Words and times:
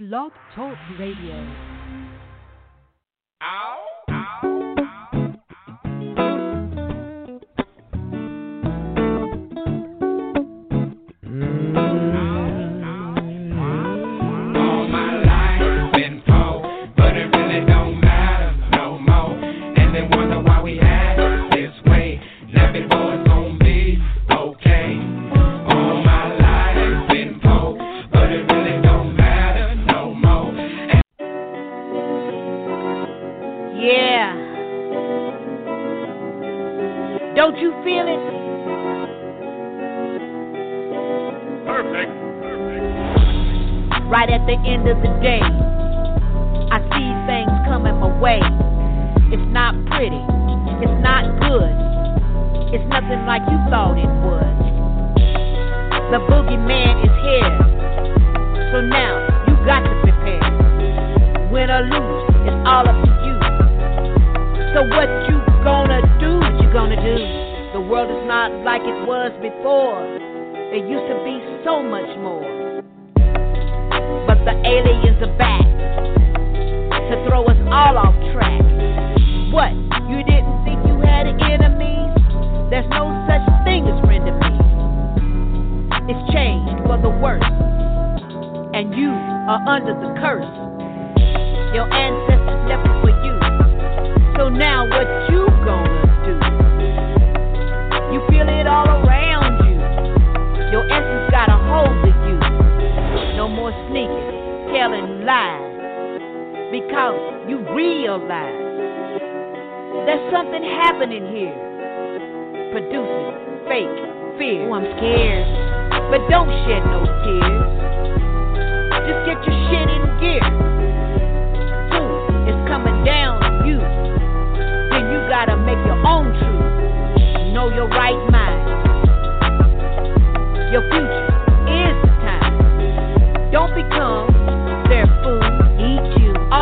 Blog 0.00 0.32
Talk 0.54 0.78
Radio. 0.98 1.79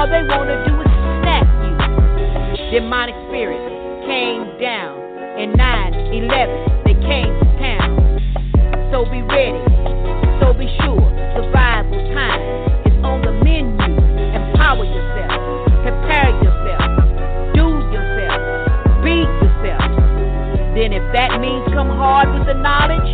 They 0.08 0.24
wanna 0.24 0.56
do 0.64 0.72
is 0.80 0.92
snack 1.20 1.44
you. 1.60 1.76
Demonic 2.72 3.14
spirits 3.28 3.60
came 4.08 4.48
down 4.58 4.96
in 5.36 5.52
9-11. 5.52 6.84
They 6.84 6.96
came 7.04 7.28
to 7.28 7.48
town. 7.60 7.92
So 8.90 9.04
be 9.04 9.20
ready. 9.20 9.60
So 10.40 10.56
be 10.56 10.64
sure. 10.80 11.04
Survival 11.36 12.00
time 12.16 12.40
is 12.88 12.96
on 13.04 13.20
the 13.20 13.32
menu. 13.44 13.76
Empower 14.32 14.88
yourself. 14.88 15.36
Prepare 15.84 16.32
yourself. 16.40 16.88
Do 17.52 17.68
yourself. 17.92 18.40
Be 19.04 19.28
yourself. 19.28 19.92
Then 20.72 20.96
if 20.96 21.04
that 21.12 21.38
means 21.38 21.68
come 21.76 21.92
hard 21.92 22.32
with 22.32 22.46
the 22.48 22.54
knowledge, 22.54 23.12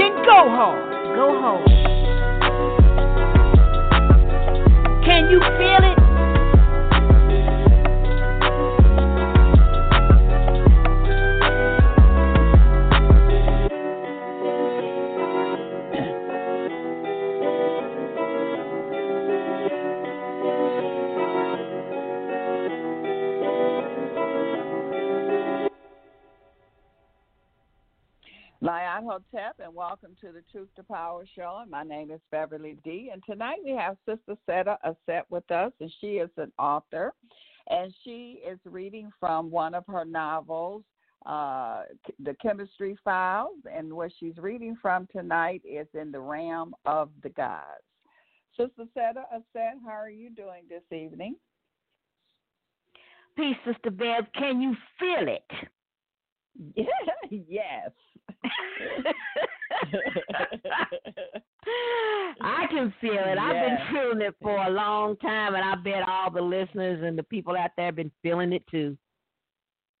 then 0.00 0.16
go 0.24 0.48
hard. 0.48 0.80
Go 1.14 1.38
home. 1.38 2.09
Can 5.10 5.28
you 5.28 5.40
feel 5.40 5.90
it? 5.90 5.99
Hotep, 29.10 29.56
and 29.58 29.74
welcome 29.74 30.14
to 30.20 30.30
the 30.30 30.44
Truth 30.52 30.68
to 30.76 30.84
Power 30.84 31.24
Show. 31.34 31.58
And 31.62 31.68
my 31.68 31.82
name 31.82 32.12
is 32.12 32.20
Beverly 32.30 32.76
D. 32.84 33.10
And 33.12 33.20
tonight 33.28 33.58
we 33.64 33.72
have 33.72 33.96
Sister 34.06 34.36
Seta 34.46 34.78
Aset 34.86 35.22
with 35.30 35.50
us, 35.50 35.72
and 35.80 35.92
she 36.00 36.18
is 36.18 36.30
an 36.36 36.52
author, 36.60 37.12
and 37.68 37.92
she 38.04 38.40
is 38.48 38.60
reading 38.64 39.10
from 39.18 39.50
one 39.50 39.74
of 39.74 39.82
her 39.88 40.04
novels, 40.04 40.84
uh, 41.26 41.82
The 42.22 42.36
Kemetstry 42.44 42.94
Files. 43.02 43.56
And 43.68 43.92
what 43.92 44.12
she's 44.20 44.36
reading 44.36 44.76
from 44.80 45.08
tonight 45.10 45.62
is 45.64 45.88
In 45.92 46.12
the 46.12 46.20
Realm 46.20 46.72
of 46.84 47.10
the 47.24 47.30
Gods. 47.30 47.82
Sister 48.56 48.84
Seta 48.94 49.24
Aset, 49.34 49.74
how 49.84 49.90
are 49.90 50.08
you 50.08 50.30
doing 50.30 50.62
this 50.68 50.84
evening? 50.96 51.34
Peace, 53.36 53.56
Sister 53.66 53.90
Bev. 53.90 54.26
Can 54.36 54.60
you 54.60 54.76
feel 55.00 55.26
it? 55.26 55.50
yes. 57.48 57.90
I 62.42 62.66
can 62.70 62.92
feel 63.00 63.12
it. 63.12 63.38
I've 63.38 63.66
been 63.66 63.78
feeling 63.92 64.20
it 64.22 64.34
for 64.40 64.56
a 64.56 64.70
long 64.70 65.16
time, 65.16 65.54
and 65.54 65.64
I 65.64 65.74
bet 65.76 66.08
all 66.08 66.30
the 66.30 66.40
listeners 66.40 67.02
and 67.04 67.18
the 67.18 67.22
people 67.22 67.56
out 67.56 67.70
there 67.76 67.86
have 67.86 67.96
been 67.96 68.12
feeling 68.22 68.52
it 68.52 68.66
too. 68.70 68.96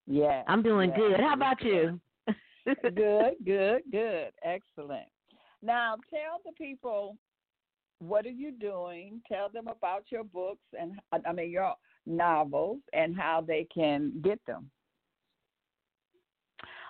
Yeah. 0.06 0.42
I'm 0.48 0.62
doing 0.62 0.90
yes, 0.90 0.98
good. 0.98 1.20
How 1.20 1.34
about 1.34 1.62
you? 1.62 2.00
good, 2.66 3.34
good, 3.44 3.82
good. 3.90 4.30
Excellent. 4.42 5.08
Now, 5.62 5.96
tell 6.10 6.40
the 6.44 6.52
people 6.52 7.16
what 8.00 8.24
are 8.26 8.30
you 8.30 8.50
doing? 8.50 9.20
Tell 9.30 9.48
them 9.50 9.68
about 9.68 10.04
your 10.10 10.24
books 10.24 10.64
and 10.78 10.98
I 11.12 11.32
mean 11.32 11.50
your 11.50 11.74
novels 12.06 12.80
and 12.92 13.14
how 13.16 13.44
they 13.46 13.66
can 13.72 14.12
get 14.22 14.40
them. 14.46 14.70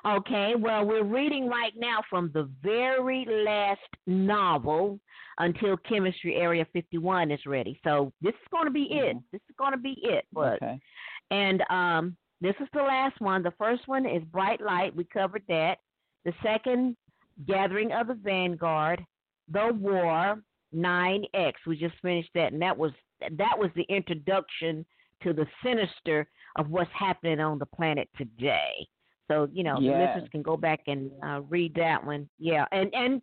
Okay, 0.07 0.55
well, 0.57 0.85
we're 0.87 1.05
reading 1.05 1.47
right 1.49 1.73
now 1.77 2.01
from 2.09 2.31
the 2.33 2.49
very 2.63 3.27
last 3.45 3.81
novel 4.07 4.99
until 5.39 5.77
Kemetstry 5.77 6.37
Area 6.39 6.67
51 6.73 7.31
is 7.31 7.41
ready. 7.47 7.79
So 7.85 8.13
this 8.23 8.33
is 8.33 8.49
going 8.51 8.65
to 8.65 8.71
be 8.71 8.85
it. 8.93 9.17
Mhm. 9.17 9.23
This 9.33 9.43
is 9.49 9.55
going 9.57 9.73
to 9.73 9.79
be 9.79 9.99
it. 10.03 10.27
But 10.33 10.63
Okay. 10.63 10.81
and 11.31 11.63
um, 11.71 12.17
this 12.41 12.55
is 12.61 12.69
the 12.73 12.83
last 12.83 13.21
one. 13.21 13.43
The 13.43 13.51
first 13.53 13.87
one 13.89 14.07
is 14.07 14.23
Bright 14.25 14.61
Light. 14.61 14.95
We 14.95 15.05
covered 15.05 15.45
that. 15.49 15.79
The 16.25 16.33
second, 16.43 16.97
Gathering 17.47 17.93
of 17.93 18.07
the 18.09 18.15
Vanguard, 18.15 19.05
The 19.49 19.73
War, 19.73 20.43
Nine 20.73 21.25
X. 21.35 21.61
We 21.67 21.77
just 21.77 21.97
finished 22.01 22.31
that, 22.35 22.53
and 22.53 22.63
that 22.63 22.77
was 22.77 22.93
that 23.33 23.59
was 23.59 23.71
the 23.75 23.83
introduction 23.91 24.85
to 25.23 25.33
the 25.35 25.47
sinister 25.63 26.27
of 26.57 26.71
what's 26.71 26.91
happening 26.93 27.41
on 27.41 27.59
the 27.59 27.67
planet 27.67 28.09
today. 28.17 28.87
So 29.31 29.49
you 29.53 29.63
know, 29.63 29.77
the 29.81 29.87
listeners 29.87 30.29
can 30.33 30.43
go 30.43 30.57
back 30.57 30.81
and 30.89 31.11
uh, 31.25 31.43
read 31.49 31.73
that 31.77 32.05
one. 32.05 32.29
Yeah, 32.39 32.65
and 32.73 32.93
and 32.93 33.23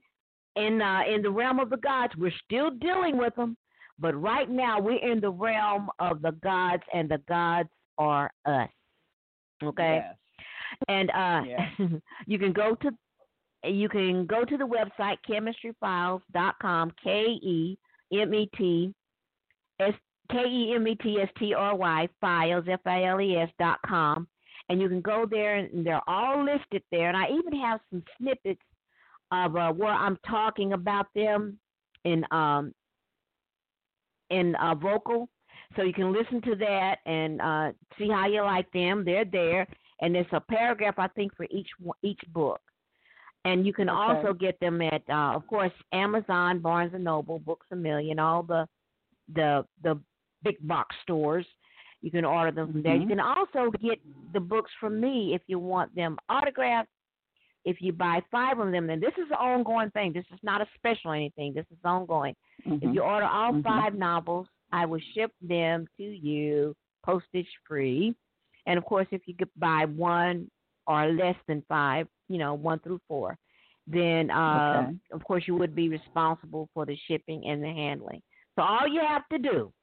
in 0.56 0.82
uh, 0.82 1.02
in 1.14 1.22
the 1.22 1.30
realm 1.30 1.60
of 1.60 1.70
the 1.70 1.78
gods, 1.78 2.14
we're 2.18 2.32
still 2.46 2.72
dealing 2.72 3.18
with 3.18 3.36
them, 3.36 3.58
but 4.00 4.16
right 4.16 4.50
now 4.50 4.80
we're 4.80 5.04
in 5.04 5.20
the 5.20 5.30
realm 5.30 5.90
of 6.00 6.22
the 6.22 6.32
gods, 6.42 6.84
and 6.94 7.10
the 7.10 7.22
gods 7.28 7.70
are 7.98 8.32
us. 8.46 8.70
Okay, 9.62 10.02
Yes. 10.04 10.16
and 10.88 11.10
uh, 11.12 11.42
Yeah. 11.46 11.88
you 12.26 12.40
can 12.40 12.54
go 12.54 12.76
to 12.76 12.92
you 13.64 13.90
can 13.90 14.26
go 14.26 14.46
to 14.46 14.58
the 14.58 14.66
website 14.66 15.18
kemetstryfiles.com. 15.28 16.92
K 17.04 17.26
e 17.42 17.78
m 18.14 18.34
e 18.34 18.50
t 18.58 18.94
s 19.80 19.94
k 20.32 20.44
e 20.46 20.74
m 20.74 20.88
e 20.88 20.96
t 20.96 21.20
s 21.20 21.30
t 21.38 21.54
r 21.54 21.76
y 21.76 22.08
files 22.22 22.68
f 22.68 22.82
i 22.86 23.04
l 23.04 23.20
e 23.20 23.36
s 23.36 23.50
dot 23.60 23.80
com, 23.86 24.28
and 24.70 24.82
you 24.82 24.90
can 24.90 25.02
go 25.02 25.26
there 25.30 25.56
and 25.56 25.86
they're 25.86 26.08
all 26.08 26.44
listed 26.44 26.84
there. 26.92 27.08
And 27.08 27.18
I 27.18 27.30
even 27.30 27.60
have 27.62 27.80
some 27.90 28.04
snippets 28.18 28.62
of 29.32 29.56
uh, 29.56 29.72
where 29.72 29.92
I'm 29.92 30.18
talking 30.28 30.74
about 30.74 31.08
them 31.16 31.60
in 32.04 32.24
um 32.32 32.74
in 34.30 34.56
uh, 34.56 34.76
vocal, 34.76 35.30
so 35.76 35.84
you 35.84 35.94
can 35.94 36.12
listen 36.12 36.42
to 36.42 36.56
that 36.56 36.98
and 37.06 37.42
uh, 37.42 37.72
see 37.98 38.10
how 38.10 38.28
you 38.28 38.42
like 38.42 38.70
them. 38.72 39.06
They're 39.06 39.24
there, 39.26 39.66
and 40.02 40.14
there's 40.14 40.26
a 40.34 40.42
paragraph 40.42 40.96
I 40.98 41.08
think 41.10 41.36
for 41.36 41.48
each 41.50 41.70
one- 41.80 41.98
each 42.04 42.20
book. 42.34 42.62
And 43.46 43.66
you 43.66 43.72
can 43.74 43.90
Okay. 43.90 43.98
also 43.98 44.34
get 44.34 44.60
them 44.60 44.82
at, 44.82 45.02
uh, 45.10 45.32
of 45.34 45.48
course, 45.48 45.72
Amazon, 45.94 46.60
Barnes 46.60 46.94
and 46.94 47.06
Noble, 47.06 47.40
Books 47.40 47.68
a 47.72 47.76
Million, 47.76 48.20
all 48.20 48.44
the 48.44 48.68
the 49.34 49.66
the 49.84 50.00
big 50.44 50.58
box 50.68 50.96
stores. 51.04 51.46
You 52.02 52.12
can 52.12 52.26
order 52.26 52.52
them 52.52 52.72
from 52.72 52.84
there. 52.84 52.96
You 52.96 53.06
Mhm. 53.06 53.10
can 53.10 53.20
also 53.20 53.72
get 53.72 54.00
the 54.34 54.40
books 54.40 54.72
from 54.80 55.00
me 55.00 55.34
if 55.34 55.42
you 55.48 55.60
want 55.60 55.94
them 55.96 56.18
autographed. 56.30 56.90
If 57.66 57.82
you 57.82 57.92
buy 57.92 58.22
five 58.32 58.60
of 58.60 58.72
them, 58.72 58.88
then 58.88 59.00
this 59.00 59.18
is 59.18 59.30
an 59.30 59.38
ongoing 59.38 59.90
thing. 59.92 60.14
This 60.14 60.26
is 60.32 60.42
not 60.42 60.62
a 60.62 60.68
special 60.76 61.12
anything. 61.12 61.54
This 61.54 61.66
is 61.72 61.80
ongoing. 61.84 62.36
If 62.66 62.84
Mhm. 62.84 62.94
you 62.94 63.02
order 63.02 63.26
all 63.26 63.54
Mhm. 63.54 63.64
five 63.64 63.94
novels, 63.96 64.48
I 64.72 64.86
will 64.86 65.02
ship 65.14 65.34
them 65.42 65.88
to 65.98 66.04
you 66.04 66.76
postage 67.04 67.50
free. 67.68 68.16
And 68.66 68.78
of 68.78 68.86
course, 68.86 69.08
if 69.12 69.28
you 69.28 69.34
could 69.34 69.50
buy 69.56 69.86
one 69.86 70.50
or 70.86 71.08
less 71.08 71.36
than 71.48 71.62
five, 71.64 72.08
you 72.30 72.38
know, 72.38 72.54
one 72.54 72.80
through 72.80 73.00
four, 73.08 73.38
then 73.88 74.30
uh, 74.30 74.88
Okay. 74.88 74.98
of 75.12 75.24
course 75.24 75.48
you 75.48 75.56
would 75.56 75.74
be 75.74 75.90
responsible 75.90 76.70
for 76.74 76.86
the 76.86 76.96
shipping 77.08 77.48
and 77.48 77.64
the 77.64 77.68
handling. 77.68 78.22
So 78.56 78.62
all 78.62 78.88
you 78.88 79.02
have 79.02 79.28
to 79.30 79.38
do 79.38 79.74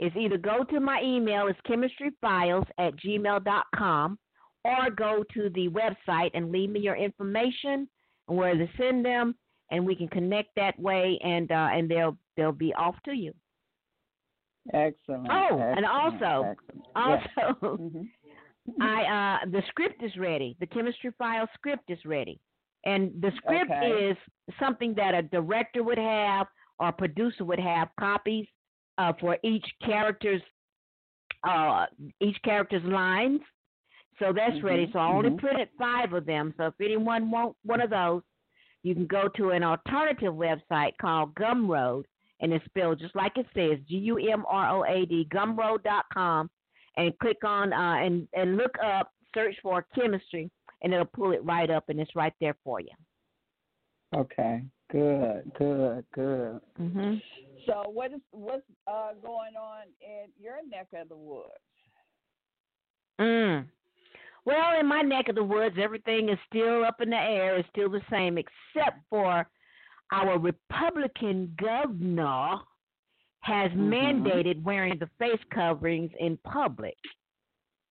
is 0.00 0.12
either 0.16 0.36
go 0.38 0.64
to 0.64 0.80
my 0.80 1.00
email, 1.02 1.46
it's 1.48 1.58
kemetstryfiles 1.68 2.66
at 2.78 2.96
gmail.com, 2.96 4.18
or 4.64 4.90
go 4.90 5.24
to 5.34 5.50
the 5.50 5.68
website 5.68 6.30
and 6.34 6.50
leave 6.50 6.70
me 6.70 6.80
your 6.80 6.96
information 6.96 7.88
and 8.28 8.38
where 8.38 8.54
to 8.54 8.66
send 8.78 9.04
them, 9.04 9.34
and 9.70 9.84
we 9.86 9.94
can 9.94 10.08
connect 10.08 10.50
that 10.56 10.78
way, 10.78 11.18
and 11.22 11.50
uh, 11.52 11.68
and 11.72 11.90
they'll 11.90 12.16
they'll 12.36 12.52
be 12.52 12.72
off 12.74 12.96
to 13.04 13.12
you. 13.12 13.32
Excellent. 14.72 15.28
Oh, 15.30 15.58
and 15.58 15.84
excellent, 15.84 16.22
also- 16.22 16.48
excellent. 16.50 16.86
Yes. 16.96 17.28
Also, 17.36 17.76
Mhm. 18.70 18.80
I 18.80 19.42
uh 19.44 19.50
the 19.50 19.62
script 19.68 20.02
is 20.02 20.16
ready. 20.16 20.56
The 20.58 20.66
Kemetstry 20.66 21.14
file 21.18 21.46
script 21.52 21.90
is 21.90 22.02
ready. 22.06 22.40
And 22.86 23.12
the 23.20 23.30
script 23.36 23.70
Okay. 23.70 24.08
is 24.10 24.16
something 24.58 24.94
that 24.94 25.12
a 25.14 25.20
director 25.22 25.82
would 25.82 25.98
have 25.98 26.46
or 26.78 26.88
a 26.88 26.92
producer 26.92 27.44
would 27.44 27.60
have 27.60 27.88
copies 28.00 28.46
uh, 28.98 29.12
for 29.20 29.38
each 29.42 29.66
character's 29.84 30.42
uh 31.46 31.86
each 32.20 32.40
character's 32.42 32.84
lines. 32.84 33.40
So 34.18 34.32
that's 34.32 34.62
ready. 34.62 34.86
Mhm, 34.86 34.92
So 34.92 34.98
I 34.98 35.08
only 35.12 35.30
mhm. 35.30 35.38
printed 35.38 35.68
five 35.78 36.12
of 36.12 36.24
them. 36.24 36.54
So 36.56 36.66
if 36.66 36.74
anyone 36.80 37.30
wants 37.30 37.58
one 37.64 37.80
of 37.80 37.90
those, 37.90 38.22
you 38.82 38.94
can 38.94 39.06
go 39.06 39.28
to 39.28 39.50
an 39.50 39.62
alternative 39.64 40.32
website 40.34 40.92
called 41.00 41.34
Gumroad, 41.34 42.04
and 42.40 42.52
it's 42.52 42.64
spelled 42.66 43.00
just 43.00 43.16
like 43.16 43.36
it 43.36 43.46
says, 43.54 43.78
G 43.88 43.96
U 43.96 44.18
M 44.18 44.44
R 44.48 44.70
O 44.76 44.84
A 44.84 45.04
D, 45.06 45.26
gumroad.com, 45.32 46.50
and 46.96 47.18
click 47.18 47.38
on 47.44 47.72
uh, 47.72 47.96
and 47.96 48.28
and 48.34 48.56
look 48.56 48.76
up, 48.84 49.10
search 49.34 49.56
for 49.62 49.84
Kemetstry, 49.96 50.48
and 50.82 50.92
it'll 50.92 51.06
pull 51.06 51.32
it 51.32 51.44
right 51.44 51.70
up, 51.70 51.88
and 51.88 51.98
it's 51.98 52.14
right 52.14 52.34
there 52.40 52.56
for 52.62 52.80
you. 52.80 52.88
Okay. 54.14 54.62
Good. 54.92 55.50
Good. 55.58 56.04
Good. 56.14 56.60
hmm 56.76 57.14
So 57.66 57.82
what 57.86 58.12
is 58.12 58.20
what's 58.30 58.62
uh, 58.86 59.12
going 59.22 59.56
on 59.56 59.84
in 60.00 60.26
your 60.40 60.56
neck 60.68 60.88
of 60.94 61.08
the 61.08 61.16
woods? 61.16 61.48
Mm. 63.20 63.66
Well, 64.44 64.78
in 64.78 64.86
my 64.86 65.00
neck 65.00 65.28
of 65.28 65.36
the 65.36 65.44
woods, 65.44 65.76
everything 65.80 66.28
is 66.28 66.38
still 66.48 66.84
up 66.84 67.00
in 67.00 67.10
the 67.10 67.16
air. 67.16 67.56
It's 67.56 67.68
still 67.70 67.88
the 67.88 68.02
same, 68.10 68.36
except 68.36 68.98
for 69.08 69.48
our 70.12 70.38
Republican 70.38 71.54
governor 71.58 72.56
has 73.40 73.70
Mhm. 73.72 73.88
mandated 73.88 74.62
wearing 74.62 74.98
the 74.98 75.06
face 75.18 75.42
coverings 75.50 76.10
in 76.18 76.36
public. 76.38 76.96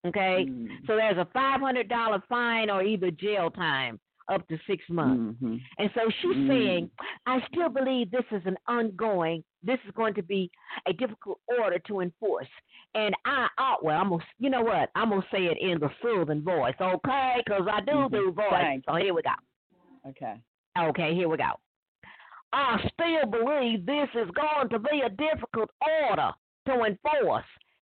Okay, 0.06 0.44
Mm. 0.46 0.86
so 0.86 0.96
there's 0.96 1.16
a 1.16 1.24
five 1.26 1.60
hundred 1.60 1.88
dollar 1.88 2.20
fine 2.28 2.70
or 2.70 2.82
either 2.82 3.10
jail 3.10 3.50
time 3.50 3.98
up 4.28 4.46
to 4.48 4.58
six 4.66 4.82
months. 4.88 5.42
Mhm. 5.42 5.60
And 5.78 5.90
so 5.94 6.08
she's 6.20 6.36
Mm. 6.36 6.48
saying, 6.48 6.90
I 7.26 7.40
still 7.48 7.68
believe 7.68 8.10
this 8.10 8.24
is 8.30 8.44
an 8.46 8.56
ongoing, 8.66 9.44
this 9.62 9.78
is 9.84 9.90
going 9.92 10.14
to 10.14 10.22
be 10.22 10.50
a 10.86 10.92
difficult 10.92 11.40
order 11.46 11.78
to 11.80 12.00
enforce. 12.00 12.48
And 12.94 13.14
I, 13.24 13.48
I 13.58 13.76
well, 13.82 14.00
I'm 14.00 14.08
gonna, 14.10 14.24
you 14.38 14.50
know 14.50 14.62
what? 14.62 14.90
I'm 14.94 15.10
gonna 15.10 15.26
say 15.30 15.46
it 15.46 15.58
in 15.58 15.78
the 15.78 15.90
soothing 16.00 16.42
voice, 16.42 16.74
okay? 16.80 17.42
Because 17.44 17.66
I 17.70 17.80
do 17.80 17.92
Mhm. 17.92 18.10
do 18.10 18.32
voice. 18.32 18.46
Thank 18.50 18.84
So 18.86 18.94
here 18.94 19.12
we 19.14 19.22
go. 19.22 19.30
Okay. 20.08 20.40
Okay, 20.78 21.14
here 21.14 21.28
we 21.28 21.36
go. 21.36 21.58
I 22.52 22.88
still 22.92 23.26
believe 23.26 23.84
this 23.84 24.08
is 24.14 24.30
going 24.30 24.68
to 24.68 24.78
be 24.78 25.00
a 25.00 25.08
difficult 25.10 25.70
order 26.08 26.32
to 26.66 26.84
enforce, 26.84 27.44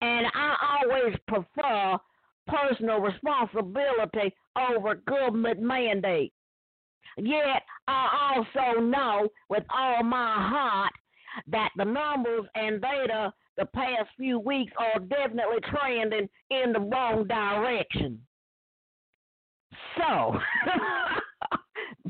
and 0.02 0.26
I 0.34 0.80
always 0.82 1.16
prefer 1.26 1.98
personal 2.50 3.00
responsibility 3.00 4.34
over 4.58 4.96
government 5.06 5.60
mandate. 5.60 6.32
Yet 7.16 7.62
I 7.88 8.34
also 8.34 8.80
know 8.80 9.28
with 9.48 9.64
all 9.74 10.02
my 10.02 10.34
heart 10.48 10.92
that 11.48 11.70
the 11.76 11.84
numbers 11.84 12.44
and 12.54 12.80
data 12.80 13.32
the 13.56 13.66
past 13.66 14.08
few 14.16 14.38
weeks 14.38 14.72
are 14.78 15.00
definitely 15.00 15.58
trending 15.70 16.28
in 16.50 16.72
the 16.72 16.80
wrong 16.80 17.26
direction. 17.26 18.20
So, 19.96 20.38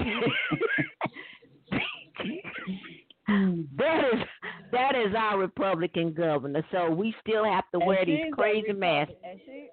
that 3.27 4.05
is 4.13 4.21
that 4.73 4.95
is 4.95 5.15
our 5.17 5.39
Republican 5.39 6.13
governor. 6.13 6.65
So 6.71 6.91
we 6.91 7.15
still 7.21 7.45
have 7.45 7.65
to 7.73 7.79
And 7.79 7.87
wear 7.87 8.05
these 8.05 8.33
crazy 8.33 8.73
masks. 8.73 9.15
And 9.25 9.41
she 9.45 9.69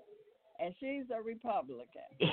and 0.60 0.74
she's 0.80 1.04
a 1.16 1.22
Republican. 1.22 2.02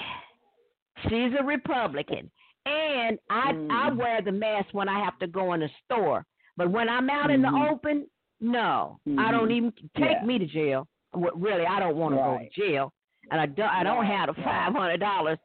She's 1.08 1.32
a 1.38 1.42
Republican, 1.42 2.30
and 2.66 3.18
I 3.28 3.50
I 3.50 3.90
Mm. 3.90 3.96
wear 3.96 4.22
the 4.22 4.32
mask 4.32 4.68
when 4.72 4.88
I 4.88 5.02
have 5.04 5.18
to 5.18 5.26
go 5.26 5.52
in 5.52 5.60
the 5.60 5.68
store. 5.84 6.24
But 6.56 6.70
when 6.70 6.88
I'm 6.88 7.10
out 7.10 7.30
in 7.30 7.42
the 7.42 7.48
Mhm. 7.48 7.68
open, 7.70 8.08
no, 8.40 9.00
I 9.18 9.30
don't 9.32 9.48
Mhm. 9.48 9.52
even 9.56 9.72
take 9.96 10.12
Yeah. 10.12 10.24
me 10.24 10.38
to 10.38 10.46
jail. 10.46 10.86
Really, 11.12 11.66
I 11.66 11.80
don't 11.80 11.96
want 11.96 12.14
to 12.14 12.20
go 12.22 12.38
to 12.38 12.48
jail, 12.50 12.92
and 13.30 13.40
I 13.40 13.46
don't 13.46 13.68
I 13.68 13.82
don't 13.82 13.98
Right, 13.98 14.06
have 14.18 14.34
the 14.34 14.42
five 14.42 14.72
hundred 14.72 15.00
dollars. 15.00 15.38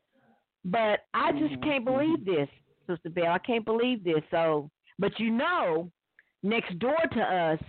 But 0.65 1.05
I 1.13 1.31
just 1.31 1.55
Mhm, 1.55 1.63
can't 1.63 1.85
believe 1.85 2.23
this, 2.25 2.49
Sister 2.85 3.09
Bell. 3.09 3.31
I 3.33 3.39
can't 3.39 3.65
believe 3.65 4.03
this. 4.03 4.23
So, 4.29 4.69
but 4.99 5.19
you 5.19 5.31
know, 5.31 5.91
next 6.43 6.77
door 6.79 6.95
to 6.97 7.21
us 7.23 7.59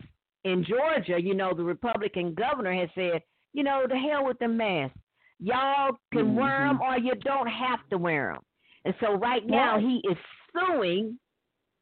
in 0.45 0.63
Georgia, 0.65 1.21
you 1.21 1.35
know, 1.35 1.55
the 1.55 1.65
Republican 1.65 2.35
governor 2.35 2.73
has 2.73 2.91
said, 2.95 3.23
you 3.53 3.63
know, 3.63 3.87
the 3.89 3.97
hell 3.97 4.25
with 4.25 4.39
the 4.39 4.49
mask. 4.49 4.95
Y'all 5.39 5.99
can 6.13 6.35
wear 6.35 6.67
'em 6.67 6.79
Mhm. 6.79 6.81
or 6.81 6.99
you 6.99 7.15
don't 7.17 7.47
have 7.49 7.87
to 7.89 7.99
wear 7.99 8.33
'em. 8.33 8.43
And 8.85 8.95
so 9.01 9.15
right 9.15 9.45
now 9.47 9.75
Right. 9.75 9.85
he 9.85 9.97
is 10.09 10.19
suing. 10.53 11.19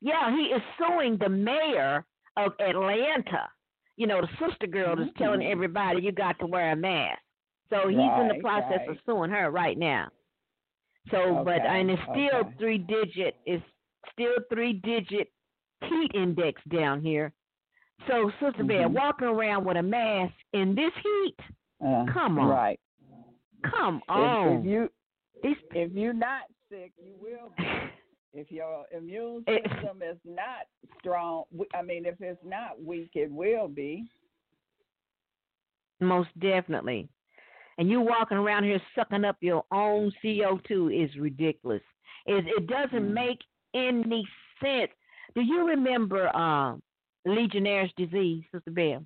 Yeah, 0.01 0.31
he 0.37 0.53
is 0.53 0.63
suing 0.79 1.17
the 1.17 1.29
mayor 1.29 2.05
of 2.37 2.55
Atlanta. 2.61 3.51
You 3.97 4.07
know, 4.07 4.21
the 4.21 4.29
sister 4.39 4.69
girl 4.69 4.95
that's 4.97 5.13
telling 5.15 5.41
Mhm. 5.41 5.51
everybody 5.51 6.03
you 6.03 6.13
got 6.13 6.39
to 6.39 6.47
wear 6.47 6.71
a 6.73 6.77
mask. 6.77 7.21
So 7.69 7.89
he's 7.89 7.99
in 7.99 8.29
the 8.29 8.39
process 8.41 8.79
right. 8.79 8.89
of 8.91 9.01
suing 9.05 9.31
her 9.31 9.51
right 9.51 9.77
now. 9.77 10.09
So, 11.11 11.43
but 11.45 11.63
and 11.63 11.91
it's 11.91 12.03
still 12.03 12.35
okay. 12.37 12.55
three 12.59 12.79
digit. 12.79 13.37
It's 13.45 13.65
still 14.13 14.37
three 14.51 14.75
digit 14.75 15.33
heat 15.83 16.11
index 16.15 16.63
down 16.65 17.01
here. 17.01 17.33
So, 18.07 18.31
Sister 18.41 18.65
Bear, 18.65 18.89
Mhm. 18.89 18.93
walking 18.93 19.29
around 19.29 19.65
with 19.65 19.77
a 19.77 19.83
mask 19.83 20.35
in 20.53 20.75
this 20.75 20.95
heat, 20.95 21.37
Uh, 21.85 22.05
Come 22.13 22.39
on. 22.39 22.49
Right. 22.49 22.81
come 23.71 24.03
on. 24.09 24.59
if 24.59 24.65
you 24.65 24.89
These 25.43 25.57
if 25.73 25.93
you're 25.93 26.13
not 26.13 26.43
sick, 26.71 26.93
you 26.99 27.15
will 27.21 27.51
be. 27.57 27.65
If 28.35 28.53
your 28.53 28.85
immune 28.97 29.43
system 29.47 30.03
is 30.03 30.19
not 30.23 30.67
strong, 31.01 31.45
I 31.75 31.81
mean, 31.81 32.05
if 32.05 32.21
it's 32.21 32.39
not 32.45 32.81
weak, 32.81 33.11
it 33.15 33.33
will 33.33 33.69
be. 33.69 34.05
Most 36.01 36.29
definitely. 36.39 37.09
And 37.79 37.89
you 37.89 38.01
walking 38.01 38.37
around 38.37 38.65
here 38.65 38.81
sucking 38.95 39.25
up 39.25 39.37
your 39.41 39.65
own 39.73 40.13
CO2 40.23 41.05
is 41.05 41.17
ridiculous. 41.17 41.83
It, 42.27 42.45
it 42.47 42.67
doesn't 42.67 43.09
Mm. 43.11 43.15
make 43.15 43.39
any 43.75 44.29
sense. 44.61 44.91
Do 45.35 45.41
you 45.41 45.67
remember 45.67 46.29
um, 46.37 46.83
Legionnaire's 47.25 47.93
disease, 47.97 48.45
Sister 48.53 48.71
Bell? 48.71 49.05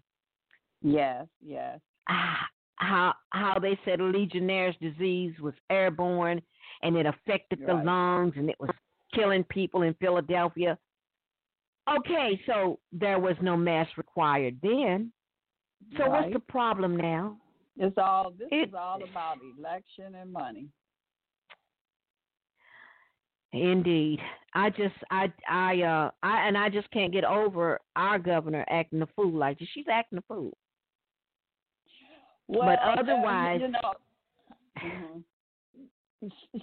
Yes, 0.83 1.27
yes. 1.41 1.79
Ah, 2.09 2.47
how 2.83 3.15
how 3.31 3.59
they 3.59 3.79
said 3.85 4.01
Legionnaire's 4.01 4.77
disease 4.81 5.35
was 5.41 5.55
airborne 5.71 6.43
and 6.83 6.97
it 6.97 7.07
affected 7.07 7.61
the 7.65 7.75
lungs 7.75 8.35
and 8.37 8.51
it 8.51 8.57
was 8.59 8.71
killing 9.15 9.45
people 9.45 9.83
in 9.83 9.95
Philadelphia. 9.95 10.77
Okay, 11.89 12.41
so 12.47 12.79
there 12.93 13.19
was 13.19 13.37
no 13.41 13.57
mask 13.57 13.97
required 13.97 14.57
then. 14.63 15.13
So 15.97 16.09
what's 16.09 16.33
the 16.33 16.41
problem 16.41 16.97
now? 16.97 17.37
It's 17.77 17.97
all 17.99 18.33
this 18.33 18.49
It- 18.51 18.69
is 18.69 18.75
all 18.75 19.03
about 19.03 19.39
election 19.59 20.15
and 20.15 20.33
money. 20.33 20.69
Indeed. 23.53 24.19
I 24.55 24.71
just 24.71 24.95
I 25.11 25.31
I 25.49 25.83
uh 25.83 26.11
I 26.23 26.49
and 26.49 26.57
I 26.57 26.69
just 26.69 26.91
can't 26.91 27.13
get 27.13 27.25
over 27.25 27.81
our 27.97 28.19
governor 28.19 28.65
acting 28.69 29.03
a 29.03 29.07
fool 29.09 29.33
like 29.33 29.59
this. 29.59 29.69
She's 29.73 29.89
acting 29.91 30.19
a 30.19 30.23
fool. 30.23 30.57
Well, 32.53 32.67
But 32.67 32.81
otherwise- 32.81 33.61
you 33.61 33.69
know, 33.69 33.95
mhm. 34.77 35.25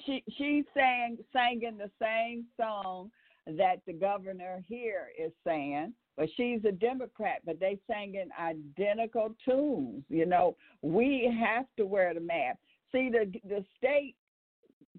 she 0.05 0.23
she's 0.37 0.65
saying 0.73 1.23
singing 1.33 1.77
the 1.77 1.89
same 1.99 2.45
song 2.57 3.11
that 3.47 3.83
the 3.85 3.93
governor 3.93 4.63
here 4.67 5.11
is 5.17 5.33
saying, 5.43 5.93
but 6.15 6.29
she's 6.35 6.63
a 6.65 6.71
Democrat, 6.71 7.41
but 7.43 7.59
they 7.59 7.79
singing 7.87 8.29
identical 8.39 9.35
tunes. 9.43 10.03
You 10.09 10.27
know, 10.27 10.55
we 10.83 11.25
have 11.39 11.65
to 11.77 11.85
wear 11.85 12.13
the 12.13 12.19
mask. 12.19 12.59
See, 12.91 13.09
the 13.09 13.31
the 13.45 13.65
state 13.77 14.15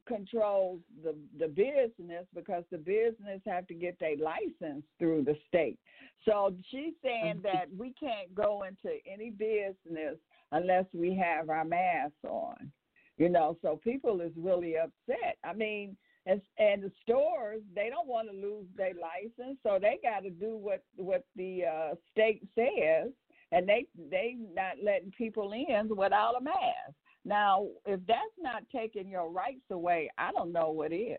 controls 0.06 0.80
the 1.04 1.14
the 1.38 1.46
business 1.46 2.26
because 2.34 2.64
the 2.72 2.78
business 2.78 3.40
have 3.46 3.66
to 3.68 3.74
get 3.74 3.98
their 4.00 4.16
license 4.16 4.84
through 4.98 5.22
the 5.22 5.36
state. 5.46 5.78
So 6.24 6.52
she's 6.70 6.94
saying 7.02 7.40
that 7.44 7.66
we 7.76 7.92
can't 7.92 8.34
go 8.34 8.64
into 8.64 8.98
any 9.06 9.30
business 9.30 10.18
unless 10.52 10.84
we 10.92 11.14
have 11.14 11.48
our 11.48 11.64
masks 11.64 12.24
on. 12.24 12.72
You 13.16 13.28
know, 13.28 13.58
so 13.60 13.78
people 13.82 14.20
is 14.20 14.32
really 14.36 14.76
upset. 14.78 15.36
I 15.44 15.52
mean, 15.52 15.96
and 16.26 16.40
and 16.58 16.82
the 16.82 16.92
stores 17.02 17.60
they 17.74 17.88
don't 17.90 18.08
want 18.08 18.28
to 18.30 18.34
lose 18.34 18.66
their 18.76 18.92
license, 18.94 19.58
so 19.62 19.78
they 19.80 19.98
got 20.02 20.20
to 20.20 20.30
do 20.30 20.56
what 20.56 20.82
what 20.96 21.24
the 21.36 21.64
uh, 21.64 21.94
state 22.10 22.42
says, 22.54 23.10
and 23.52 23.68
they 23.68 23.86
they 24.10 24.36
not 24.54 24.76
letting 24.82 25.12
people 25.12 25.52
in 25.52 25.94
without 25.94 26.36
a 26.38 26.42
mask. 26.42 26.94
Now, 27.24 27.68
if 27.84 28.00
that's 28.06 28.20
not 28.38 28.62
taking 28.74 29.08
your 29.08 29.30
rights 29.30 29.70
away, 29.70 30.10
I 30.16 30.32
don't 30.32 30.52
know 30.52 30.70
what 30.70 30.92
is. 30.92 31.18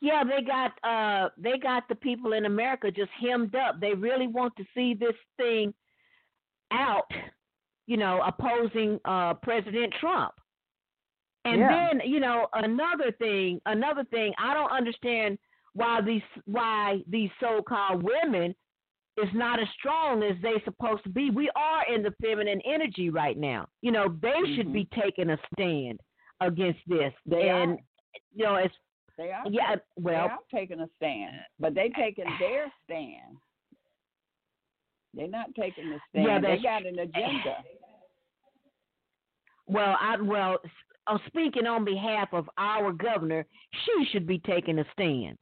Yeah, 0.00 0.24
they 0.24 0.42
got 0.42 0.72
uh 0.82 1.28
they 1.38 1.58
got 1.58 1.88
the 1.88 1.94
people 1.94 2.32
in 2.32 2.46
America 2.46 2.90
just 2.90 3.10
hemmed 3.20 3.54
up. 3.54 3.80
They 3.80 3.94
really 3.94 4.26
want 4.26 4.56
to 4.56 4.64
see 4.74 4.94
this 4.94 5.14
thing 5.36 5.72
out, 6.72 7.10
you 7.86 7.96
know, 7.96 8.22
opposing 8.26 8.98
uh 9.04 9.34
President 9.34 9.92
Trump. 10.00 10.32
And 11.44 11.62
Yeah. 11.62 11.88
then, 11.90 12.08
you 12.08 12.20
know, 12.20 12.46
another 12.54 13.10
thing, 13.18 13.60
another 13.66 14.04
thing, 14.04 14.32
I 14.38 14.54
don't 14.54 14.70
understand 14.70 15.38
why 15.74 16.00
these 16.00 16.22
why 16.44 17.02
these 17.08 17.30
so-called 17.40 18.02
women 18.02 18.54
is 19.16 19.28
not 19.34 19.60
as 19.60 19.68
strong 19.78 20.22
as 20.22 20.36
they 20.42 20.54
supposed 20.64 21.02
to 21.04 21.10
be. 21.10 21.30
We 21.30 21.50
are 21.56 21.84
in 21.92 22.02
the 22.02 22.14
feminine 22.22 22.60
energy 22.64 23.10
right 23.10 23.36
now. 23.36 23.68
You 23.82 23.92
know, 23.92 24.16
they 24.22 24.40
should 24.54 24.68
Mhm. 24.68 24.72
be 24.72 24.84
taking 24.94 25.30
a 25.30 25.38
stand 25.52 26.00
against 26.40 26.80
this. 26.86 27.12
They 27.26 27.48
and 27.48 27.72
are. 27.72 27.78
you 28.34 28.44
know, 28.44 28.56
it's 28.56 28.74
They 29.18 29.30
are. 29.32 29.46
yeah, 29.50 29.76
well, 29.96 30.28
they 30.28 30.32
are 30.32 30.38
taking 30.50 30.80
a 30.80 30.88
stand, 30.96 31.36
but 31.58 31.74
they 31.74 31.90
taking 31.90 32.24
their 32.38 32.72
stand. 32.84 33.36
They're 35.14 35.28
not 35.28 35.54
taking 35.54 35.90
the 35.90 35.98
stand. 36.10 36.26
Yeah, 36.26 36.40
they 36.40 36.62
got 36.62 36.86
an 36.86 36.98
agenda. 36.98 37.56
Well, 39.68 39.96
I 40.00 40.20
well, 40.20 40.58
uh, 41.06 41.18
speaking 41.28 41.66
on 41.66 41.84
behalf 41.84 42.28
of 42.32 42.50
our 42.58 42.92
governor, 42.92 43.46
she 43.84 44.06
should 44.10 44.26
be 44.26 44.38
taking 44.40 44.80
a 44.80 44.84
stand. 44.92 45.38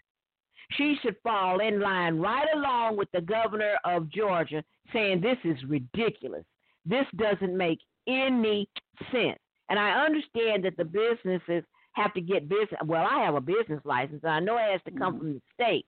She 0.73 0.97
should 1.03 1.17
fall 1.23 1.61
in 1.61 1.81
line 1.81 2.19
right 2.19 2.47
along 2.55 2.97
with 2.97 3.09
the 3.12 3.23
governor 3.23 3.77
of 3.85 4.11
Georgia, 4.11 4.62
saying 4.93 5.21
this 5.21 5.39
is 5.43 5.57
ridiculous. 5.65 6.45
This 6.87 7.07
doesn't 7.17 7.57
make 7.57 7.81
any 8.07 8.69
sense. 9.11 9.39
And 9.69 9.79
I 9.79 10.05
understand 10.05 10.65
that 10.65 10.77
the 10.77 10.85
businesses 10.85 11.65
have 11.93 12.12
to 12.15 12.21
get 12.21 12.49
business. 12.49 12.81
Well, 12.85 13.07
I 13.11 13.25
have 13.25 13.35
a 13.35 13.41
business 13.41 13.81
license, 13.85 14.21
and 14.23 14.33
I 14.33 14.41
know 14.41 14.57
it 14.59 14.71
has 14.71 14.83
to 14.85 14.93
come 14.93 15.15
Mhm. 15.15 15.19
from 15.19 15.35
the 15.35 15.43
state. 15.55 15.87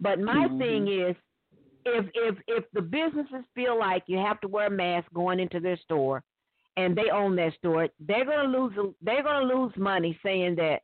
But 0.00 0.20
my 0.20 0.46
Mhm. 0.48 0.58
thing 0.58 0.88
is, 0.88 1.16
if 1.94 2.06
if 2.14 2.36
if 2.46 2.64
the 2.72 2.82
businesses 2.82 3.44
feel 3.54 3.78
like 3.78 4.02
you 4.06 4.18
have 4.18 4.40
to 4.40 4.48
wear 4.48 4.66
a 4.66 4.70
mask 4.70 5.06
going 5.14 5.40
into 5.40 5.60
their 5.60 5.76
store, 5.78 6.22
and 6.76 6.96
they 6.96 7.10
own 7.10 7.36
that 7.36 7.54
store, 7.54 7.88
they're 8.00 8.24
going 8.24 8.50
to 8.50 8.58
lose. 8.58 8.94
They're 9.02 9.22
going 9.22 9.48
to 9.48 9.54
lose 9.54 9.72
money 9.76 10.18
saying 10.22 10.56
that, 10.56 10.82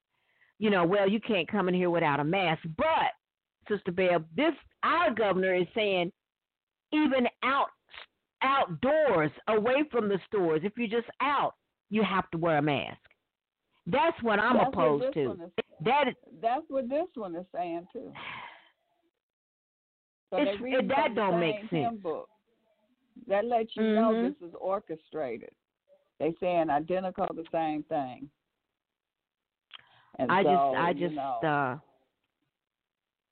you 0.58 0.70
know, 0.70 0.84
well, 0.84 1.08
you 1.08 1.20
can't 1.20 1.49
come 1.49 1.68
in 1.68 1.75
here 1.75 1.90
without 1.90 2.20
a 2.20 2.25
mask. 2.25 2.62
But 2.76 3.12
Sister 3.68 3.92
Bell, 3.92 4.25
this 4.37 4.54
our 4.82 5.12
governor 5.14 5.54
is 5.54 5.66
saying, 5.75 6.12
even 6.92 7.26
out 7.42 7.68
outdoors, 8.42 9.30
away 9.49 9.84
from 9.90 10.08
the 10.08 10.18
stores, 10.26 10.61
if 10.64 10.73
you're 10.76 10.87
just 11.00 11.11
out, 11.23 11.54
you 11.90 12.02
have 12.02 12.30
to 12.30 12.38
wear 12.38 12.58
a 12.58 12.62
mask. 12.62 12.99
That's 13.87 14.16
what 14.23 14.38
I'm 14.38 14.56
That's 14.56 14.68
opposed 14.68 15.04
this 15.04 15.14
to. 15.14 15.32
is- 15.32 15.38
That 15.84 16.08
is, 16.08 16.14
That's 16.42 16.64
what 16.68 16.88
this 16.88 17.06
one 17.14 17.34
is 17.37 17.46
saying 17.54 17.87
too. 17.92 18.12
So 20.35 20.41
It's- 20.41 20.57
they 20.59 20.64
reading 20.64 20.88
that 20.88 21.14
don't 21.14 21.38
make 21.38 21.71
sense. 21.71 22.00
Book. 22.00 22.29
That 23.29 23.45
lets 23.45 23.76
you 23.76 23.83
know 23.83 24.12
Mhm. 24.12 24.37
this 24.37 24.49
is 24.49 24.55
orchestrated. 24.57 25.55
They 26.19 26.33
saying 26.41 26.71
identical 26.71 27.33
the 27.33 27.47
same 27.53 27.85
thing. 27.85 28.29
And 30.17 30.33
I 30.33 30.43
so, 30.43 30.50
just, 30.50 30.76
I 30.76 30.93
just, 30.93 31.14
know, 31.14 31.41
uh, 31.45 31.79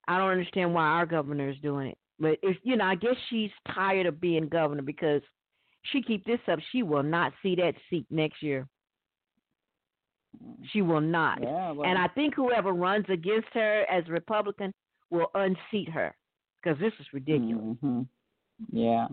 I 0.06 0.18
don't 0.18 0.30
understand 0.30 0.72
why 0.74 0.86
our 0.86 1.06
governor 1.06 1.48
is 1.48 1.58
doing 1.58 1.88
it. 1.88 1.98
But 2.20 2.38
if 2.42 2.64
you 2.64 2.76
know, 2.76 2.84
I 2.84 2.94
guess 2.94 3.16
she's 3.28 3.52
tired 3.66 4.06
of 4.06 4.20
being 4.20 4.48
governor 4.48 4.82
because 4.82 5.22
she 5.82 6.02
keep 6.02 6.24
this 6.24 6.40
up, 6.48 6.60
she 6.70 6.84
will 6.84 7.02
not 7.02 7.32
see 7.42 7.56
that 7.56 7.74
seat 7.90 8.06
next 8.10 8.44
year. 8.44 8.68
She 10.66 10.82
will 10.82 11.00
not. 11.00 11.42
yeah, 11.42 11.72
well, 11.72 11.84
and 11.84 11.98
I 11.98 12.06
think 12.06 12.34
whoever 12.34 12.72
runs 12.72 13.08
against 13.10 13.48
her 13.54 13.84
as 13.90 14.08
a 14.08 14.12
Republican 14.12 14.72
will 15.10 15.32
unseat 15.34 15.88
her 15.88 16.14
because 16.62 16.78
this 16.78 16.92
is 17.00 17.06
ridiculous. 17.12 17.76
mhm. 17.82 18.06
Yeah. 18.70 19.08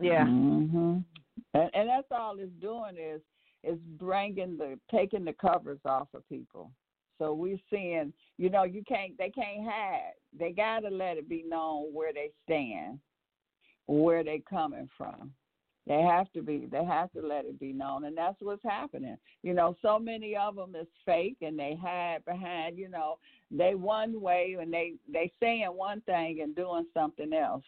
Yeah. 0.00 0.24
hmm 0.24 0.98
And, 1.54 1.70
and 1.74 1.88
that's 1.88 2.08
all 2.10 2.38
it's 2.38 2.50
doing 2.60 2.96
is 2.98 3.20
is 3.62 3.78
bringing 3.98 4.56
the 4.58 4.78
taking 4.90 5.24
the 5.24 5.32
covers 5.32 5.78
off 5.84 6.08
of 6.14 6.28
people. 6.28 6.70
So 7.18 7.32
we're 7.32 7.60
seeing, 7.70 8.12
you 8.38 8.50
know, 8.50 8.64
you 8.64 8.82
can't 8.86 9.16
they 9.16 9.30
can't 9.30 9.64
hide. 9.64 10.12
They 10.38 10.52
got 10.52 10.80
to 10.80 10.88
let 10.90 11.16
it 11.16 11.28
be 11.28 11.44
known 11.46 11.94
where 11.94 12.12
they 12.12 12.30
stand, 12.44 12.98
where 13.86 14.24
they 14.24 14.42
coming 14.48 14.88
from. 14.98 15.32
They 15.86 16.00
have 16.00 16.32
to 16.32 16.42
be. 16.42 16.66
They 16.70 16.84
have 16.84 17.12
to 17.12 17.20
let 17.20 17.44
it 17.44 17.60
be 17.60 17.72
known, 17.72 18.04
and 18.04 18.16
that's 18.16 18.40
what's 18.40 18.62
happening. 18.62 19.16
You 19.42 19.52
know, 19.52 19.76
so 19.82 19.98
many 19.98 20.34
of 20.34 20.56
them 20.56 20.74
is 20.74 20.86
fake, 21.04 21.36
and 21.42 21.58
they 21.58 21.78
hide 21.80 22.24
behind. 22.24 22.78
You 22.78 22.88
know, 22.88 23.18
they 23.50 23.74
one 23.74 24.20
way, 24.20 24.56
and 24.58 24.72
they 24.72 24.94
they 25.12 25.30
saying 25.40 25.66
one 25.66 26.00
thing 26.02 26.40
and 26.40 26.56
doing 26.56 26.86
something 26.94 27.32
else. 27.34 27.64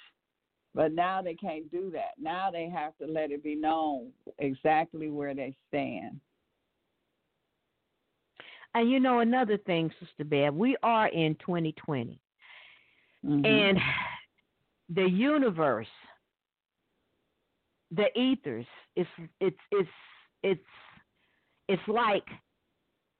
But 0.75 0.93
now 0.93 1.23
they 1.23 1.35
can't 1.35 1.71
do 1.71 1.91
that. 1.93 2.13
Now 2.19 2.51
they 2.51 2.69
have 2.69 2.97
to 2.99 3.07
let 3.07 3.31
it 3.31 3.43
be 3.43 3.55
known 3.55 4.11
exactly 4.39 5.11
where 5.11 5.35
they 5.35 5.55
stand. 5.69 6.21
And 8.75 8.91
you 8.91 9.01
know 9.01 9.21
another 9.21 9.57
thing, 9.57 9.91
Sister 10.01 10.25
Bev, 10.25 10.55
we 10.55 10.77
are 10.83 11.09
in 11.09 11.35
2020, 11.37 12.21
Mhm. 13.25 13.47
and 13.47 13.79
the 14.91 15.09
universe, 15.09 15.89
the 17.91 18.07
ethers, 18.19 18.67
it's 18.97 19.09
it's 19.41 19.57
it's 19.71 19.89
it's 20.43 20.61
it's 21.69 21.89
like 21.89 22.25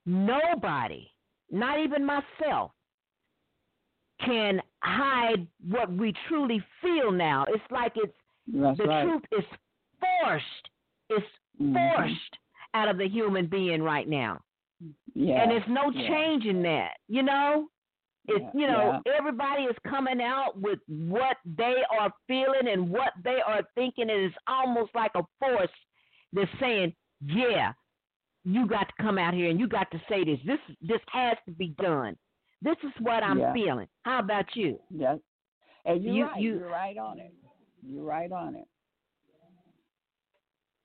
nobody, 0.05 1.09
not 1.51 1.79
even 1.81 2.05
myself, 2.05 2.73
can 4.25 4.61
hide 4.83 5.47
what 5.69 5.93
we 5.93 6.13
truly 6.29 6.63
feel 6.83 7.11
now. 7.13 7.45
It's 7.49 7.63
like 7.71 7.93
it's 7.97 8.13
that's 8.49 8.79
the 8.79 8.85
right. 8.85 9.05
truth 9.05 9.23
is 9.33 9.45
forced. 10.01 10.71
It's 11.11 11.27
Mhm. 11.61 11.73
forced 11.97 12.39
out 12.75 12.89
of 12.89 12.99
the 12.99 13.09
human 13.09 13.47
being 13.47 13.83
right 13.83 14.09
now. 14.09 14.41
Yeah. 15.15 15.43
and 15.43 15.51
there's 15.51 15.67
no 15.69 15.91
yeah. 15.91 16.09
change 16.09 16.45
in 16.45 16.61
that. 16.63 16.99
You 17.09 17.23
know, 17.23 17.69
it's 18.29 18.45
Yeah, 18.55 18.61
you 18.61 18.67
know 18.67 19.03
everybody 19.17 19.63
is 19.65 19.77
coming 19.89 20.21
out 20.21 20.59
with 20.61 20.79
what 20.89 21.37
they 21.45 21.77
are 21.99 22.11
feeling 22.27 22.69
and 22.69 22.91
what 22.91 23.13
they 23.25 23.41
are 23.47 23.63
thinking, 23.75 24.11
and 24.11 24.21
it's 24.23 24.37
almost 24.47 24.95
like 24.95 25.13
a 25.15 25.23
force 25.39 25.71
that's 26.33 26.51
saying, 26.61 26.95
"Yeah, 27.21 27.73
you 28.45 28.67
got 28.67 28.89
to 28.89 28.95
come 29.03 29.19
out 29.19 29.35
here 29.35 29.51
and 29.51 29.59
you 29.61 29.67
got 29.69 29.91
to 29.91 30.01
say 30.09 30.25
this. 30.25 30.39
This 30.45 30.61
this 30.81 31.01
has 31.13 31.37
to 31.47 31.53
be 31.53 31.69
done. 31.81 32.17
This 32.63 32.77
is 32.83 32.93
what 33.01 33.23
I'm 33.23 33.39
Yeah. 33.39 33.53
feeling. 33.53 33.89
How 34.05 34.19
about 34.21 34.55
you?" 34.57 34.81
Yes. 34.91 35.19
And 35.85 36.03
you're 36.03 36.15
You- 36.15 36.25
right. 36.27 36.41
you- 36.41 36.65
are 36.65 36.69
right 36.69 36.99
on 36.99 37.19
it. 37.21 37.33
You're 37.83 38.05
right 38.05 38.33
on 38.33 38.57
it. 38.57 38.67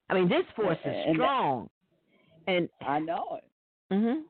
I 0.08 0.14
mean, 0.14 0.28
this 0.28 0.44
force 0.54 0.78
is 0.80 0.86
And 0.86 1.18
that- 1.18 1.24
strong, 1.24 1.70
and 2.46 2.68
I 2.82 2.98
know 2.98 3.36
it. 3.42 3.44
Mhm. 3.94 4.24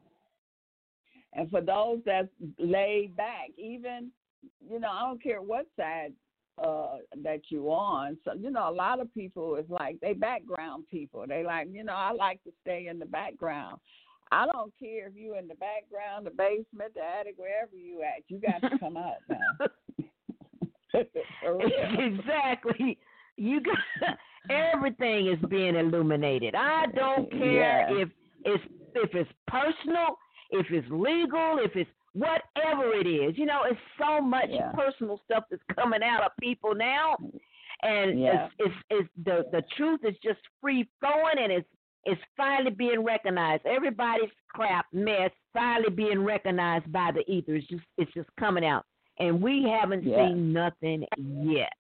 And 1.35 1.51
for 1.51 1.61
those 1.61 2.01
that's 2.05 2.29
laid 2.59 3.17
back, 3.17 3.49
even 3.57 4.11
you 4.69 4.81
know, 4.81 4.91
I 4.91 5.01
don't 5.07 5.23
care 5.23 5.43
what 5.43 5.67
side 5.77 6.13
uh 6.63 6.99
that 7.23 7.41
you 7.49 7.71
on. 7.71 8.19
So 8.25 8.35
you 8.35 8.51
know, 8.51 8.69
a 8.69 8.75
lot 8.75 9.01
of 9.01 9.13
people 9.15 9.57
is 9.57 9.65
like 9.69 9.99
they 10.01 10.13
background 10.13 10.85
people. 10.91 11.25
They 11.27 11.45
like, 11.45 11.69
you 11.73 11.85
know, 11.85 11.95
I 11.95 12.13
like 12.13 12.43
to 12.45 12.51
stay 12.63 12.89
in 12.89 12.99
the 12.99 13.07
background. 13.07 13.79
I 14.31 14.47
don't 14.47 14.73
care 14.81 15.09
if 15.09 15.13
you 15.15 15.37
in 15.37 15.47
the 15.47 15.55
background, 15.55 16.25
the 16.27 16.31
basement, 16.31 16.95
the 16.95 17.03
attic, 17.03 17.35
wherever 17.37 17.77
you 17.77 18.03
at. 18.03 18.23
You 18.29 18.39
got 18.41 18.63
to 18.63 18.79
come 18.81 18.97
out 18.97 19.17
now. 19.29 19.67
Exactly. 21.99 22.99
You 23.37 23.61
got 23.63 24.17
everything 24.51 25.29
is 25.29 25.39
being 25.49 25.75
illuminated. 25.77 26.55
I 26.55 26.87
don't 26.95 27.31
care 27.31 27.89
Yeah. 27.91 28.03
if 28.03 28.09
it's 28.45 28.65
if 28.95 29.15
it's 29.15 29.31
personal, 29.47 30.19
if 30.53 30.67
it's 30.71 30.89
legal, 30.91 31.59
if 31.59 31.75
it's 31.75 31.91
whatever 32.15 32.93
it 32.95 33.07
is. 33.07 33.37
You 33.39 33.47
know, 33.47 33.63
it's 33.65 33.81
so 33.99 34.21
much 34.21 34.49
Yeah. 34.51 34.71
personal 34.73 35.19
stuff 35.25 35.45
that's 35.51 35.63
coming 35.75 36.03
out 36.03 36.23
of 36.23 36.33
people 36.41 36.75
now, 36.75 37.17
and 37.83 38.21
Yeah. 38.21 38.47
it's, 38.47 38.55
it's 38.59 38.75
it's 38.91 39.09
the 39.25 39.47
the 39.51 39.63
truth 39.77 40.01
is 40.05 40.15
just 40.23 40.41
free 40.61 40.89
flowing, 41.01 41.39
and 41.39 41.51
it's 41.53 41.69
it's 42.05 42.21
finally 42.37 42.71
being 42.73 43.03
recognized. 43.05 43.65
Everybody's 43.65 44.31
crap 44.49 44.87
mess 44.93 45.31
finally 45.53 45.91
being 45.91 46.25
recognized 46.25 46.91
by 46.93 47.13
the 47.13 47.23
ether. 47.31 47.55
It's 47.55 47.67
just 47.69 47.85
it's 47.97 48.13
just 48.13 48.29
coming 48.39 48.65
out, 48.65 48.85
and 49.19 49.41
we 49.41 49.63
haven't 49.65 50.05
Yeah. 50.05 50.29
seen 50.29 50.53
nothing 50.53 51.07
yet. 51.17 51.73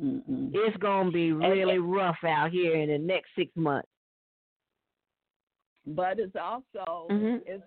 Mm-mm. 0.00 0.50
It's 0.54 0.76
gonna 0.78 1.10
be 1.10 1.32
really 1.32 1.78
rough 1.78 2.24
out 2.24 2.50
here 2.50 2.74
in 2.76 2.88
the 2.88 2.98
next 2.98 3.28
six 3.36 3.54
months. 3.56 3.88
But 5.86 6.18
it's 6.18 6.36
also 6.36 7.08
Mhm. 7.10 7.42
it's 7.46 7.64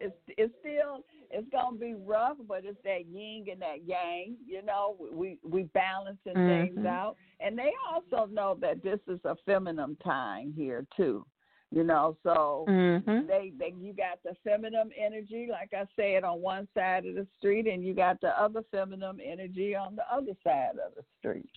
it's 0.00 0.16
it's 0.28 0.54
still 0.60 1.04
it's 1.30 1.48
gonna 1.50 1.76
be 1.76 1.94
rough, 1.94 2.38
but 2.46 2.64
it's 2.64 2.80
that 2.84 3.06
yin 3.06 3.46
and 3.50 3.60
that 3.60 3.84
yang. 3.84 4.36
You 4.46 4.62
know, 4.62 4.96
we 5.12 5.38
we 5.42 5.64
balancing 5.64 6.34
things 6.34 6.78
Mhm. 6.78 6.86
out, 6.86 7.16
and 7.40 7.58
they 7.58 7.72
also 7.90 8.26
know 8.26 8.54
that 8.60 8.82
this 8.82 9.00
is 9.06 9.22
a 9.24 9.36
feminine 9.44 9.96
time 9.96 10.52
here 10.52 10.86
too. 10.96 11.26
You 11.70 11.84
know, 11.84 12.16
so 12.22 12.64
Mm-hmm. 12.66 13.26
they 13.26 13.52
they 13.58 13.74
you 13.78 13.92
got 13.92 14.22
the 14.22 14.34
feminine 14.42 14.90
energy, 14.96 15.48
like 15.50 15.74
I 15.74 15.86
said, 15.96 16.24
on 16.24 16.40
one 16.40 16.66
side 16.72 17.04
of 17.04 17.14
the 17.14 17.26
street, 17.36 17.66
and 17.66 17.84
you 17.84 17.92
got 17.92 18.20
the 18.22 18.40
other 18.40 18.62
feminine 18.70 19.20
energy 19.20 19.74
on 19.74 19.94
the 19.94 20.10
other 20.10 20.34
side 20.42 20.78
of 20.78 20.94
the 20.94 21.04
street. 21.18 21.50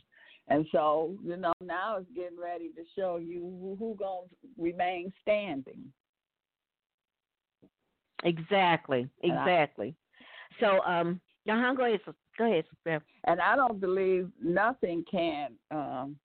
And 0.50 0.68
so, 0.74 1.16
you 1.24 1.38
know, 1.38 1.54
now 1.62 1.98
it's 1.98 2.12
getting 2.14 2.38
ready 2.38 2.70
to 2.70 2.84
show 2.94 3.18
you 3.18 3.40
who, 3.40 3.78
who 3.80 3.96
gonna 3.96 4.28
remain 4.58 5.14
standing. 5.22 5.94
Exactly. 8.24 9.08
And 9.24 9.32
I- 9.34 9.42
Exactly. 9.44 9.96
So, 10.60 10.82
um, 10.86 11.20
uh-huh, 11.50 11.74
go 11.76 11.86
ahead. 11.86 12.00
Go 12.38 12.46
ahead. 12.46 12.66
And 13.26 13.42
I 13.42 13.56
don't 13.56 13.80
believe 13.80 14.30
nothing 14.44 15.04
can. 15.10 15.54
Um, 15.72 16.18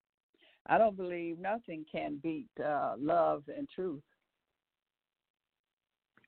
I 0.66 0.78
don't 0.78 0.96
believe 0.96 1.38
nothing 1.38 1.85
can 1.90 2.16
beat 2.22 2.48
uh, 2.62 2.94
love 2.98 3.44
and 3.56 3.68
truth. 3.68 4.02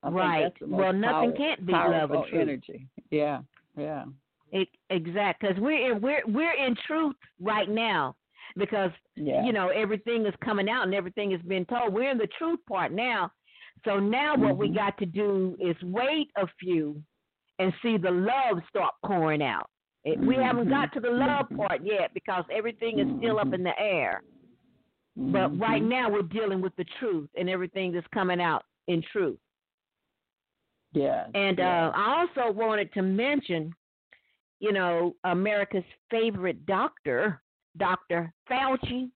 I 0.03 0.11
Right. 0.11 0.43
that's 0.45 0.59
the 0.61 0.67
most 0.69 0.79
Well, 0.79 0.93
nothing 0.93 1.31
power- 1.31 1.37
can't 1.37 1.67
beat 1.67 1.73
love 1.73 2.11
and 2.13 2.25
truth. 2.27 2.41
Energy. 2.41 2.87
Yeah. 3.11 3.43
Yeah. 3.77 4.05
It, 4.53 4.69
exact, 4.91 5.41
because 5.43 5.59
we're 5.59 5.93
in, 5.93 6.01
we're 6.01 6.23
we're 6.27 6.55
in 6.55 6.75
truth 6.87 7.17
right 7.41 7.69
now, 7.69 8.17
because 8.57 8.91
Yeah. 9.15 9.45
you 9.45 9.53
know 9.53 9.69
everything 9.69 10.25
is 10.25 10.35
coming 10.37 10.71
out 10.71 10.85
and 10.85 10.95
everything 10.95 11.33
is 11.33 11.43
being 11.43 11.67
told. 11.67 11.93
We're 11.93 12.11
in 12.11 12.17
the 12.19 12.29
truth 12.29 12.61
part 12.67 12.91
now. 12.93 13.31
So 13.85 13.99
now 13.99 14.37
what 14.37 14.57
we 14.57 14.69
Mhm. 14.69 14.75
got 14.75 14.99
to 14.99 15.07
do 15.07 15.57
is 15.61 15.81
wait 15.83 16.31
a 16.37 16.47
few 16.59 17.03
and 17.59 17.73
see 17.83 17.97
the 17.97 18.11
love 18.11 18.63
start 18.69 18.95
pouring 19.05 19.43
out. 19.43 19.69
It, 20.05 20.19
we 20.21 20.37
haven't 20.37 20.67
Mhm. 20.67 20.71
got 20.71 20.93
to 20.93 21.01
the 21.01 21.11
love 21.11 21.49
Mhm. 21.51 21.57
part 21.57 21.83
yet 21.85 22.15
because 22.15 22.45
everything 22.51 22.99
is 22.99 23.19
still 23.19 23.39
up 23.39 23.53
in 23.53 23.63
the 23.63 23.79
air. 23.79 24.23
But 25.17 25.59
right 25.59 25.83
now 25.83 26.09
we're 26.09 26.23
dealing 26.23 26.61
with 26.61 26.75
the 26.77 26.85
truth 26.85 27.29
and 27.37 27.51
everything 27.51 27.91
that's 27.91 28.07
coming 28.09 28.41
out 28.41 28.65
in 28.87 29.03
truth. 29.03 29.41
Yeah. 30.93 31.27
And 31.35 31.59
yeah. 31.59 31.89
uh, 31.89 31.93
I 31.95 32.21
also 32.21 32.53
wanted 32.53 32.93
to 32.95 33.03
mention, 33.03 33.75
you 34.61 34.73
know, 34.73 35.17
America's 35.25 35.85
favorite 36.11 36.65
doctor, 36.67 37.43
Dr. 37.77 38.33
Fauci. 38.49 39.11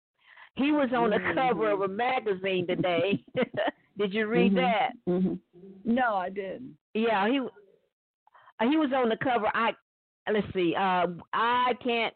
He 0.57 0.73
was 0.73 0.93
on 0.93 1.11
the 1.11 1.21
cover 1.35 1.71
of 1.71 1.81
a 1.83 1.89
magazine 1.89 2.67
today. 2.67 3.25
Did 3.99 4.15
you 4.15 4.27
read 4.27 4.53
Mhm. 4.53 4.57
that? 4.57 4.93
Mhm. 5.07 5.39
No, 5.85 6.15
I 6.15 6.31
didn't. 6.31 6.77
Yeah, 6.95 7.29
he 7.29 7.41
uh, 7.41 8.69
he 8.69 8.77
was 8.77 8.93
on 8.93 9.09
the 9.09 9.17
cover. 9.17 9.51
I 9.55 9.75
let's 10.31 10.47
see. 10.53 10.75
Uh, 10.75 11.09
I 11.33 11.75
can't 11.83 12.15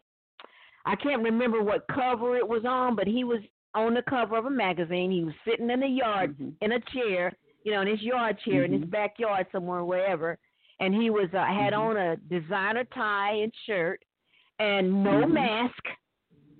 I 0.85 0.95
can't 0.95 1.21
remember 1.23 1.61
what 1.61 1.87
cover 1.87 2.37
it 2.37 2.47
was 2.47 2.63
on, 2.65 2.95
but 2.95 3.07
he 3.07 3.23
was 3.23 3.41
on 3.75 3.93
the 3.93 4.01
cover 4.03 4.37
of 4.37 4.45
a 4.45 4.49
magazine. 4.49 5.11
He 5.11 5.23
was 5.23 5.35
sitting 5.45 5.69
in 5.69 5.81
the 5.81 5.87
yard 5.87 6.37
Mhm. 6.37 6.53
in 6.61 6.71
a 6.71 6.79
chair, 6.79 7.33
you 7.63 7.71
know, 7.73 7.81
in 7.81 7.87
his 7.87 8.01
yard 8.01 8.39
chair 8.39 8.63
in 8.63 8.71
his 8.71 8.83
Mhm. 8.83 8.89
backyard 8.91 9.47
somewhere, 9.51 9.83
wherever. 9.83 10.37
And 10.79 10.93
he 10.95 11.09
was 11.09 11.31
uh, 11.33 11.43
had 11.43 11.73
Mhm. 11.73 11.79
on 11.79 11.97
a 11.97 12.15
designer 12.15 12.85
tie 12.85 13.33
and 13.33 13.53
shirt 13.65 14.03
and 14.59 15.03
no 15.03 15.23
Mhm. 15.25 15.31
mask. 15.33 15.87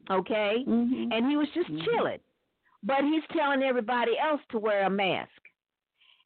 Okay, 0.10 0.64
and 0.66 1.30
he 1.30 1.36
was 1.38 1.50
just 1.52 1.68
chilling. 1.84 2.20
But 2.88 3.02
he's 3.04 3.24
telling 3.38 3.62
everybody 3.62 4.14
else 4.18 4.42
to 4.52 4.58
wear 4.58 4.86
a 4.86 4.90
mask. 4.90 5.30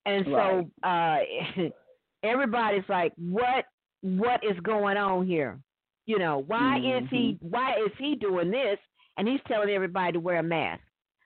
And 0.05 0.25
so 0.25 0.69
uh 0.83 1.17
everybody's 2.23 2.87
like, 2.87 3.13
What 3.17 3.65
what 4.01 4.41
is 4.43 4.57
going 4.61 4.97
on 4.97 5.25
here? 5.27 5.59
You 6.05 6.17
know, 6.19 6.43
why 6.47 6.77
is 6.77 7.03
he 7.09 7.33
Mm-hmm. 7.33 7.47
why 7.49 7.73
is 7.85 7.91
he 7.97 8.15
doing 8.15 8.51
this? 8.51 8.77
And 9.17 9.27
he's 9.27 9.41
telling 9.47 9.69
everybody 9.69 10.13
to 10.13 10.19
wear 10.19 10.37
a 10.39 10.43
mask. 10.43 10.81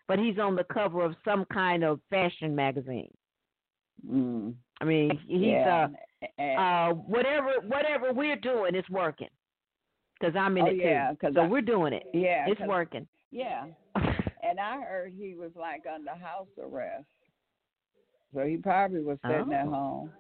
But 0.08 0.20
he's 0.20 0.38
on 0.40 0.56
the 0.56 0.64
cover 0.66 1.04
of 1.04 1.16
some 1.26 1.46
kind 1.52 1.84
of 1.84 2.00
fashion 2.10 2.56
magazine. 2.56 3.12
Mm. 4.10 4.54
I 4.82 4.86
mean, 4.86 5.20
he's 5.28 5.42
yeah. 5.42 5.88
Uh 6.38 6.42
uh 6.42 6.90
whatever 6.94 7.52
whatever 7.68 8.14
we're 8.14 8.36
doing 8.38 8.76
is 8.76 8.88
working. 8.90 9.30
Cuz 10.22 10.34
I'm 10.36 10.58
in 10.58 10.64
oh 10.64 10.68
it 10.68 10.78
yeah, 10.78 11.12
too. 11.22 11.32
So 11.34 11.42
I- 11.42 11.48
we're 11.48 11.62
doing 11.62 11.94
it. 11.94 12.04
yeah, 12.14 12.46
it's 12.48 12.62
working. 12.62 13.08
Yeah, 13.32 13.66
and 14.48 14.60
I 14.60 14.82
heard 14.82 15.14
he 15.18 15.36
was 15.36 15.52
like 15.56 15.84
under 15.94 16.12
house 16.12 16.48
arrest, 16.62 17.06
so 18.34 18.46
he 18.46 18.58
probably 18.58 19.02
was 19.02 19.18
sitting 19.26 19.54
at 19.54 19.68
Oh. 19.68 19.70
home. 19.70 20.12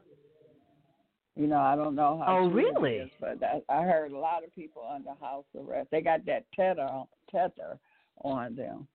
You 1.37 1.47
know, 1.47 1.59
I 1.59 1.75
don't 1.75 1.95
know 1.95 2.17
how. 2.17 2.37
Oh, 2.37 2.49
really? 2.49 2.93
is, 2.93 3.09
but 3.19 3.37
I, 3.43 3.61
I 3.69 3.83
heard 3.83 4.13
a 4.13 4.17
lot 4.17 4.45
of 4.45 4.55
people 4.55 4.83
under 4.89 5.11
house 5.19 5.43
arrest. 5.53 5.89
They 5.91 6.01
got 6.01 6.25
that 6.25 6.45
tether 6.55 6.83
on, 6.83 7.07
tether 7.29 7.77
on 8.23 8.55
them. 8.55 8.87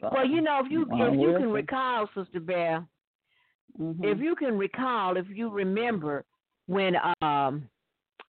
So, 0.00 0.10
Well, 0.12 0.26
you 0.26 0.42
know, 0.42 0.60
if 0.64 0.70
you 0.70 0.86
well, 0.90 1.12
if 1.12 1.18
you 1.18 1.34
can 1.38 1.50
recall, 1.50 2.08
Sister 2.14 2.40
Bear, 2.40 2.86
Mhm. 3.78 4.04
if 4.04 4.18
you 4.18 4.34
can 4.34 4.58
recall, 4.58 5.16
if 5.16 5.26
you 5.30 5.48
remember 5.48 6.24
when 6.66 6.96
um 7.22 7.68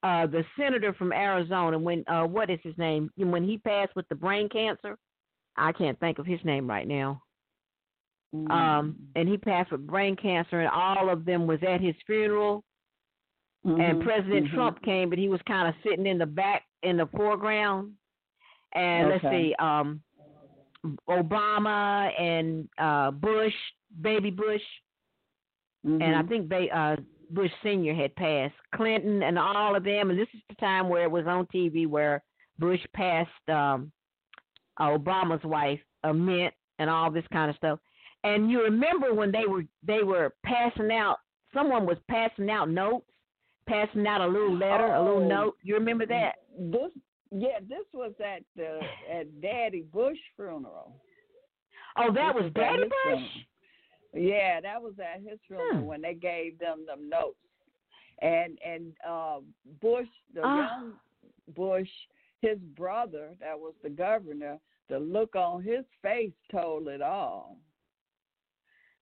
uh 0.04 0.26
the 0.28 0.44
senator 0.58 0.94
from 0.94 1.12
Arizona, 1.14 1.78
when 1.78 2.04
uh 2.08 2.24
what 2.26 2.50
is 2.50 2.60
his 2.64 2.78
name? 2.78 3.12
When 3.18 3.44
he 3.44 3.58
passed 3.58 3.96
with 3.96 4.08
the 4.10 4.16
brain 4.16 4.50
cancer, 4.50 4.98
I 5.58 5.72
can't 5.72 6.00
think 6.00 6.20
of 6.20 6.26
his 6.26 6.44
name 6.44 6.68
right 6.70 6.88
now. 6.88 7.22
Mhm. 8.34 8.52
Um, 8.52 8.96
and 9.16 9.28
he 9.28 9.38
passed 9.38 9.72
with 9.72 9.86
brain 9.86 10.16
cancer, 10.16 10.60
and 10.62 10.70
all 10.70 11.10
of 11.10 11.26
them 11.26 11.48
was 11.48 11.60
at 11.64 11.82
his 11.82 11.96
funeral. 12.06 12.64
And 13.64 13.98
Mhm. 14.00 14.04
President 14.04 14.48
Mhm. 14.48 14.54
Trump 14.54 14.82
came, 14.82 15.10
but 15.10 15.20
he 15.20 15.30
was 15.30 15.42
kind 15.44 15.68
of 15.68 15.76
sitting 15.84 16.08
in 16.08 16.18
the 16.18 16.26
back 16.26 16.66
in 16.82 16.98
the 16.98 17.06
foreground. 17.08 17.96
And 18.74 19.10
let's 19.10 19.24
see, 19.36 19.54
um, 19.56 20.02
Obama 21.08 22.12
and 22.20 22.68
uh 22.80 23.12
Bush, 23.12 23.54
baby 24.02 24.32
Bush, 24.32 24.64
and 25.84 26.16
I 26.16 26.24
Mhm. 26.24 26.28
think 26.28 26.50
they 26.50 26.70
uh 26.72 26.98
Bush 27.34 27.52
Senior 27.64 27.94
had 27.94 28.16
passed, 28.16 28.54
Clinton 28.76 29.24
and 29.24 29.38
all 29.40 29.76
of 29.76 29.84
them, 29.84 30.10
and 30.10 30.20
this 30.20 30.28
is 30.34 30.42
the 30.50 30.56
time 30.56 30.90
where 30.90 31.04
it 31.04 31.12
was 31.12 31.26
on 31.28 31.46
TV 31.48 31.88
where 31.88 32.24
Bush 32.60 32.82
passed 32.94 33.50
um 33.50 33.92
Obama's 34.80 35.44
wife 35.44 35.80
a 36.04 36.14
mint 36.14 36.54
and 36.80 36.90
all 36.90 37.12
this 37.12 37.26
kind 37.32 37.50
of 37.50 37.56
stuff. 37.58 37.80
And 38.24 38.50
you 38.50 38.64
remember 38.64 39.14
when 39.14 39.32
they 39.32 39.46
were 39.48 39.64
they 39.84 40.04
were 40.04 40.34
passing 40.44 40.92
out 40.92 41.18
someone 41.54 41.86
was 41.86 41.98
passing 42.10 42.50
out 42.50 42.70
notes, 42.70 43.06
passing 43.68 44.08
out 44.08 44.22
a 44.22 44.28
little 44.28 44.56
letter, 44.56 44.94
a 44.94 45.02
little 45.04 45.24
Oh. 45.24 45.28
note. 45.28 45.58
You 45.64 45.76
remember 45.76 46.06
that? 46.08 46.36
This 46.58 46.92
yeah, 47.32 47.60
this 47.62 47.86
was 47.94 48.14
at 48.20 48.44
the 48.56 48.80
at 49.10 49.42
Daddy 49.42 49.82
Bush 49.84 50.18
funeral. 50.36 50.96
Oh, 51.98 52.12
that 52.14 52.34
This 52.36 52.44
was 52.44 52.46
at 52.48 52.54
Daddy 52.54 52.84
Bush. 52.84 52.92
funeral. 53.04 53.30
Yeah, 54.14 54.60
that 54.62 54.82
was 54.82 54.94
at 55.00 55.22
his 55.22 55.40
funeral 55.48 55.80
Hmm. 55.80 55.86
when 55.86 56.02
they 56.02 56.14
gave 56.14 56.60
them 56.60 56.86
them 56.86 57.08
notes. 57.10 57.38
And 58.20 58.60
and 58.64 58.94
uh 59.08 59.40
Bush, 59.82 60.08
the 60.34 60.42
Ah. 60.44 60.58
young 60.58 61.00
Bush, 61.56 61.90
his 62.42 62.60
brother 62.60 63.36
that 63.40 63.58
was 63.60 63.74
the 63.84 63.90
governor, 63.90 64.60
the 64.90 65.00
look 65.00 65.36
on 65.36 65.64
his 65.64 65.86
face 66.02 66.34
told 66.52 66.88
it 66.88 67.02
all. 67.02 67.58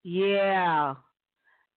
Yeah. 0.04 0.96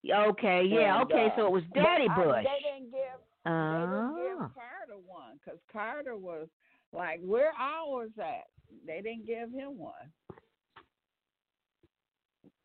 Okay. 0.08 0.64
Yeah. 0.64 1.00
And, 1.00 1.10
okay. 1.12 1.26
uh, 1.32 1.36
So 1.36 1.46
it 1.46 1.52
was 1.52 1.64
Daddy 1.74 2.08
I- 2.08 2.14
Bush. 2.14 2.44
they 2.44 2.60
didn't 2.62 2.90
give 2.90 3.20
They 3.44 3.50
didn't 3.50 4.16
give 4.16 4.38
Ah. 4.40 4.50
Carter 4.54 4.98
one 5.04 5.38
because 5.38 5.58
Carter 5.72 6.16
was 6.16 6.48
like, 6.92 7.20
"Where 7.22 7.52
ours 7.58 8.10
at?" 8.18 8.46
They 8.86 9.00
didn't 9.02 9.26
give 9.26 9.50
him 9.50 9.78
one. 9.78 10.12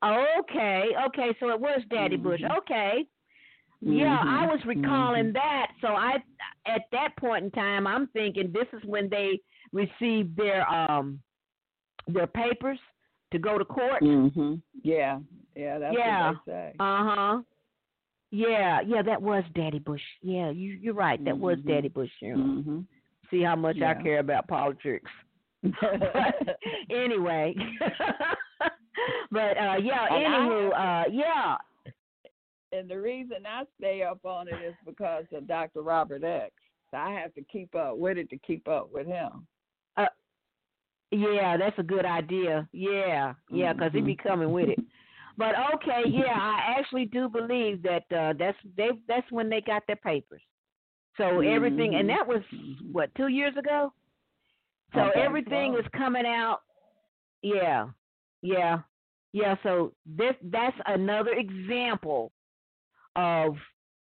Okay. 0.03 0.83
Okay. 1.07 1.35
So 1.39 1.49
it 1.49 1.59
was 1.59 1.81
Daddy 1.89 2.17
Bush. 2.17 2.41
Mhm. 2.41 2.57
Okay. 2.57 3.05
Yeah, 3.81 4.17
I 4.21 4.45
Mhm, 4.45 4.49
was 4.51 4.65
recalling 4.65 5.33
that. 5.33 5.71
So 5.81 5.89
I, 5.89 6.23
at 6.65 6.89
that 6.91 7.15
point 7.17 7.45
in 7.45 7.51
time, 7.51 7.85
I'm 7.85 8.07
thinking 8.07 8.51
this 8.51 8.67
is 8.73 8.83
when 8.85 9.07
they 9.09 9.39
received 9.71 10.35
their 10.35 10.67
um 10.69 11.21
their 12.07 12.27
papers 12.27 12.79
to 13.31 13.37
go 13.39 13.57
to 13.57 13.65
court. 13.65 14.01
Mhm. 14.01 14.61
Yeah, 14.81 15.19
yeah, 15.55 15.77
that's 15.77 15.95
Yeah. 15.95 16.31
what 16.31 16.39
they 16.45 16.51
say. 16.51 16.75
Uh 16.79 17.03
huh. 17.03 17.41
Yeah, 18.31 18.81
yeah, 18.81 19.01
that 19.03 19.21
was 19.21 19.43
Daddy 19.53 19.79
Bush. 19.79 20.03
Yeah, 20.21 20.49
you 20.49 20.73
you're 20.73 20.93
right. 20.93 21.23
That 21.23 21.37
was 21.37 21.59
Mhm. 21.59 21.67
Daddy 21.67 21.87
Bush. 21.89 22.11
funeral. 22.19 22.47
Mhm. 22.63 22.85
See 23.29 23.41
how 23.43 23.55
much 23.55 23.81
I 23.81 23.93
care 23.95 24.19
about 24.19 24.47
politics. 24.47 25.11
Anyway. 26.89 27.55
but 29.31 29.57
uh 29.57 29.75
yeah, 29.81 30.05
And 30.09 30.27
I 30.27 30.39
anywho, 30.39 30.71
uh 30.71 31.09
yeah. 31.11 31.57
and 32.71 32.89
the 32.89 32.99
reason 32.99 33.37
I 33.45 33.63
stay 33.79 34.03
up 34.03 34.25
on 34.25 34.47
it 34.47 34.55
is 34.65 34.75
because 34.85 35.25
of 35.33 35.47
Dr. 35.47 35.81
Robert 35.81 36.23
X. 36.23 36.53
So 36.91 36.97
I 36.97 37.11
have 37.11 37.33
to 37.35 37.41
keep 37.43 37.75
up 37.75 37.97
with 37.97 38.17
it 38.17 38.29
to 38.29 38.37
keep 38.37 38.67
up 38.67 38.89
with 38.93 39.07
him. 39.07 39.45
Uh, 39.97 40.05
Yeah, 41.11 41.57
that's 41.57 41.77
a 41.79 41.83
good 41.83 42.05
idea. 42.05 42.67
Yeah, 42.71 43.33
yeah, 43.49 43.73
because 43.73 43.91
he 43.93 44.01
be 44.01 44.15
Mhm. 44.15 44.23
coming 44.23 44.51
with 44.51 44.69
it. 44.69 44.79
But 45.37 45.53
okay, 45.75 46.03
yeah, 46.07 46.33
I 46.35 46.75
actually 46.79 47.05
do 47.05 47.29
believe 47.29 47.81
that 47.83 48.03
uh 48.11 48.33
that's 48.33 48.57
they 48.75 48.89
that's 49.07 49.29
when 49.31 49.49
they 49.49 49.61
got 49.61 49.85
their 49.87 49.97
papers. 49.97 50.41
So 51.17 51.41
everything, 51.41 51.95
and 51.95 52.07
that 52.09 52.27
was 52.27 52.43
what 52.91 53.13
two 53.15 53.27
years 53.27 53.55
ago. 53.57 53.91
So 54.93 54.99
I 55.01 55.03
think 55.11 55.15
everything 55.25 55.73
is 55.75 55.85
coming 55.93 56.25
out. 56.25 56.61
Yeah, 57.41 57.89
yeah, 58.41 58.79
yeah. 59.33 59.55
So 59.63 59.93
this 60.05 60.35
that's 60.43 60.77
another 60.85 61.31
example 61.31 62.31
of 63.15 63.55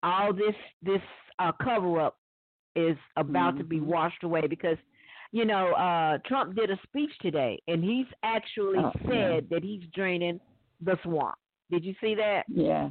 all 0.03 0.33
this 0.33 0.55
this 0.81 1.01
uh, 1.39 1.51
cover 1.63 1.99
up 2.01 2.17
is 2.75 2.97
about 3.15 3.57
to 3.57 3.63
be 3.63 3.79
Mhm. 3.79 3.85
washed 3.85 4.23
away 4.23 4.47
because 4.47 4.77
you 5.31 5.45
know 5.45 5.73
uh 5.73 6.17
Trump 6.25 6.55
did 6.55 6.69
a 6.69 6.77
speech 6.83 7.11
today 7.21 7.59
and 7.67 7.83
he's 7.83 8.05
actually 8.23 8.77
Oh, 8.79 8.91
said 9.07 9.47
that 9.49 9.63
he's 9.63 9.83
draining 9.93 10.39
the 10.81 10.97
swamp. 11.03 11.35
Did 11.71 11.83
you 11.83 11.95
see 11.99 12.13
that? 12.15 12.45
Yeah. 12.47 12.89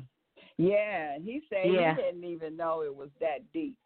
Yeah. 0.59 1.19
He 1.19 1.43
said 1.49 1.73
Yeah. 1.73 1.95
he 1.95 2.03
didn't 2.03 2.25
even 2.25 2.57
know 2.57 2.83
it 2.83 2.95
was 2.95 3.11
that 3.21 3.41
deep. 3.53 3.77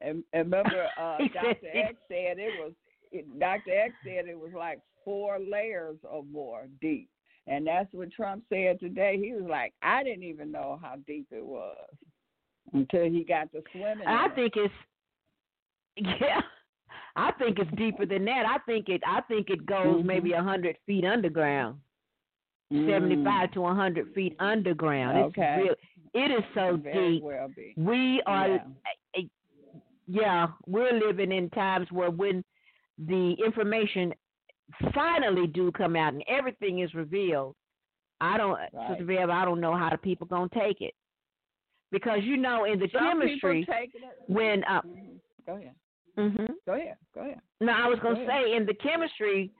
And, 0.00 0.22
and 0.32 0.44
remember 0.50 0.86
uh 0.98 1.18
Dr. 1.32 1.68
X 1.72 1.94
said 2.08 2.38
it 2.38 2.52
was 2.62 2.72
it, 3.10 3.38
Dr. 3.38 3.72
X 3.72 3.94
said 4.04 4.26
it 4.26 4.38
was 4.38 4.52
like 4.54 4.80
four 5.04 5.38
layers 5.40 5.96
or 6.04 6.22
more 6.24 6.62
deep. 6.80 7.08
And 7.46 7.66
that's 7.66 7.92
what 7.92 8.12
Trump 8.12 8.44
said 8.48 8.78
today. 8.80 9.18
He 9.20 9.32
was 9.32 9.44
like, 9.48 9.72
I 9.82 10.04
didn't 10.04 10.22
even 10.22 10.52
know 10.52 10.78
how 10.80 10.94
deep 11.06 11.26
it 11.32 11.44
was 11.44 11.76
until 12.72 13.04
he 13.04 13.24
got 13.24 13.50
to 13.52 13.62
swimming. 13.72 14.06
I 14.06 14.26
it. 14.26 14.34
think 14.36 14.52
it's 14.56 14.74
yeah. 16.20 16.40
I 17.16 17.32
think 17.32 17.58
it's 17.58 17.70
deeper 17.76 18.06
than 18.06 18.24
that. 18.26 18.46
I 18.46 18.58
think 18.64 18.88
it 18.88 19.02
I 19.06 19.20
think 19.22 19.50
it 19.50 19.66
goes 19.66 20.02
Mhm. 20.02 20.04
maybe 20.04 20.32
a 20.32 20.42
hundred 20.42 20.76
feet 20.86 21.04
underground. 21.04 21.78
Seventy 22.70 23.22
five 23.22 23.50
to 23.52 23.66
a 23.66 23.74
hundred 23.74 24.14
feet 24.14 24.34
underground. 24.38 25.18
It's 25.18 25.36
Mm. 25.36 25.42
Okay. 25.42 25.62
real 25.64 25.74
it 26.14 26.30
is 26.30 26.44
so 26.54 26.76
Mm. 26.76 26.82
Very 26.82 27.10
deep. 27.14 27.22
well. 27.22 27.50
We 27.76 28.22
are 28.26 28.48
Yeah. 28.48 29.22
yeah, 30.06 30.46
we're 30.66 30.92
living 30.92 31.32
in 31.32 31.50
times 31.50 31.90
where 31.92 32.10
when 32.10 32.42
the 32.98 33.32
information 33.44 34.14
finally 34.94 35.46
do 35.46 35.70
come 35.72 35.96
out 35.96 36.12
and 36.14 36.24
everything 36.28 36.80
is 36.80 36.92
revealed, 36.94 37.54
I 38.20 38.36
don't, 38.36 38.52
Right. 38.52 38.70
Sister 38.90 39.04
Bev, 39.04 39.30
I 39.30 39.44
don't 39.44 39.60
know 39.60 39.76
how 39.76 39.90
the 39.90 39.98
people 39.98 40.26
gonna 40.26 40.48
take 40.54 40.80
it 40.80 40.94
because 41.90 42.20
you 42.22 42.36
know 42.36 42.64
in 42.64 42.78
the 42.78 42.88
Some 42.92 43.20
Kemetstry 43.20 43.66
when 44.26 44.64
uh, 44.64 44.82
Mhm. 44.82 45.20
Go 45.46 45.54
ahead. 45.54 45.74
Mm-hmm. 46.16 46.46
Go 46.66 46.72
ahead. 46.74 46.96
Go 47.14 47.20
ahead. 47.22 47.40
no, 47.60 47.72
I 47.72 47.88
was 47.88 47.98
gonna 48.00 48.24
Go 48.24 48.26
say 48.26 48.54
in 48.54 48.66
the 48.66 48.74
Kemetstry 48.74 49.50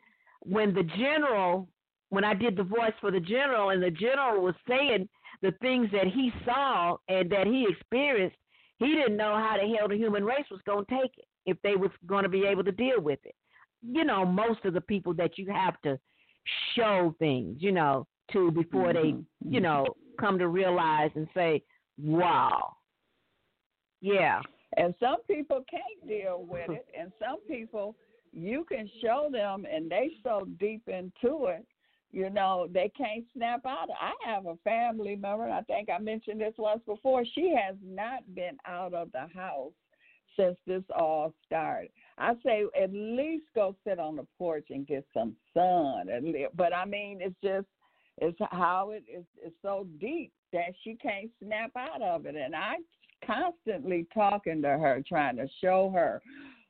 when 0.40 0.74
the 0.74 0.84
general 0.84 1.68
when 2.10 2.24
I 2.24 2.34
did 2.34 2.56
the 2.56 2.62
voice 2.62 2.92
for 3.00 3.10
the 3.10 3.20
general 3.20 3.70
and 3.70 3.82
the 3.82 3.90
general 3.90 4.42
was 4.42 4.54
saying 4.68 5.08
the 5.40 5.52
things 5.62 5.90
that 5.92 6.06
he 6.06 6.30
saw 6.44 6.98
and 7.08 7.30
that 7.30 7.46
he 7.46 7.66
experienced, 7.68 8.36
he 8.76 8.88
didn't 8.88 9.16
know 9.16 9.34
how 9.34 9.56
the 9.58 9.74
hell 9.74 9.88
the 9.88 9.96
human 9.96 10.22
race 10.22 10.44
was 10.50 10.60
going 10.66 10.84
to 10.84 11.00
take 11.00 11.12
it 11.16 11.24
if 11.46 11.56
they 11.62 11.74
was 11.74 11.90
going 12.06 12.22
to 12.22 12.28
be 12.28 12.44
able 12.44 12.64
to 12.64 12.72
deal 12.72 13.00
with 13.00 13.18
it. 13.24 13.34
You 13.82 14.04
know, 14.04 14.24
most 14.24 14.64
of 14.64 14.74
the 14.74 14.80
people 14.80 15.14
that 15.14 15.38
you 15.38 15.50
have 15.50 15.80
to 15.82 15.98
show 16.74 17.14
things, 17.18 17.62
you 17.62 17.72
know, 17.72 18.06
to 18.32 18.50
before 18.50 18.92
Mhm. 18.92 18.94
they, 18.94 19.48
you 19.48 19.60
know, 19.60 19.86
come 20.18 20.38
to 20.38 20.48
realize 20.48 21.10
and 21.16 21.28
say, 21.34 21.62
"Wow." 21.98 22.76
Yeah. 24.00 24.42
And 24.76 24.94
some 24.98 25.22
people 25.24 25.62
can't 25.64 26.06
deal 26.06 26.44
with 26.44 26.70
it, 26.70 26.86
and 26.94 27.12
some 27.18 27.40
people 27.42 27.94
you 28.32 28.64
can 28.64 28.88
show 29.02 29.28
them, 29.30 29.66
and 29.66 29.90
they 29.90 30.16
so 30.22 30.46
deep 30.58 30.88
into 30.88 31.46
it, 31.46 31.66
you 32.10 32.30
know, 32.30 32.66
they 32.68 32.88
can't 32.90 33.24
snap 33.32 33.66
out. 33.66 33.90
of 33.90 33.96
I 34.00 34.12
have 34.24 34.46
a 34.46 34.56
family 34.58 35.16
member. 35.16 35.50
I 35.50 35.62
think 35.62 35.90
I 35.90 35.98
mentioned 35.98 36.40
this 36.40 36.56
once 36.56 36.82
before. 36.84 37.24
She 37.24 37.50
has 37.54 37.76
not 37.82 38.34
been 38.34 38.58
out 38.64 38.94
of 38.94 39.12
the 39.12 39.26
house 39.28 39.74
since 40.36 40.58
this 40.66 40.84
all 40.90 41.34
started. 41.44 41.90
I 42.18 42.34
say 42.44 42.64
at 42.80 42.92
least 42.92 43.46
go 43.54 43.74
sit 43.86 43.98
on 43.98 44.16
the 44.16 44.26
porch 44.38 44.66
and 44.70 44.86
get 44.86 45.04
some 45.14 45.34
sun. 45.54 46.08
But 46.54 46.74
I 46.74 46.84
mean, 46.84 47.20
it's 47.20 47.36
just 47.42 47.66
it's 48.18 48.38
how 48.50 48.90
it 48.90 49.04
is. 49.12 49.24
It's 49.42 49.56
so 49.62 49.86
deep 50.00 50.32
that 50.52 50.74
she 50.84 50.96
can't 50.96 51.30
snap 51.42 51.72
out 51.76 52.02
of 52.02 52.26
it, 52.26 52.36
and 52.36 52.54
I 52.54 52.76
constantly 53.26 54.06
talking 54.12 54.62
to 54.62 54.68
her, 54.68 55.02
trying 55.08 55.36
to 55.36 55.48
show 55.60 55.90
her 55.94 56.20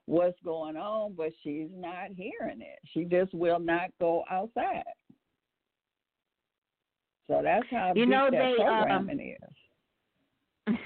what's 0.06 0.38
going 0.44 0.76
on, 0.76 1.14
but 1.16 1.32
she's 1.42 1.68
not 1.74 2.10
hearing 2.16 2.60
it. 2.60 2.78
She 2.92 3.04
just 3.04 3.32
will 3.34 3.58
not 3.58 3.90
go 4.00 4.24
outside. 4.30 4.82
So 7.28 7.40
that's 7.42 7.66
how 7.70 7.92
You 7.94 8.06
know, 8.06 8.28
they, 8.30 8.56
um, 8.60 8.66
programming 8.66 9.36
is. 10.68 10.76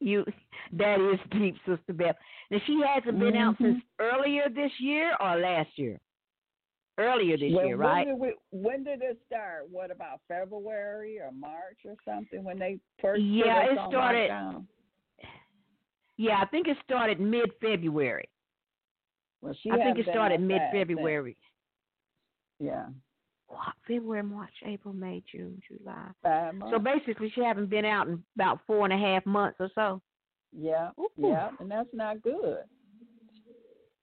You 0.00 0.24
that 0.72 1.00
is 1.00 1.18
deep, 1.30 1.56
Sister 1.66 1.92
Beth. 1.92 2.16
Now 2.50 2.58
she 2.66 2.80
hasn't 2.86 3.18
been 3.18 3.36
out 3.36 3.54
Mhm. 3.58 3.58
since 3.74 3.84
earlier 3.98 4.48
this 4.48 4.72
year 4.80 5.14
or 5.20 5.36
last 5.36 5.76
year. 5.78 5.98
Earlier 6.98 7.36
this 7.36 7.52
When, 7.54 7.66
year, 7.68 7.76
right? 7.76 8.06
When 8.06 8.18
did, 8.18 8.20
we, 8.20 8.34
when 8.50 8.84
did 8.84 9.02
it 9.02 9.18
start? 9.26 9.70
What 9.70 9.90
about 9.92 10.20
February 10.26 11.20
or 11.20 11.30
March 11.30 11.78
or 11.84 11.94
something 12.04 12.42
when 12.42 12.58
they 12.58 12.80
first 13.00 13.22
Yeah, 13.22 13.62
it 13.70 13.78
started- 13.88 14.30
lockdown? 14.30 14.66
Yeah, 16.16 16.40
I 16.40 16.46
think 16.46 16.66
it 16.66 16.76
started 16.82 17.20
mid 17.20 17.52
February. 17.60 18.28
Well, 19.40 19.54
she 19.54 19.70
I 19.70 19.76
think 19.76 19.98
it 19.98 20.06
started 20.10 20.40
mid. 20.40 20.60
February. 20.72 21.36
Yeah, 22.58 22.86
February, 23.86 24.22
March, 24.22 24.52
April, 24.64 24.94
May, 24.94 25.22
June, 25.30 25.60
July. 25.66 26.08
five 26.22 26.54
months. 26.54 26.74
So 26.74 26.78
basically, 26.78 27.30
she 27.34 27.42
haven't 27.42 27.70
been 27.70 27.84
out 27.84 28.08
in 28.08 28.22
about 28.36 28.60
four 28.66 28.84
and 28.84 28.92
a 28.92 28.98
half 28.98 29.24
months 29.24 29.56
or 29.60 29.70
so. 29.74 30.00
yeah, 30.52 30.90
Ooh. 30.98 31.08
yeah, 31.16 31.50
and 31.58 31.70
that's 31.70 31.88
not 31.92 32.22
good. 32.22 32.58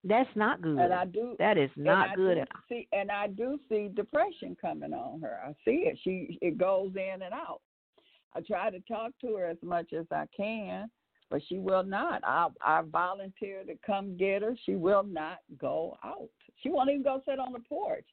That's 0.08 0.29
not 0.36 0.62
good. 0.62 0.77
And 0.77 0.93
I 0.93 1.05
do 1.05 1.36
that 1.39 1.58
is 1.58 1.71
not 1.75 2.15
good 2.15 2.38
at 2.38 2.47
all. 2.53 2.62
See, 2.69 2.88
and 2.91 3.12
I 3.12 3.27
do 3.27 3.58
see 3.67 3.89
depression 3.93 4.55
coming 4.60 4.93
on 4.93 5.19
her. 5.21 5.39
I 5.43 5.51
see 5.65 5.88
it. 5.88 5.97
She 6.03 6.38
it 6.41 6.58
goes 6.58 6.91
in 6.95 7.23
and 7.23 7.34
out. 7.34 7.62
I 8.36 8.41
try 8.41 8.69
to 8.69 8.79
talk 8.81 9.13
to 9.21 9.36
her 9.36 9.47
as 9.47 9.58
much 9.63 9.93
as 9.93 10.05
I 10.12 10.25
can, 10.36 10.91
but 11.31 11.41
she 11.47 11.58
will 11.58 11.84
not. 11.84 12.21
I 12.23 12.49
I 12.63 12.81
volunteer 12.84 13.63
to 13.63 13.73
come 13.86 14.15
get 14.15 14.43
her. 14.43 14.55
She 14.65 14.75
will 14.75 15.03
not 15.03 15.39
go 15.60 15.97
out. 16.03 16.29
She 16.62 16.69
won't 16.69 16.91
even 16.91 17.03
go 17.03 17.21
sit 17.27 17.39
on 17.39 17.53
the 17.53 17.60
porch. 17.60 18.05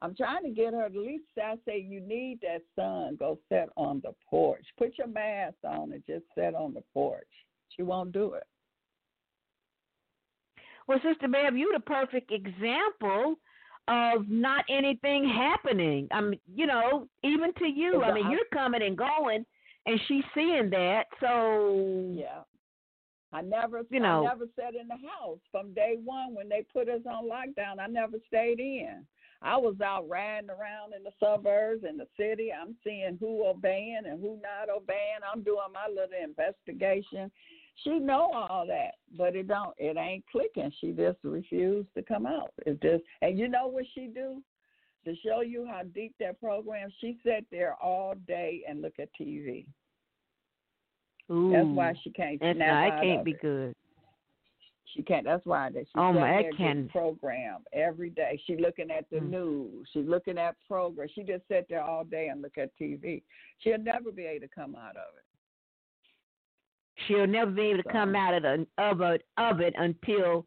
I'm 0.00 0.14
trying 0.14 0.44
to 0.44 0.50
get 0.50 0.74
her 0.74 0.84
at 0.84 0.94
least 0.94 1.24
I 1.42 1.56
say 1.66 1.80
you 1.80 2.00
need 2.00 2.40
that 2.42 2.62
sun. 2.76 3.16
Go 3.18 3.38
sit 3.48 3.68
on 3.76 4.00
the 4.04 4.12
porch. 4.28 4.64
Put 4.78 4.96
your 4.96 5.08
mask 5.08 5.56
on 5.64 5.92
and 5.92 6.02
just 6.06 6.24
sit 6.36 6.54
on 6.54 6.74
the 6.74 6.82
porch. 6.94 7.26
She 7.76 7.82
won't 7.82 8.12
do 8.12 8.34
it. 8.34 8.44
Well, 10.86 11.00
Sister 11.02 11.28
Bev, 11.28 11.56
you're 11.56 11.74
the 11.74 11.80
perfect 11.80 12.32
example 12.32 13.36
of 13.88 14.28
not 14.28 14.64
anything 14.70 15.28
happening. 15.28 16.08
I 16.12 16.20
mean, 16.20 16.40
you 16.54 16.66
know, 16.66 17.08
even 17.24 17.52
to 17.54 17.66
you. 17.66 18.02
I 18.02 18.12
mean, 18.12 18.30
you're 18.30 18.40
coming 18.52 18.82
and 18.82 18.96
going, 18.96 19.44
and 19.86 20.00
she's 20.06 20.24
seeing 20.34 20.70
that. 20.70 21.04
So 21.20 22.14
yeah, 22.14 22.42
I 23.32 23.42
never, 23.42 23.82
you 23.90 24.00
know, 24.00 24.26
I 24.26 24.28
never 24.28 24.46
sat 24.56 24.74
in 24.74 24.88
the 24.88 24.94
house 24.94 25.38
from 25.50 25.74
day 25.74 25.96
one 26.04 26.34
when 26.34 26.48
they 26.48 26.64
put 26.72 26.88
us 26.88 27.00
on 27.06 27.28
lockdown. 27.28 27.80
I 27.80 27.86
never 27.86 28.18
stayed 28.28 28.60
in. 28.60 29.06
I 29.40 29.56
was 29.56 29.76
out 29.80 30.08
riding 30.08 30.50
around 30.50 30.94
in 30.96 31.04
the 31.04 31.12
suburbs 31.20 31.84
in 31.88 31.96
the 31.96 32.08
city. 32.18 32.50
I'm 32.52 32.74
seeing 32.82 33.16
who 33.20 33.46
obeying 33.46 34.02
and 34.06 34.20
who 34.20 34.40
not 34.42 34.74
obeying. 34.74 35.20
I'm 35.32 35.42
doing 35.42 35.58
my 35.72 35.88
little 35.88 36.08
investigation. 36.22 37.30
She 37.84 38.00
know 38.00 38.30
all 38.32 38.66
that, 38.66 38.94
but 39.16 39.36
it 39.36 39.46
don't. 39.46 39.74
It 39.78 39.96
ain't 39.96 40.24
clicking. 40.32 40.72
She 40.80 40.90
just 40.90 41.18
refused 41.22 41.88
to 41.96 42.02
come 42.02 42.26
out. 42.26 42.52
It 42.66 42.82
just, 42.82 43.04
and 43.22 43.38
you 43.38 43.48
know 43.48 43.68
what 43.68 43.84
she 43.94 44.08
do 44.08 44.42
to 45.04 45.14
show 45.24 45.42
you 45.42 45.66
how 45.70 45.82
deep 45.94 46.14
that 46.18 46.40
program. 46.40 46.90
She 47.00 47.18
sat 47.24 47.44
there 47.52 47.74
all 47.80 48.14
day 48.26 48.62
and 48.68 48.82
look 48.82 48.94
at 48.98 49.08
TV. 49.18 49.66
Ooh, 51.30 51.52
That's 51.52 51.66
why 51.66 51.94
she 52.02 52.10
can't 52.10 52.40
that's 52.40 52.56
snap 52.56 52.68
out 52.70 52.90
that 52.90 53.02
can't 53.02 53.24
be 53.24 53.32
it. 53.32 53.40
good. 53.40 53.74
She 54.94 55.02
can't. 55.02 55.24
That's 55.24 55.44
why 55.44 55.70
that 55.70 55.84
she 55.84 55.92
Oh, 55.96 56.12
my, 56.12 56.42
there 56.42 56.52
can- 56.52 56.88
program 56.88 57.64
every 57.72 58.10
day. 58.10 58.40
She 58.46 58.56
looking 58.56 58.90
at 58.90 59.08
the 59.10 59.18
Mm. 59.18 59.30
news. 59.30 59.88
She 59.92 60.00
looking 60.00 60.38
at 60.38 60.56
program. 60.66 61.08
She 61.14 61.22
just 61.22 61.46
sit 61.48 61.66
there 61.68 61.82
all 61.82 62.04
day 62.04 62.28
and 62.28 62.40
look 62.40 62.56
at 62.56 62.74
TV. 62.78 63.22
She'll 63.58 63.78
never 63.78 64.10
be 64.10 64.24
able 64.24 64.46
to 64.48 64.54
come 64.54 64.74
out 64.74 64.96
of 64.96 65.14
it. 65.16 65.24
She'll 67.06 67.26
never 67.26 67.50
be 67.50 67.62
able 67.62 67.82
to 67.82 67.88
So- 67.88 67.92
come 67.92 68.16
out 68.16 68.34
of, 68.34 68.42
the, 68.42 68.66
of, 68.78 69.00
it, 69.02 69.26
of 69.36 69.60
it 69.60 69.74
until 69.76 70.46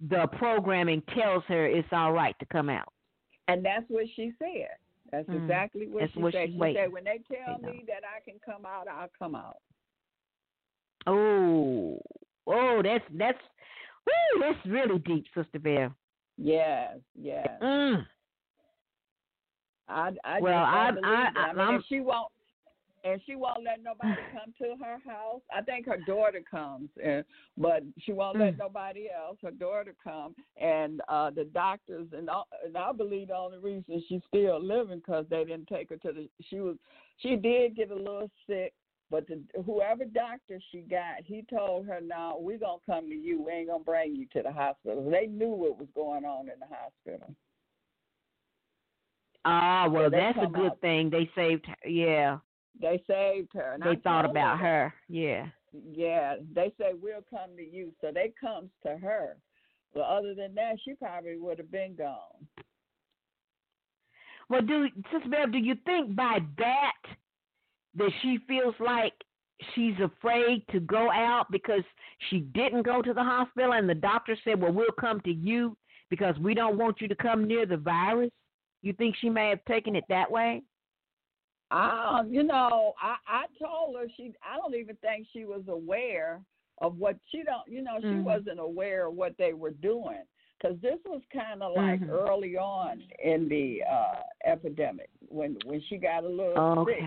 the 0.00 0.26
programming 0.38 1.00
tells 1.14 1.42
her 1.44 1.66
it's 1.66 1.88
all 1.92 2.12
right 2.12 2.38
to 2.38 2.46
come 2.46 2.68
out. 2.68 2.92
And 3.48 3.64
that's 3.64 3.88
what 3.88 4.06
she 4.14 4.32
said. 4.38 4.68
That's 5.10 5.28
Mm. 5.28 5.42
exactly 5.42 5.86
what 5.88 6.00
That's 6.00 6.12
she 6.12 6.18
what 6.20 6.32
said. 6.34 6.46
she's 6.48 6.54
She 6.54 6.58
waiting. 6.60 6.82
said, 6.82 6.92
when 6.92 7.04
they 7.04 7.18
tell 7.20 7.58
me 7.58 7.84
that 7.86 8.02
I 8.04 8.20
can 8.28 8.38
come 8.40 8.66
out, 8.66 8.86
I'll 8.88 9.08
come 9.18 9.34
out. 9.34 9.62
Oh, 11.06 12.00
oh, 12.46 12.80
that's 12.82 13.04
that's, 13.14 13.38
woo, 14.06 14.40
that's 14.40 14.66
really 14.66 14.98
deep, 15.00 15.24
Sister 15.34 15.58
Bear. 15.58 15.92
Yes, 16.38 16.98
yes. 17.14 17.48
Mm. 17.62 18.06
I, 19.88 20.10
I 20.24 20.40
Well, 20.40 20.54
I- 20.64 20.88
I- 20.88 20.90
believe. 20.90 21.04
I, 21.04 21.24
mean, 21.52 21.58
I'm- 21.60 21.74
and 21.76 21.84
she 21.88 22.00
won't, 22.00 22.28
and 23.04 23.20
she 23.24 23.36
won't 23.36 23.62
let 23.62 23.82
nobody 23.82 24.20
come 24.32 24.52
to 24.60 24.76
her 24.84 24.98
house. 25.08 25.40
I 25.56 25.62
think 25.62 25.86
her 25.86 25.98
daughter 26.06 26.42
comes, 26.48 26.90
and, 27.02 27.24
but 27.56 27.82
she 28.00 28.12
won't 28.12 28.38
let 28.38 28.54
Mm. 28.54 28.58
nobody 28.58 29.08
else. 29.10 29.38
Her 29.42 29.52
daughter 29.52 29.94
come, 30.02 30.34
and 30.60 31.00
uh 31.08 31.30
the 31.30 31.44
doctors, 31.44 32.08
and 32.12 32.28
I, 32.28 32.42
and 32.64 32.76
I 32.76 32.90
believe 32.92 33.28
the 33.28 33.36
only 33.36 33.58
reason 33.58 34.02
she's 34.08 34.22
still 34.26 34.60
living 34.60 34.98
because 34.98 35.26
they 35.30 35.44
didn't 35.44 35.68
take 35.68 35.90
her 35.90 35.96
to 35.98 36.12
the. 36.12 36.28
She 36.50 36.58
was, 36.60 36.76
she 37.18 37.36
did 37.36 37.76
get 37.76 37.90
a 37.92 37.94
little 37.94 38.30
sick. 38.48 38.74
But 39.10 39.28
the, 39.28 39.40
whoever 39.64 40.04
doctor 40.04 40.58
she 40.72 40.80
got, 40.80 41.22
he 41.24 41.44
told 41.48 41.86
her, 41.86 42.00
"No, 42.00 42.38
we're 42.40 42.58
gonna 42.58 42.78
come 42.84 43.08
to 43.08 43.14
you. 43.14 43.40
We 43.42 43.52
ain't 43.52 43.68
gonna 43.68 43.84
bring 43.84 44.16
you 44.16 44.26
to 44.32 44.42
the 44.42 44.50
hospital." 44.52 45.08
They 45.08 45.26
knew 45.26 45.50
what 45.50 45.78
was 45.78 45.88
going 45.94 46.24
on 46.24 46.48
in 46.48 46.58
the 46.58 46.66
hospital. 46.66 47.32
Ah, 49.44 49.88
well, 49.88 50.10
they 50.10 50.16
that's 50.18 50.38
a 50.42 50.48
good 50.50 50.72
out. 50.72 50.80
thing. 50.80 51.08
They 51.08 51.30
saved 51.36 51.66
her. 51.66 51.88
Yeah, 51.88 52.38
They 52.80 53.00
saved 53.06 53.52
her. 53.54 53.72
And 53.74 53.82
they 53.82 53.90
I 53.90 53.96
thought 53.96 54.24
about 54.24 54.58
that. 54.58 54.64
her. 54.64 54.94
Yeah. 55.08 55.46
Yeah, 55.72 56.36
they 56.52 56.72
say 56.78 56.92
we'll 57.00 57.22
come 57.30 57.54
to 57.56 57.62
you, 57.62 57.92
so 58.00 58.10
they 58.12 58.32
comes 58.40 58.70
to 58.84 58.96
her. 58.96 59.36
But 59.94 60.00
other 60.02 60.34
than 60.34 60.54
that, 60.56 60.76
she 60.84 60.94
probably 60.94 61.36
would 61.38 61.58
have 61.58 61.70
been 61.70 61.94
gone. 61.94 62.48
Well, 64.48 64.62
do 64.62 64.88
Sister 65.12 65.28
Bev, 65.28 65.52
do 65.52 65.58
you 65.58 65.74
think 65.84 66.14
by 66.16 66.38
that 66.58 66.92
that 67.96 68.10
she 68.22 68.38
feels 68.46 68.74
like 68.78 69.14
she's 69.74 69.98
afraid 70.00 70.64
to 70.70 70.80
go 70.80 71.10
out 71.10 71.46
because 71.50 71.82
she 72.28 72.40
didn't 72.40 72.82
go 72.82 73.02
to 73.02 73.12
the 73.14 73.22
hospital 73.22 73.72
and 73.72 73.88
the 73.88 73.94
doctor 73.94 74.36
said, 74.44 74.60
"Well, 74.60 74.72
we'll 74.72 74.92
come 74.92 75.20
to 75.22 75.32
you 75.32 75.76
because 76.10 76.38
we 76.38 76.54
don't 76.54 76.78
want 76.78 77.00
you 77.00 77.08
to 77.08 77.14
come 77.14 77.44
near 77.46 77.66
the 77.66 77.76
virus"? 77.76 78.30
You 78.82 78.92
think 78.92 79.16
she 79.16 79.30
may 79.30 79.48
have 79.48 79.64
taken 79.64 79.96
it 79.96 80.04
that 80.08 80.30
way? 80.30 80.62
Um, 81.70 82.28
you 82.30 82.42
know, 82.42 82.94
I 83.00 83.16
I 83.26 83.44
told 83.58 83.96
her 83.96 84.06
she. 84.16 84.32
I 84.42 84.56
don't 84.56 84.74
even 84.74 84.96
think 84.96 85.26
she 85.32 85.44
was 85.44 85.62
aware 85.68 86.40
of 86.78 86.98
what 86.98 87.16
she 87.30 87.42
don't. 87.42 87.66
You 87.66 87.82
know, 87.82 87.98
she 88.00 88.16
Mhm. 88.16 88.22
wasn't 88.22 88.60
aware 88.60 89.06
of 89.06 89.14
what 89.14 89.36
they 89.38 89.52
were 89.54 89.72
doing 89.72 90.22
because 90.58 90.78
this 90.80 91.00
was 91.04 91.22
kind 91.32 91.62
of 91.62 91.72
like 91.74 92.00
Mhm. 92.00 92.10
early 92.10 92.56
on 92.56 93.02
in 93.18 93.48
the 93.48 93.82
uh 93.82 94.22
epidemic 94.44 95.10
when 95.28 95.56
when 95.64 95.80
she 95.82 95.96
got 95.96 96.24
a 96.24 96.28
little 96.28 96.84
sick. 96.84 97.02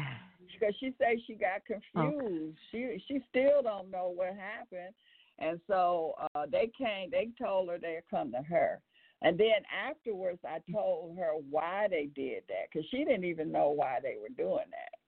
Okay. 0.49 0.57
because 0.59 0.75
she 0.79 0.93
says 0.97 1.19
she 1.25 1.33
got 1.35 1.65
confused. 1.65 2.57
She 2.71 3.03
she 3.07 3.21
still 3.29 3.61
don't 3.61 3.91
know 3.91 4.11
what 4.13 4.35
happened, 4.35 4.93
and 5.39 5.59
so 5.67 6.13
uh, 6.35 6.45
they 6.51 6.71
came. 6.77 7.09
They 7.11 7.29
told 7.41 7.69
her 7.69 7.77
they'd 7.77 8.01
come 8.09 8.31
to 8.31 8.41
her, 8.43 8.81
and 9.21 9.37
then 9.37 9.63
afterwards, 9.87 10.39
I 10.45 10.59
told 10.71 11.17
her 11.17 11.31
why 11.49 11.87
they 11.89 12.09
did 12.15 12.43
that 12.47 12.69
because 12.71 12.87
she 12.89 13.05
didn't 13.05 13.25
even 13.25 13.51
know 13.51 13.69
why 13.69 13.99
they 14.01 14.15
were 14.19 14.29
doing 14.29 14.65
that. 14.71 14.99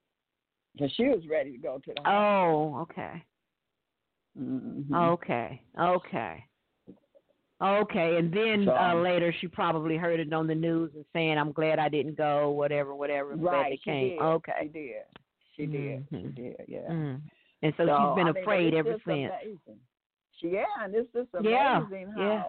Because 0.74 0.92
she 0.96 1.04
was 1.04 1.22
ready 1.30 1.52
to 1.52 1.58
go 1.58 1.80
to 1.80 1.94
the 1.94 2.02
hospital. 2.02 2.76
Oh, 2.76 2.82
okay. 2.82 3.24
Mhm. 4.40 4.94
Okay. 4.94 5.62
Okay. 5.78 6.46
Okay, 7.62 8.18
and 8.18 8.34
then 8.34 8.66
So, 8.66 8.76
uh, 8.76 8.96
later 8.96 9.32
she 9.40 9.48
probably 9.48 9.96
heard 9.96 10.20
it 10.20 10.34
on 10.34 10.48
the 10.48 10.56
news 10.56 10.92
and 10.96 11.06
saying, 11.14 11.38
"I'm 11.38 11.52
glad 11.52 11.78
I 11.78 11.90
didn't 11.90 12.16
go," 12.16 12.50
whatever, 12.50 12.96
whatever. 12.96 13.34
I'm 13.34 13.40
glad 13.40 13.52
right. 13.52 13.72
they 13.72 13.78
She 13.78 13.84
came. 13.84 14.10
did. 14.10 14.22
Okay. 14.22 14.54
She 14.64 14.68
did. 14.70 15.04
She 15.56 15.66
did. 15.66 16.06
She 16.10 16.16
Mhm. 16.16 16.36
did. 16.36 16.66
Yeah. 16.68 16.88
Mm. 16.90 17.22
And 17.64 17.74
so, 17.78 17.86
So, 17.86 17.92
she's 17.98 18.16
been 18.16 18.28
I 18.28 18.32
mean, 18.32 18.44
afraid 18.44 18.74
it's 18.74 18.78
ever 18.80 18.94
since. 19.06 19.32
Amazing. 19.44 19.80
She, 20.38 20.48
yeah, 20.50 20.66
and 20.80 20.96
it's 20.96 21.12
just 21.14 21.30
Yeah, 21.42 21.86
amazing 21.86 22.12
how 22.14 22.22
yeah. 22.22 22.44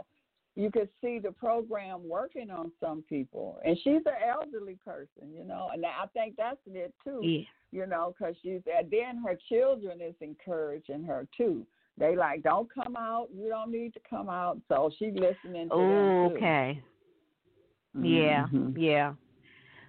you 0.55 0.71
could 0.71 0.89
see 1.01 1.19
the 1.19 1.33
program 1.33 2.09
working 2.09 2.51
on 2.51 2.73
some 2.81 3.03
people. 3.03 3.61
And 3.65 3.77
she's 3.79 4.01
an 4.07 4.15
elderly 4.27 4.77
person, 4.77 5.35
you 5.35 5.45
know, 5.45 5.69
and 5.73 5.85
I 5.85 6.07
think 6.15 6.37
that's 6.37 6.61
it 6.67 6.95
too, 7.05 7.21
Yeah. 7.23 7.45
you 7.71 7.87
know, 7.87 8.15
because 8.17 8.37
she's 8.39 8.63
and 8.67 8.91
then 8.91 9.19
her 9.19 9.35
children 9.49 10.01
is 10.01 10.15
encouraging 10.21 11.05
her 11.05 11.27
too. 11.37 11.67
They 11.99 12.17
like, 12.17 12.43
don't 12.43 12.71
come 12.73 12.97
out. 12.97 13.29
You 13.35 13.49
don't 13.51 13.71
need 13.71 13.93
to 13.95 14.01
come 14.09 14.31
out. 14.31 14.59
So 14.69 14.91
she's 14.99 15.13
listening 15.15 15.69
to 15.69 15.77
them 15.77 16.31
too. 16.31 16.37
Okay. 16.37 16.83
Yeah. 18.01 18.47
Mhm. 18.51 18.75
Yeah. 18.79 19.15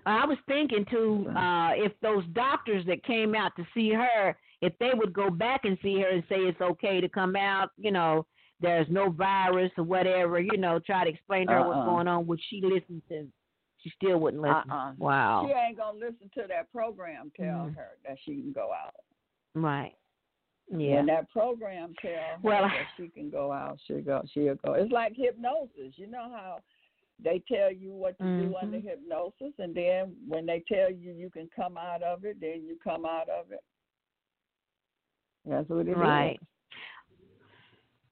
I 0.05 0.25
was 0.25 0.37
thinking 0.47 0.85
too, 0.89 1.27
uh, 1.29 1.71
if 1.75 1.91
those 2.01 2.25
doctors 2.33 2.85
that 2.87 3.03
came 3.03 3.35
out 3.35 3.51
to 3.57 3.65
see 3.73 3.91
her, 3.91 4.35
if 4.61 4.73
they 4.79 4.91
would 4.93 5.13
go 5.13 5.29
back 5.29 5.65
and 5.65 5.77
see 5.81 5.99
her 6.01 6.09
and 6.09 6.23
say 6.29 6.35
it's 6.37 6.61
okay 6.61 7.01
to 7.01 7.09
come 7.09 7.35
out, 7.35 7.71
you 7.77 7.91
know, 7.91 8.25
there's 8.61 8.87
no 8.89 9.09
virus 9.09 9.71
or 9.77 9.83
whatever, 9.83 10.39
you 10.39 10.57
know, 10.57 10.79
try 10.79 11.03
to 11.03 11.09
explain 11.09 11.47
to 11.47 11.53
her 11.53 11.67
what's 11.67 11.77
Uh-uh. 11.79 11.85
going 11.85 12.07
on, 12.07 12.25
would 12.27 12.39
she 12.49 12.61
listen 12.61 13.01
to? 13.09 13.27
She 13.79 13.89
still 13.89 14.17
wouldn't 14.19 14.41
listen. 14.41 14.71
Uh-uh. 14.71 14.93
Wow. 14.97 15.45
She 15.47 15.53
ain't 15.53 15.77
gonna 15.77 15.97
listen 15.97 16.29
to 16.35 16.45
that 16.47 16.71
program 16.71 17.31
tell 17.35 17.45
Mhm. 17.67 17.75
her 17.75 17.97
that 18.07 18.17
she 18.19 18.35
can 18.35 18.53
go 18.53 18.71
out. 18.71 18.95
Right. 19.53 19.95
Yeah. 20.69 20.99
And 20.99 21.09
that 21.09 21.29
program 21.29 21.93
tell 22.01 22.11
her 22.11 22.37
Well- 22.41 22.69
that 22.69 22.87
she 22.95 23.09
can 23.09 23.29
go 23.29 23.51
out, 23.51 23.79
she'll 23.81 24.01
go. 24.01 24.23
She'll 24.27 24.55
go. 24.55 24.73
It's 24.75 24.91
like 24.93 25.13
hypnosis. 25.13 25.97
You 25.97 26.07
know 26.07 26.29
how 26.31 26.59
they 27.23 27.41
tell 27.51 27.71
you 27.71 27.93
what 27.93 28.17
to 28.19 28.29
do 28.29 28.55
under 28.55 28.77
Mhm. 28.77 28.83
hypnosis, 28.83 29.53
and 29.59 29.73
then 29.73 30.15
when 30.27 30.45
they 30.45 30.59
tell 30.67 30.91
you 30.91 31.11
you 31.13 31.29
can 31.29 31.49
come 31.55 31.77
out 31.77 32.03
of 32.03 32.25
it, 32.25 32.39
then 32.39 32.63
you 32.65 32.77
come 32.83 33.05
out 33.05 33.29
of 33.29 33.51
it. 33.51 33.63
That's 35.45 35.69
what 35.69 35.87
it 35.87 35.91
is. 35.91 35.95
Right. 35.97 36.39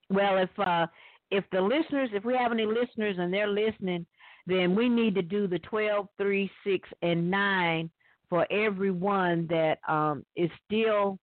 Well, 0.09 0.37
if 0.37 0.49
uh 0.59 0.87
if 1.29 1.49
the 1.51 1.61
listeners, 1.61 2.09
if 2.13 2.25
we 2.25 2.35
have 2.35 2.51
any 2.51 2.65
listeners 2.65 3.17
and 3.17 3.33
they're 3.33 3.47
listening, 3.47 4.05
then 4.47 4.75
we 4.75 4.89
need 4.89 5.15
to 5.15 5.21
do 5.21 5.47
the 5.47 5.59
12, 5.59 6.07
3, 6.17 6.51
6, 6.65 6.89
and 7.01 7.31
9 7.31 7.89
for 8.29 8.45
everyone 8.51 9.47
that 9.47 9.79
um 9.87 10.25
is 10.35 10.49
still 10.65 11.19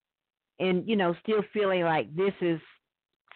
and 0.59 0.87
you 0.87 0.95
know, 0.95 1.13
still 1.23 1.43
feeling 1.53 1.83
like 1.83 2.13
this 2.15 2.33
is 2.41 2.59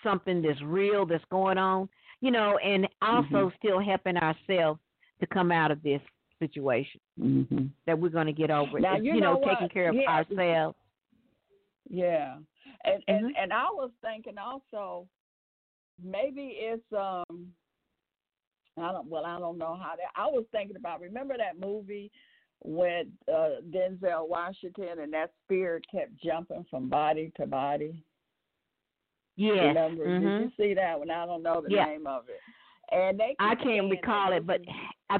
something 0.04 0.42
that's 0.42 0.62
real 0.62 1.06
that's 1.06 1.24
going 1.30 1.58
on, 1.58 1.88
you 2.22 2.32
know, 2.32 2.58
and 2.60 2.88
also 3.02 3.50
Mhm. 3.50 3.56
still 3.58 3.80
helping 3.80 4.18
ourselves 4.18 4.80
to 5.20 5.28
come 5.28 5.52
out 5.52 5.72
of 5.72 5.82
this 5.84 6.02
situation 6.40 7.00
Mm-hmm. 7.20 7.68
that 7.86 7.98
we're 8.00 8.10
going 8.10 8.26
to 8.28 8.34
get 8.34 8.50
over 8.50 8.78
it. 8.78 8.82
Now, 8.82 8.96
It's, 8.96 9.06
you 9.06 9.22
know, 9.22 9.34
know 9.40 9.46
taking 9.48 9.70
care 9.70 9.90
of 9.90 9.96
Yeah. 9.96 10.10
ourselves. 10.10 10.78
Yeah, 11.90 12.40
and 12.86 13.04
and 13.08 13.26
Mhm. 13.26 13.34
and 13.38 13.54
I 13.54 13.66
was 13.72 13.92
thinking 14.02 14.38
also 14.38 15.08
maybe 16.02 16.48
it's 16.58 16.92
um 16.94 17.54
I 18.78 18.92
don't. 18.94 19.08
Well, 19.08 19.26
I 19.26 19.38
don't 19.38 19.58
know 19.58 19.76
how 19.76 19.96
that. 19.98 20.12
I 20.16 20.28
was 20.28 20.46
thinking 20.52 20.78
about. 20.78 21.02
Remember 21.02 21.36
that 21.38 21.60
movie 21.60 22.10
with 22.64 23.08
uh, 23.28 23.60
Denzel 23.70 24.30
Washington 24.30 25.00
and 25.00 25.12
that 25.12 25.34
spirit 25.44 25.86
kept 25.92 26.16
jumping 26.16 26.64
from 26.70 26.88
body 26.88 27.32
to 27.36 27.46
body. 27.46 28.02
Yes. 29.36 29.56
Remember? 29.76 30.06
mhm. 30.06 30.22
Did 30.22 30.42
you 30.42 30.52
see 30.58 30.74
that 30.76 31.00
one? 31.00 31.10
I 31.10 31.26
don't 31.26 31.44
know 31.44 31.62
the 31.62 31.72
Yeah. 31.74 31.86
name 31.86 32.06
of 32.08 32.24
it. 32.30 32.40
And 32.94 33.20
they. 33.20 33.36
I 33.40 33.56
can't 33.56 33.90
recall 33.90 34.34
it, 34.34 34.46
but 34.46 34.62
I, 35.10 35.20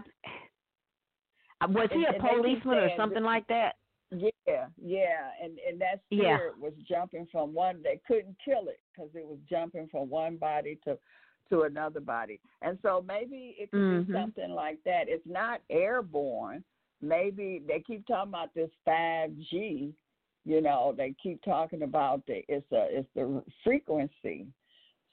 I- 1.62 1.66
was 1.68 1.90
he 1.92 2.04
And- 2.06 2.06
a 2.06 2.08
and 2.08 2.16
they 2.16 2.20
keep 2.20 2.38
policeman 2.64 2.78
or 2.80 2.90
something 2.98 3.24
like 3.24 3.48
that? 3.48 3.76
Yeah, 4.12 4.68
yeah, 4.78 5.32
and 5.42 5.58
and 5.60 5.80
that 5.80 6.02
Yeah. 6.10 6.36
spirit 6.36 6.60
was 6.60 6.74
jumping 6.88 7.28
from 7.28 7.54
one. 7.54 7.82
They 7.82 8.02
couldn't 8.06 8.36
kill 8.44 8.68
it 8.68 8.82
because 8.94 9.10
it 9.16 9.26
was 9.26 9.40
jumping 9.50 9.88
from 9.88 10.10
one 10.10 10.36
body 10.38 10.78
to 10.84 11.00
to 11.50 11.62
another 11.64 12.00
body, 12.02 12.40
and 12.62 12.78
so 12.82 13.02
maybe 13.02 13.56
it 13.60 13.72
could 13.72 13.80
Mhm. 13.80 14.08
be 14.08 14.14
something 14.14 14.52
like 14.52 14.82
that. 14.84 15.08
It's 15.10 15.26
not 15.26 15.62
airborne. 15.70 16.64
Maybe 17.02 17.60
they 17.60 17.80
keep 17.82 18.06
talking 18.06 18.30
about 18.32 18.54
this 18.54 18.70
five 18.86 19.38
G. 19.40 19.94
You 20.46 20.62
know, 20.62 20.94
they 20.96 21.14
keep 21.22 21.44
talking 21.44 21.84
about 21.84 22.26
the 22.26 22.44
it's 22.48 22.72
a 22.72 22.88
it's 22.90 23.10
the 23.16 23.44
frequency. 23.64 24.48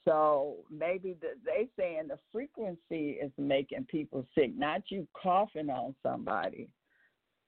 So 0.05 0.57
maybe 0.71 1.15
the, 1.21 1.33
they 1.45 1.67
saying 1.77 2.07
the 2.07 2.17
frequency 2.31 3.19
is 3.21 3.31
making 3.37 3.85
people 3.85 4.25
sick, 4.33 4.57
not 4.57 4.83
you 4.89 5.07
coughing 5.13 5.69
on 5.69 5.93
somebody. 6.01 6.69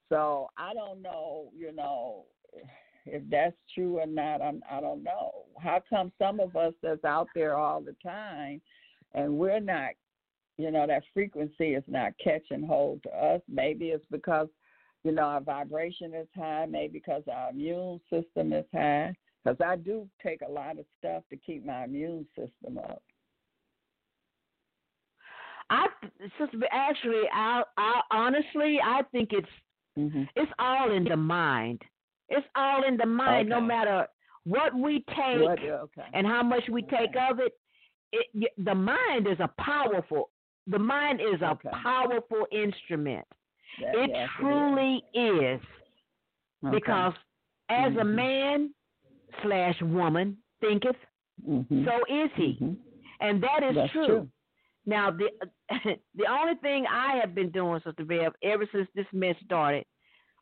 So 0.09 0.49
I 0.57 0.73
don't 0.73 1.01
know, 1.01 1.49
you 1.57 1.73
know, 1.73 2.25
if 3.05 3.23
that's 3.29 3.55
true 3.73 3.99
or 3.99 4.05
not. 4.05 4.41
I'm 4.41 4.61
I 4.69 4.81
don't 4.81 5.03
know. 5.03 5.45
How 5.59 5.81
come 5.89 6.11
some 6.19 6.39
of 6.39 6.55
us 6.55 6.73
that's 6.81 7.03
out 7.03 7.27
there 7.33 7.55
all 7.55 7.81
the 7.81 7.95
time, 8.03 8.61
and 9.13 9.37
we're 9.37 9.59
not, 9.59 9.91
you 10.57 10.71
know, 10.71 10.85
that 10.87 11.03
frequency 11.13 11.73
is 11.73 11.83
not 11.87 12.13
catching 12.23 12.65
hold 12.65 13.03
to 13.03 13.09
us? 13.09 13.41
Maybe 13.47 13.87
it's 13.87 14.05
because, 14.11 14.47
you 15.03 15.11
know, 15.11 15.23
our 15.23 15.41
vibration 15.41 16.13
is 16.13 16.27
high. 16.35 16.65
Maybe 16.69 16.93
because 16.93 17.23
our 17.31 17.49
immune 17.49 17.99
system 18.09 18.53
is 18.53 18.65
high. 18.73 19.15
Because 19.43 19.57
I 19.65 19.75
do 19.75 20.07
take 20.21 20.41
a 20.47 20.51
lot 20.51 20.77
of 20.77 20.85
stuff 20.99 21.23
to 21.31 21.37
keep 21.37 21.65
my 21.65 21.85
immune 21.85 22.27
system 22.35 22.77
up. 22.77 23.01
I 25.69 25.87
actually, 26.71 27.23
I, 27.33 27.63
I 27.77 28.01
honestly, 28.11 28.79
I 28.83 29.01
think 29.11 29.29
it's 29.31 29.47
Mm-hmm. 29.97 30.23
it's 30.35 30.51
all 30.57 30.91
in 30.95 31.03
the 31.03 31.17
mind. 31.17 31.81
It's 32.29 32.47
all 32.55 32.83
in 32.87 32.95
the 32.95 33.05
mind. 33.05 33.49
No 33.49 33.59
matter 33.59 34.07
what 34.45 34.73
we 34.73 35.03
take 35.09 35.41
What, 35.41 35.59
okay. 35.59 36.05
and 36.13 36.25
how 36.25 36.41
much 36.43 36.63
we 36.71 36.81
take 36.83 37.15
of 37.29 37.39
it, 37.39 37.53
it, 38.13 38.51
the 38.57 38.75
mind 38.75 39.27
is 39.27 39.37
a 39.39 39.49
powerful. 39.61 40.29
The 40.67 40.79
mind 40.79 41.19
is 41.19 41.41
a 41.41 41.51
Okay. 41.51 41.69
powerful 41.83 42.47
instrument. 42.51 43.25
That- 43.79 43.95
It 43.95 44.29
truly 44.37 45.03
is 45.13 45.61
Okay. 46.63 46.75
because 46.75 47.13
as 47.69 47.93
a 47.95 48.01
Mhm. 48.01 48.13
man 48.13 48.75
slash 49.41 49.81
woman 49.81 50.37
thinketh, 50.59 50.97
Mhm. 51.47 51.85
so 51.85 52.03
is 52.07 52.31
he, 52.33 52.57
Mhm. 52.61 52.77
and 53.21 53.41
that 53.41 53.63
is 53.63 53.75
That's 53.75 53.91
true. 53.93 54.29
Now 54.85 55.11
the 55.11 55.31
the 56.15 56.27
only 56.27 56.55
thing 56.55 56.85
I 56.87 57.17
have 57.17 57.33
been 57.35 57.49
doing, 57.51 57.79
Sister 57.81 58.03
Bev, 58.03 58.35
ever 58.41 58.65
since 58.71 58.89
this 58.93 59.07
mess 59.13 59.37
started, 59.45 59.85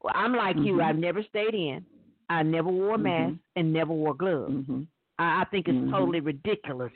well, 0.01 0.13
I'm 0.15 0.33
like 0.33 0.55
you. 0.57 0.77
Mhm. 0.77 0.83
I've 0.83 0.97
never 0.97 1.21
stayed 1.23 1.53
in. 1.53 1.85
I 2.29 2.43
never 2.43 2.69
wore 2.69 2.95
a 2.95 2.97
mask 2.97 3.33
Mhm. 3.33 3.39
and 3.55 3.73
never 3.73 3.91
wore 3.93 4.13
gloves. 4.13 4.53
Mhm. 4.53 4.87
I, 5.17 5.41
I 5.41 5.43
think 5.45 5.67
it's 5.67 5.91
totally 5.91 6.19
ridiculous. 6.21 6.93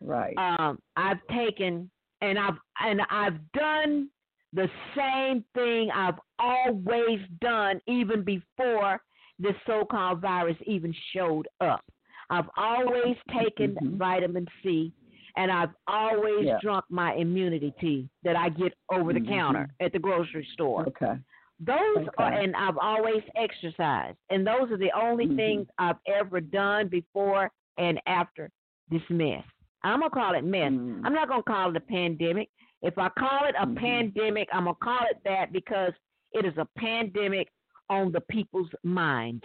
Right. 0.00 0.36
Um, 0.36 0.80
I've 0.96 1.24
taken 1.28 1.90
and 2.20 2.38
I've 2.38 2.58
and 2.80 3.02
I've 3.08 3.52
done 3.52 4.10
the 4.52 4.68
same 4.96 5.44
thing 5.54 5.90
I've 5.90 6.18
always 6.38 7.20
done, 7.40 7.80
even 7.86 8.22
before 8.22 9.00
this 9.38 9.54
so-called 9.66 10.20
virus 10.20 10.56
even 10.66 10.94
showed 11.14 11.48
up. 11.60 11.84
I've 12.30 12.48
always 12.56 13.16
taken 13.36 13.74
Mhm. 13.74 13.96
vitamin 13.96 14.46
C, 14.62 14.92
and 15.36 15.50
I've 15.50 15.74
always 15.86 16.46
Yeah. 16.46 16.58
drunk 16.60 16.84
my 16.90 17.14
immunity 17.14 17.72
tea 17.80 18.08
that 18.22 18.36
I 18.36 18.50
get 18.50 18.74
over 18.90 19.12
the 19.12 19.20
Mhm. 19.20 19.28
counter 19.28 19.68
at 19.80 19.92
the 19.92 19.98
grocery 19.98 20.44
store. 20.52 20.86
okay. 20.88 21.18
Those 21.60 22.08
are, 22.18 22.32
and 22.32 22.56
I've 22.56 22.78
always 22.78 23.22
exercised, 23.36 24.18
and 24.30 24.44
those 24.46 24.70
are 24.72 24.76
the 24.76 24.90
only 24.92 25.26
Mhm. 25.28 25.36
things 25.36 25.68
I've 25.78 25.98
ever 26.06 26.40
done 26.40 26.88
before 26.88 27.52
and 27.78 28.00
after 28.06 28.50
this 28.88 29.08
mess. 29.08 29.44
I'm 29.84 30.00
gonna 30.00 30.10
call 30.10 30.34
it 30.34 30.44
mess. 30.44 30.72
Mm. 30.72 31.02
I'm 31.04 31.12
not 31.14 31.28
gonna 31.28 31.42
call 31.42 31.70
it 31.70 31.76
a 31.76 31.80
pandemic. 31.80 32.50
If 32.82 32.98
I 32.98 33.08
call 33.10 33.44
it 33.46 33.54
a 33.58 33.66
Mhm. 33.66 33.76
pandemic, 33.76 34.48
I'm 34.52 34.64
gonna 34.64 34.76
call 34.76 35.04
it 35.06 35.22
that 35.24 35.52
because 35.52 35.92
it 36.32 36.44
is 36.44 36.56
a 36.58 36.64
pandemic 36.76 37.48
on 37.88 38.10
the 38.12 38.20
people's 38.22 38.70
minds. 38.82 39.44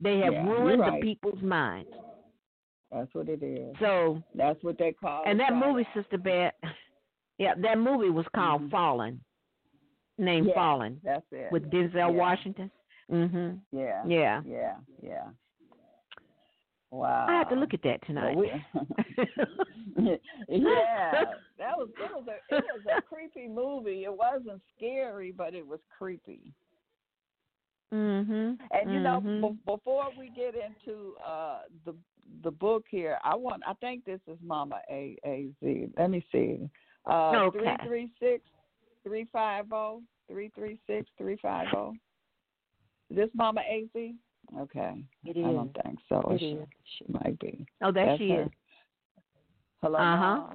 They 0.00 0.18
have 0.20 0.32
Yeah, 0.32 0.48
ruined 0.48 0.82
the 0.82 0.98
people's 1.00 1.42
minds. 1.42 1.90
That's 2.90 3.12
what 3.14 3.28
it 3.28 3.42
is. 3.42 3.76
So, 3.78 4.22
That's 4.34 4.62
what 4.62 4.78
they 4.78 4.92
call. 4.92 5.24
and 5.26 5.38
that 5.40 5.54
movie, 5.54 5.86
Sister 5.94 6.16
Beth, 6.18 6.54
yeah, 7.38 7.54
that 7.56 7.78
movie 7.78 8.10
was 8.10 8.26
called 8.28 8.62
Mhm. 8.62 8.70
Fallen, 8.70 9.24
named 10.18 10.48
Yeah. 10.48 10.54
Fallen, 10.54 11.00
That's 11.02 11.26
it. 11.32 11.50
with 11.50 11.70
Denzel 11.70 11.94
Yeah. 12.12 12.18
Washington. 12.18 12.70
Mhm. 13.10 13.60
Yeah. 13.72 14.04
Yeah. 14.06 14.42
Yeah. 14.44 14.76
Yeah. 15.02 15.30
Wow. 16.94 17.26
I 17.28 17.32
have 17.38 17.48
to 17.48 17.56
look 17.56 17.74
at 17.74 17.82
that 17.82 18.00
Well, 18.14 18.34
tonight. 18.34 18.36
we- 18.36 18.50
yeah, 20.48 21.34
that 21.58 21.76
was 21.76 21.88
it 21.98 22.10
was 22.12 22.24
a 22.28 22.54
it 22.54 22.62
was 22.72 22.80
a 22.86 23.02
creepy 23.02 23.48
movie. 23.48 24.04
It 24.04 24.16
wasn't 24.16 24.60
scary, 24.76 25.32
but 25.32 25.54
it 25.54 25.66
was 25.66 25.80
creepy. 25.96 26.52
mhm. 27.92 28.58
And 28.70 28.92
you 28.92 29.00
know, 29.00 29.20
mhm. 29.20 29.40
be- 29.40 29.58
before 29.66 30.06
we 30.16 30.30
get 30.30 30.54
into 30.54 31.14
uh 31.26 31.62
the 31.84 31.94
the 32.42 32.50
book 32.50 32.84
here, 32.88 33.18
I 33.24 33.34
want 33.34 33.62
I 33.66 33.74
think 33.74 34.04
this 34.04 34.20
is 34.28 34.38
Mama 34.42 34.80
A 34.90 35.16
A 35.24 35.48
Z. 35.62 35.88
Let 35.98 36.10
me 36.10 36.24
see. 36.30 36.68
Uh 37.06 37.46
Okay. 37.46 37.58
three 37.58 37.88
three 37.88 38.10
six 38.20 38.44
three 39.02 39.26
five 39.32 39.72
oh 39.72 40.02
three 40.28 40.50
three 40.54 40.78
six 40.86 41.10
three 41.18 41.36
five 41.42 41.66
oh. 41.74 41.94
This 43.10 43.30
Mama 43.34 43.60
A 43.62 43.86
Z? 43.92 44.14
Okay. 44.58 45.04
It 45.24 45.36
I 45.36 45.52
don't 45.52 45.76
think 45.82 45.98
so. 46.08 46.20
It 46.30 46.38
she, 46.38 46.46
is. 46.46 46.66
she 46.98 47.04
might 47.08 47.38
be. 47.40 47.66
oh, 47.82 47.90
there 47.92 48.06
That's 48.06 48.18
she 48.18 48.30
her. 48.30 48.42
is. 48.42 48.48
Hello. 49.82 49.98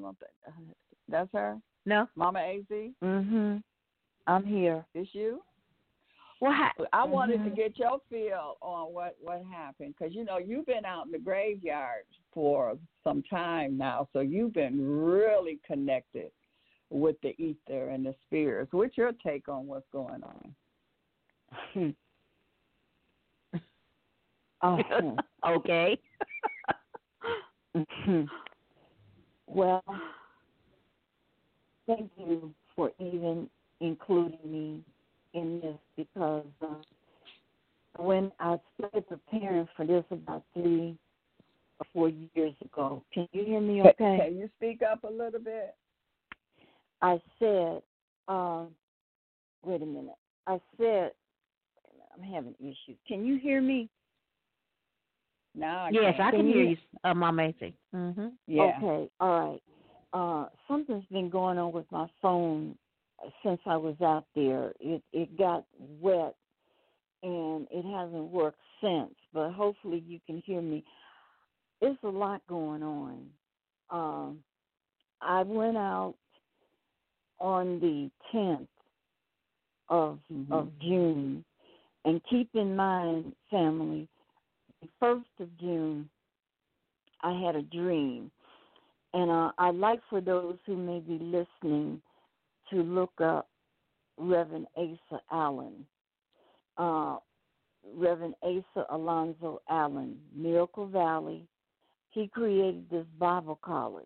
Don't 0.02 0.18
think 0.20 0.68
that's 1.08 1.30
her. 1.34 1.58
No. 1.86 2.08
Mama 2.16 2.40
A 2.40 2.64
Z? 2.70 2.94
Mm 3.04 3.30
Mhm. 3.30 3.64
I'm 4.28 4.46
here. 4.46 4.86
Is 4.94 5.08
you? 5.14 5.42
Well, 6.40 6.54
ha- 6.54 6.74
I 6.94 7.04
wanted 7.04 7.44
to 7.44 7.50
Mhm. 7.50 7.56
get 7.56 7.78
your 7.78 8.00
feel 8.10 8.58
on 8.62 8.94
what 8.94 9.18
what 9.22 9.44
happened 9.46 9.96
because 9.98 10.16
you 10.16 10.24
know 10.24 10.38
you've 10.38 10.66
been 10.68 10.86
out 10.86 11.06
in 11.06 11.12
the 11.12 11.20
graveyard 11.20 12.06
for 12.32 12.78
some 13.04 13.22
time 13.24 13.78
now, 13.78 14.08
so 14.14 14.20
you've 14.22 14.54
been 14.54 14.80
really 14.82 15.60
connected 15.66 16.32
with 16.90 17.20
the 17.22 17.36
ether 17.42 17.90
and 17.90 18.06
the 18.06 18.16
spirits. 18.26 18.72
What's 18.72 18.98
your 18.98 19.12
take 19.14 19.50
on 19.50 19.68
what's 19.68 19.88
going 19.92 20.24
on? 20.24 20.56
Oh, 24.62 24.80
okay. 25.48 25.98
mhm. 27.76 28.28
well, 29.48 29.84
thank 31.88 32.12
you 32.18 32.54
for 32.76 32.92
even 33.00 33.50
including 33.82 34.40
me 34.46 34.84
in 35.34 35.62
this 35.62 35.78
because 35.96 36.46
uh, 36.62 36.76
when 37.98 38.32
I 38.40 38.58
started 38.78 39.08
preparing 39.08 39.68
for 39.76 39.86
this 39.86 40.04
about 40.12 40.44
three 40.54 40.98
or 41.80 41.86
four 41.94 42.10
years 42.10 42.54
ago, 42.64 43.04
can 43.14 43.28
you 43.32 43.46
hear 43.46 43.62
me 43.62 43.82
okay? 43.82 44.18
Can 44.26 44.38
you 44.38 44.50
speak 44.58 44.82
up 44.82 45.04
a 45.04 45.12
little 45.12 45.40
bit? 45.40 45.76
I 47.02 47.22
said, 47.40 47.82
um, 48.28 48.70
wait 49.64 49.82
a 49.82 49.86
minute. 49.86 50.18
I 50.48 50.60
said, 50.78 51.12
I'm 52.14 52.24
having 52.24 52.56
issues. 52.60 52.98
Can 53.08 53.26
you 53.26 53.40
hear 53.40 53.62
me? 53.62 53.90
Now 55.60 55.86
I 55.86 55.90
yes, 55.92 56.16
can. 56.18 56.26
I 56.28 56.32
can 56.32 56.40
Can 56.42 56.48
hear 56.48 56.64
you- 56.64 56.70
you, 56.70 56.78
uh, 57.04 57.14
Mama 57.14 57.44
Macy. 57.44 57.76
Mhm. 57.94 58.38
Yeah. 58.48 58.64
Okay, 58.78 59.10
all 59.20 59.50
right. 59.52 59.64
Uh, 60.14 60.50
something's 60.68 61.06
been 61.08 61.30
going 61.30 61.58
on 61.58 61.72
with 61.72 61.92
my 61.92 62.08
phone 62.22 62.78
since 63.44 63.62
I 63.66 63.78
was 63.78 64.00
out 64.02 64.26
there. 64.34 64.74
It 64.80 65.04
it 65.12 65.36
got 65.38 65.66
wet, 65.78 66.36
and 67.24 67.68
it 67.72 67.86
hasn't 67.86 68.30
worked 68.32 68.62
since. 68.82 69.14
But 69.34 69.52
hopefully 69.52 70.00
you 70.00 70.20
can 70.26 70.42
hear 70.42 70.62
me. 70.62 70.84
It's 71.82 72.02
a 72.04 72.10
lot 72.10 72.46
going 72.48 72.84
on. 72.84 73.34
Um, 73.90 74.44
I 75.22 75.44
went 75.44 75.78
out 75.78 76.16
on 77.40 77.80
the 77.80 78.10
10th 78.32 78.68
of 79.90 80.20
Mhm. 80.32 80.52
of 80.52 80.80
June, 80.80 81.46
and 82.06 82.24
keep 82.26 82.54
in 82.56 82.76
mind, 82.76 83.36
family, 83.50 84.08
the 84.82 84.88
first 85.00 85.28
of 85.40 85.58
June, 85.60 86.10
I 87.22 87.34
had 87.46 87.56
a 87.56 87.62
dream, 87.62 88.32
And 89.14 89.30
uh, 89.30 89.52
I'd 89.58 89.76
like 89.76 90.00
for 90.10 90.22
those 90.22 90.58
who 90.66 90.76
may 90.76 91.00
be 91.00 91.20
listening 91.20 92.02
to 92.70 92.78
look 92.78 93.12
up 93.22 93.50
Reverend 94.18 94.68
Asa 94.78 95.22
Allen. 95.32 95.86
Uh, 96.78 97.18
Reverend 97.96 98.36
Asa 98.44 98.86
Alonzo 98.90 99.62
Allen, 99.70 100.18
Miracle 100.36 100.88
Valley. 100.88 101.46
He 102.12 102.28
created 102.28 102.90
this 102.90 103.06
Bible 103.18 103.60
college 103.64 104.06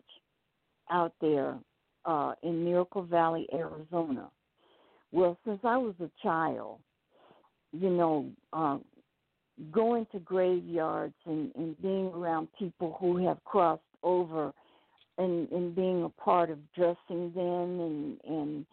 out 0.92 1.14
there 1.22 1.58
uh, 2.06 2.34
in 2.44 2.64
Miracle 2.64 3.04
Valley, 3.04 3.48
Arizona. 3.54 4.30
Well, 5.12 5.38
since 5.46 5.60
I 5.64 5.78
was 5.78 5.94
a 6.00 6.10
child, 6.22 6.80
you 7.72 7.90
know, 7.90 8.30
uh, 8.52 8.78
going 9.72 10.08
to 10.12 10.20
graveyards 10.20 11.14
and, 11.26 11.52
and 11.56 11.80
being 11.82 12.08
around 12.08 12.48
people 12.58 12.98
who 13.00 13.26
have 13.26 13.44
crossed 13.46 13.82
over 14.02 14.52
and, 15.18 15.50
and 15.52 15.76
being 15.76 16.04
a 16.04 16.10
part 16.10 16.50
of 16.50 16.58
dressing 16.74 17.32
them 17.36 17.80
and 17.80 18.18
and 18.28 18.66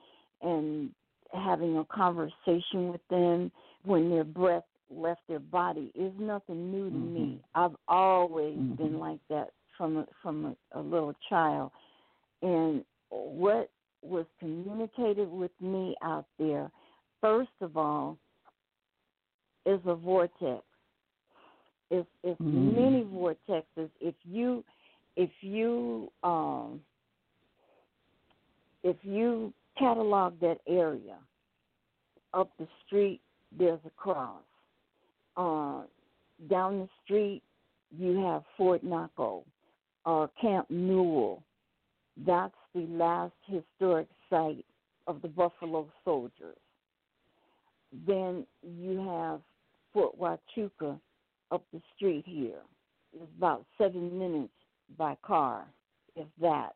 and 0.42 0.90
having 1.32 1.76
a 1.76 1.84
conversation 1.84 2.90
with 2.90 3.00
them 3.10 3.52
when 3.84 4.10
their 4.10 4.24
breath 4.24 4.64
left 4.90 5.20
their 5.28 5.38
body 5.38 5.92
is 5.94 6.12
nothing 6.18 6.72
new 6.72 6.90
to 6.90 6.96
mm-hmm. 6.96 7.14
me. 7.14 7.40
I've 7.54 7.76
always 7.86 8.56
mm-hmm. 8.56 8.74
been 8.74 8.98
like 8.98 9.20
that 9.28 9.50
from 9.76 9.98
a, 9.98 10.06
from 10.22 10.56
a, 10.74 10.78
a 10.78 10.80
little 10.80 11.14
child, 11.28 11.70
and 12.42 12.84
what 13.10 13.70
was 14.02 14.26
communicated 14.38 15.28
with 15.30 15.52
me 15.60 15.94
out 16.02 16.26
there, 16.38 16.70
first 17.20 17.50
of 17.60 17.76
all, 17.76 18.16
is 19.66 19.80
a 19.86 19.94
vortex. 19.94 20.62
It's, 21.90 22.08
it's 22.22 22.40
mm. 22.40 22.76
many 22.76 23.04
vortexes. 23.04 23.90
If 24.00 24.14
you 24.24 24.64
if 25.16 25.30
you 25.40 26.10
um 26.22 26.80
if 28.82 28.96
you 29.02 29.52
catalog 29.78 30.38
that 30.40 30.58
area 30.68 31.16
up 32.32 32.50
the 32.58 32.66
street 32.86 33.20
there's 33.58 33.80
a 33.86 33.90
cross 33.90 34.42
uh 35.36 35.82
down 36.48 36.78
the 36.78 36.88
street 37.04 37.42
you 37.96 38.24
have 38.24 38.42
fort 38.56 38.82
naco 38.84 39.44
or 40.06 40.24
uh, 40.24 40.26
camp 40.40 40.66
newell 40.70 41.42
that's 42.26 42.54
the 42.74 42.86
last 42.90 43.34
historic 43.46 44.06
site 44.28 44.64
of 45.06 45.20
the 45.22 45.28
buffalo 45.28 45.86
soldiers 46.04 46.56
then 48.06 48.46
you 48.62 48.96
have 49.06 49.40
fort 49.92 50.18
huachuca 50.18 50.98
up 51.50 51.64
the 51.72 51.80
street 51.96 52.24
here 52.26 52.60
it's 53.12 53.30
about 53.36 53.64
seven 53.78 54.18
minutes 54.18 54.52
by 54.96 55.16
car, 55.22 55.66
if 56.16 56.26
that. 56.40 56.74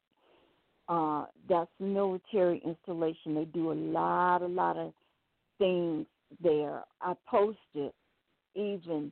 Uh, 0.87 1.25
that's 1.49 1.71
military 1.81 2.61
installation. 2.65 3.35
They 3.35 3.47
do 3.47 3.73
a 3.73 3.75
lot, 3.75 4.43
a 4.43 4.47
lot 4.47 4.77
of 4.77 4.93
things 5.59 6.07
there. 6.43 6.83
I 7.01 7.15
posted 7.27 7.93
even 8.55 9.11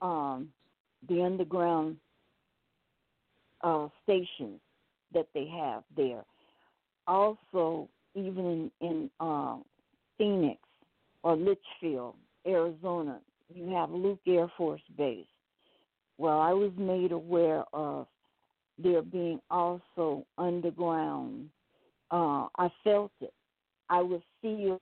um, 0.00 0.48
the 1.08 1.22
underground 1.22 1.96
uh, 3.62 3.86
stations 4.02 4.60
that 5.14 5.28
they 5.32 5.46
have 5.46 5.84
there. 5.96 6.24
Also, 7.06 7.88
even 8.14 8.70
in, 8.80 8.88
in 8.88 9.10
uh, 9.20 9.58
Phoenix 10.18 10.58
or 11.22 11.36
Litchfield, 11.36 12.16
Arizona, 12.46 13.20
you 13.54 13.68
have 13.70 13.90
Luke 13.90 14.20
Air 14.26 14.50
Force 14.56 14.82
Base. 14.96 15.26
Well, 16.18 16.40
I 16.40 16.52
was 16.52 16.72
made 16.76 17.12
aware 17.12 17.64
of 17.72 18.06
they're 18.78 19.02
being 19.02 19.40
also 19.50 20.26
underground. 20.38 21.48
Uh, 22.10 22.46
I 22.58 22.68
felt 22.84 23.12
it. 23.20 23.32
I 23.88 24.00
would 24.00 24.22
feel 24.40 24.80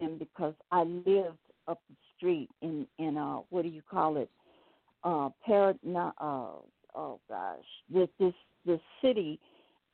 them 0.00 0.18
because 0.18 0.54
I 0.70 0.82
lived 0.84 1.38
up 1.68 1.80
the 1.88 1.96
street 2.16 2.48
in 2.62 2.86
in 2.98 3.16
uh 3.16 3.38
what 3.50 3.62
do 3.62 3.68
you 3.68 3.82
call 3.88 4.16
it? 4.16 4.30
Uh, 5.04 5.30
Parad. 5.46 5.78
Uh, 5.86 6.10
oh 6.94 7.20
gosh, 7.28 7.64
this 7.92 8.08
this 8.18 8.34
this 8.64 8.80
city 9.02 9.38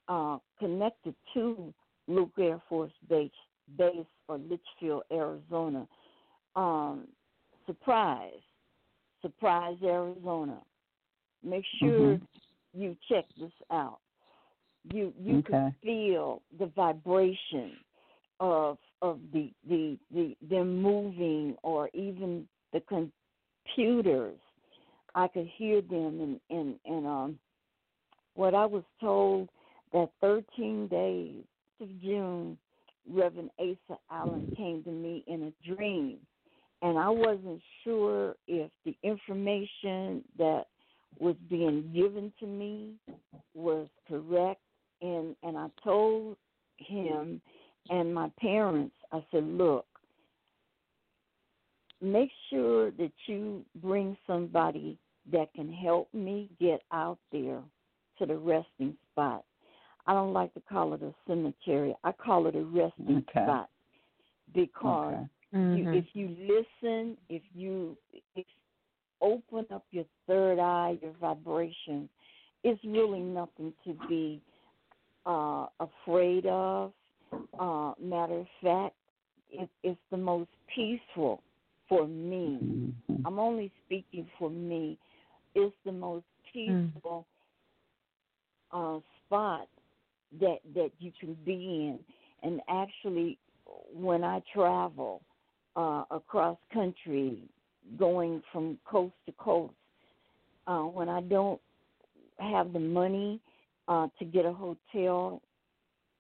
uh 0.09 0.39
connected 0.59 1.15
to 1.35 1.73
Luke 2.09 2.33
Air 2.39 2.61
Force 2.69 2.93
Base 3.09 3.31
base 3.77 4.07
or 4.29 4.39
Litchfield, 4.39 5.03
Arizona. 5.13 5.87
Um, 6.57 7.09
surprise, 7.67 8.33
surprise, 9.21 9.77
Arizona. 9.83 10.59
Make 11.43 11.65
sure 11.81 12.17
mm-hmm 12.17 12.25
you 12.73 12.97
check 13.09 13.25
this 13.39 13.53
out. 13.71 13.99
You 14.93 15.13
you 15.21 15.39
okay. 15.39 15.49
can 15.51 15.75
feel 15.83 16.43
the 16.59 16.67
vibration 16.67 17.73
of 18.41 18.79
of 19.01 19.21
the, 19.33 19.51
the 19.69 19.99
the 20.13 20.37
them 20.49 20.83
moving 20.83 21.57
or 21.63 21.89
even 21.95 22.49
the 22.73 22.81
computers. 22.81 24.39
I 25.15 25.29
could 25.29 25.49
hear 25.57 25.83
them 25.83 26.21
and 26.21 26.41
and 26.51 26.75
and 26.85 27.07
um 27.07 27.39
what 28.35 28.55
I 28.55 28.65
was 28.65 28.83
told 29.01 29.51
that 29.93 30.09
13 30.23 30.89
days 30.89 31.45
of 31.83 31.89
June, 32.01 32.57
Reverend 33.09 33.51
Asa 33.59 33.99
Allen 34.11 34.51
came 34.57 34.83
to 34.85 34.91
me 34.91 35.23
in 35.27 35.53
a 35.53 35.75
dream, 35.75 36.17
and 36.83 36.99
I 36.99 37.09
wasn't 37.09 37.61
sure 37.85 38.35
if 38.47 38.71
the 38.85 38.97
information 39.03 40.25
that 40.39 40.65
was 41.19 41.37
being 41.49 41.91
given 41.95 42.33
to 42.41 42.47
me 42.47 42.95
was 43.55 43.89
correct 44.09 44.61
and 45.01 45.37
and 45.43 45.57
I 45.57 45.69
told 45.83 46.37
him 46.77 47.41
and 47.91 48.15
my 48.15 48.31
parents 48.41 48.95
I 49.13 49.25
said 49.31 49.45
look 49.45 49.87
make 52.01 52.31
sure 52.51 52.91
that 52.91 53.13
you 53.27 53.65
bring 53.77 54.17
somebody 54.27 54.99
that 55.31 55.55
can 55.55 55.73
help 55.73 56.13
me 56.13 56.51
get 56.61 56.83
out 56.93 57.19
there 57.31 57.61
to 58.19 58.27
the 58.27 58.37
resting 58.37 58.97
spot. 59.13 59.45
I 60.07 60.13
don't 60.13 60.33
like 60.33 60.53
to 60.55 60.61
call 60.69 60.95
it 60.95 61.03
a 61.03 61.15
cemetery. 61.29 61.95
I 62.03 62.11
call 62.11 62.49
it 62.49 62.57
a 62.57 62.65
resting 62.65 63.25
okay. 63.29 63.45
spot 63.45 63.71
because 64.53 65.15
okay. 65.15 65.27
Mm-hmm. 65.55 65.77
you, 65.77 65.93
if 65.93 66.05
you 66.15 66.29
listen, 66.41 67.17
if 67.29 67.43
you 67.55 67.97
if 68.35 68.47
open 69.21 69.65
up 69.73 69.85
your 69.91 70.05
third 70.27 70.59
eye, 70.59 70.99
your 71.01 71.13
vibration, 71.21 72.09
it's 72.65 72.83
really 72.85 73.21
nothing 73.21 73.73
to 73.85 73.97
be 74.09 74.43
uh, 75.27 75.67
afraid 75.81 76.47
of. 76.47 76.93
Uh, 77.59 77.93
matter 78.01 78.41
of 78.41 78.47
fact, 78.63 78.95
it, 79.51 79.69
it's 79.83 80.01
the 80.11 80.17
most 80.17 80.51
peaceful 80.75 81.43
for 81.89 82.07
me. 82.07 82.59
Mm-hmm. 82.63 83.27
I'm 83.27 83.39
only 83.39 83.73
speaking 83.87 84.27
for 84.39 84.51
me. 84.51 84.99
It's 85.55 85.75
the 85.85 85.93
most 85.93 86.25
peaceful 86.53 87.27
mm. 88.75 88.97
uh, 88.97 89.01
spot 89.27 89.69
that 90.41 90.59
that 90.75 90.91
you 90.99 91.13
can 91.19 91.37
be 91.45 91.53
in. 91.53 91.99
And 92.43 92.61
actually, 92.69 93.39
when 93.95 94.25
I 94.25 94.43
travel 94.53 95.23
uh, 95.77 96.05
across 96.11 96.57
country, 96.73 97.39
going 97.99 98.43
from 98.53 98.79
coast 98.85 99.15
to 99.27 99.33
coast. 99.33 99.75
Uh, 100.67 100.83
when 100.83 101.09
I 101.09 101.21
don't 101.23 101.61
have 102.39 102.73
the 102.73 102.79
money 102.79 103.41
uh, 103.89 104.09
to 104.19 104.25
get 104.25 104.45
a 104.45 104.53
hotel, 104.53 105.43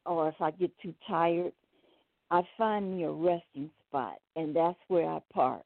or 0.05 0.28
if 0.28 0.34
I 0.40 0.50
get 0.50 0.70
too 0.82 0.94
tired, 1.09 1.53
I 2.30 2.42
find 2.59 2.96
me 2.96 3.05
a 3.05 3.11
resting 3.11 3.70
spot, 3.88 4.16
and 4.36 4.57
that's 4.57 4.78
where 4.88 5.09
I 5.09 5.20
park. 5.32 5.62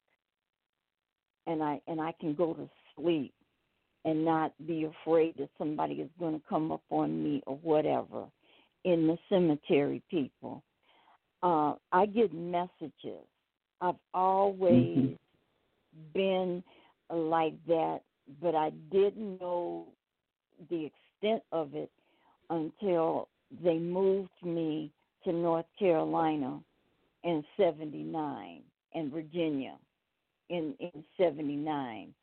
And 1.47 1.62
I 1.62 1.80
and 1.87 2.01
I 2.01 2.12
can 2.20 2.34
go 2.34 2.55
to 2.55 2.68
sleep, 2.97 3.32
and 4.05 4.24
not 4.24 4.53
be 4.66 4.84
afraid 4.84 5.34
that 5.39 5.49
somebody 5.59 5.95
is 5.95 6.11
going 6.18 6.34
to 6.34 6.43
come 6.49 6.72
up 6.72 6.82
on 6.91 7.22
me 7.22 7.43
or 7.47 7.57
whatever. 7.57 8.24
In 8.84 9.07
the 9.07 9.18
cemetery, 9.28 10.03
people, 10.11 10.62
uh, 11.43 11.74
I 11.93 12.07
get 12.07 12.32
messages. 12.32 13.26
I've 13.81 13.95
always 14.14 14.99
mm-hmm 14.99 15.14
been 16.14 16.62
like 17.11 17.55
that, 17.66 18.01
but 18.41 18.55
I 18.55 18.70
didn't 18.91 19.41
know 19.41 19.87
the 20.70 20.91
extent 21.22 21.43
of 21.53 21.74
it 21.74 21.91
until 22.51 23.29
they 23.62 23.79
moved 23.79 24.31
me 24.43 24.91
to 25.24 25.33
North 25.33 25.66
Carolina 25.79 26.61
in 27.24 27.45
79 27.57 28.62
and 28.95 29.12
Virginia 29.12 29.77
in 30.49 30.74
in 30.79 31.05
79 31.18 32.14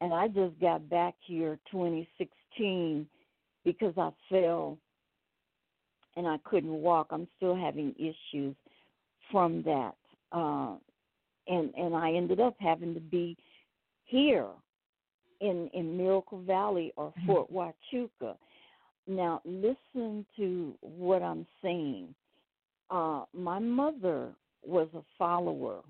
and 0.00 0.14
I 0.14 0.26
just 0.28 0.58
got 0.60 0.88
back 0.90 1.14
here 1.20 1.58
2016 1.70 3.06
because 3.64 3.94
I 3.96 4.10
fell 4.28 4.76
and 6.16 6.26
I 6.26 6.38
couldn't 6.42 6.72
walk. 6.72 7.08
I'm 7.10 7.28
still 7.36 7.54
having 7.54 7.94
issues 7.96 8.56
from 9.30 9.62
that. 9.62 9.94
Uh, 10.32 10.76
and 11.48 11.72
and 11.76 11.94
I 11.94 12.12
ended 12.12 12.40
up 12.40 12.54
having 12.58 12.94
to 12.94 13.00
be 13.00 13.36
here 14.04 14.48
in 15.40 15.70
in 15.72 15.96
Miracle 15.96 16.42
Valley 16.42 16.92
or 16.96 17.08
mm-hmm. 17.10 17.26
Fort 17.26 17.52
Huachuca. 17.52 18.36
now 19.06 19.40
listen 19.44 20.24
to 20.36 20.74
what 20.80 21.22
I'm 21.22 21.46
saying. 21.62 22.14
Uh, 22.90 23.24
my 23.32 23.58
mother 23.58 24.32
was 24.64 24.88
a 24.94 25.02
follower 25.16 25.80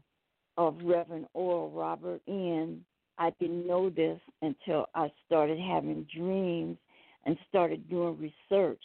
of 0.57 0.77
Reverend 0.83 1.27
Oral 1.35 1.71
Robert 1.71 2.21
N. 2.29 2.85
I 3.19 3.31
didn't 3.41 3.67
know 3.67 3.91
this 3.91 4.21
until 4.43 4.87
I 4.95 5.11
started 5.27 5.59
having 5.59 6.07
dreams 6.15 6.79
and 7.27 7.37
started 7.49 7.89
doing 7.89 8.19
research. 8.19 8.81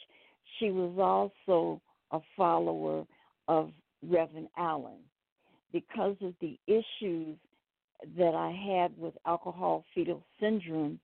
She 0.60 0.72
was 0.72 0.98
also 1.00 1.82
a 2.12 2.20
follower 2.36 3.06
of 3.48 3.72
Reverend 4.04 4.48
Allen 4.58 5.00
because 5.76 6.16
of 6.22 6.34
the 6.40 6.58
issues 6.68 7.36
that 8.18 8.34
I 8.34 8.50
had 8.50 8.98
with 8.98 9.14
alcohol 9.26 9.84
fetal 9.94 10.24
syndrome. 10.40 11.02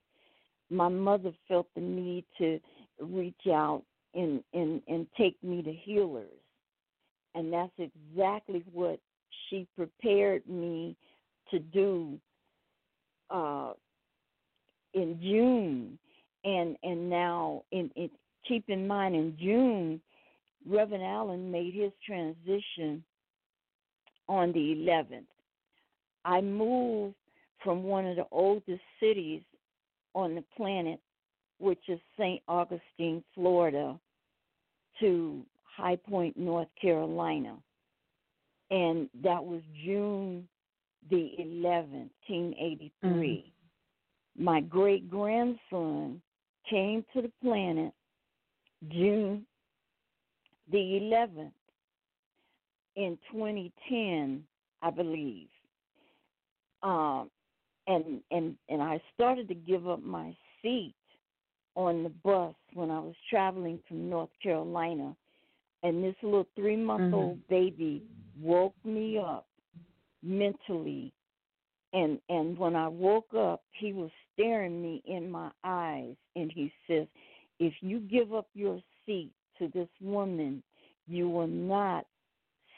My 0.69 0.88
mother 0.88 1.34
felt 1.49 1.67
the 1.76 1.82
need 1.82 2.24
to 2.38 2.57
reach 3.01 3.47
out 3.49 3.84
and, 4.15 4.41
and, 4.53 4.82
and 4.88 5.07
take 5.17 5.36
me 5.43 5.61
to 5.61 5.74
healers. 5.74 6.30
And 7.36 7.51
that's 7.51 7.74
exactly 7.78 8.63
what 8.72 9.01
she 9.49 9.67
prepared 9.76 10.47
me 10.47 10.95
to 11.49 11.59
do 11.59 12.17
uh, 13.30 13.74
in 14.93 15.19
June. 15.22 15.99
And 16.45 16.78
and 16.82 17.09
now 17.09 17.63
in, 17.72 17.91
in 17.95 18.09
keep 18.47 18.69
in 18.69 18.88
mind 18.88 19.15
in 19.15 19.38
June, 19.38 20.01
Reverend 20.65 21.03
Allen 21.03 21.51
made 21.51 21.74
his 21.74 21.91
transition 22.05 23.03
on 24.32 24.53
the 24.53 24.59
11th. 24.59 25.25
I 26.23 26.39
moved 26.39 27.15
from 27.61 27.84
one 27.84 28.07
of 28.07 28.15
the 28.15 28.25
oldest 28.32 28.82
cities 28.97 29.41
on 30.15 30.36
the 30.36 30.43
planet, 30.55 31.01
which 31.59 31.82
is 31.89 31.99
St. 32.17 32.41
Augustine, 32.47 33.23
Florida, 33.36 33.99
to 35.01 35.41
High 35.75 35.97
Point, 35.97 36.38
North 36.38 36.69
Carolina. 36.82 37.57
And 38.71 39.09
that 39.21 39.43
was 39.43 39.61
June 39.84 40.47
the 41.09 41.32
11th, 41.38 42.09
1983. 42.29 42.91
Mm-hmm. 43.03 44.43
My 44.43 44.61
great 44.61 45.09
grandson 45.09 46.21
came 46.69 47.03
to 47.13 47.21
the 47.21 47.32
planet 47.43 47.91
June 48.91 49.45
the 50.71 50.77
11th 50.77 51.51
in 52.95 53.17
2010, 53.31 54.43
I 54.81 54.89
believe. 54.89 55.47
Um, 56.83 57.29
and 57.87 58.21
and 58.31 58.55
and 58.69 58.81
I 58.81 59.01
started 59.13 59.47
to 59.47 59.55
give 59.55 59.87
up 59.87 60.03
my 60.03 60.35
seat 60.61 60.95
on 61.75 62.03
the 62.03 62.09
bus 62.09 62.55
when 62.73 62.91
I 62.91 62.99
was 62.99 63.15
traveling 63.29 63.79
from 63.87 64.09
North 64.09 64.29
Carolina, 64.41 65.15
and 65.83 66.03
this 66.03 66.15
little 66.23 66.47
three 66.55 66.75
month 66.75 67.13
old 67.13 67.37
mm-hmm. 67.37 67.53
baby 67.53 68.03
woke 68.39 68.75
me 68.83 69.17
up 69.17 69.47
mentally 70.23 71.13
and 71.93 72.19
and 72.29 72.57
when 72.57 72.75
I 72.75 72.87
woke 72.87 73.33
up 73.37 73.63
he 73.71 73.93
was 73.93 74.09
staring 74.33 74.81
me 74.81 75.01
in 75.05 75.29
my 75.29 75.49
eyes 75.63 76.15
and 76.35 76.51
he 76.53 76.71
says 76.87 77.07
if 77.59 77.73
you 77.81 77.99
give 77.99 78.33
up 78.33 78.47
your 78.53 78.79
seat 79.05 79.31
to 79.59 79.67
this 79.73 79.89
woman 79.99 80.61
you 81.07 81.29
will 81.29 81.47
not 81.47 82.05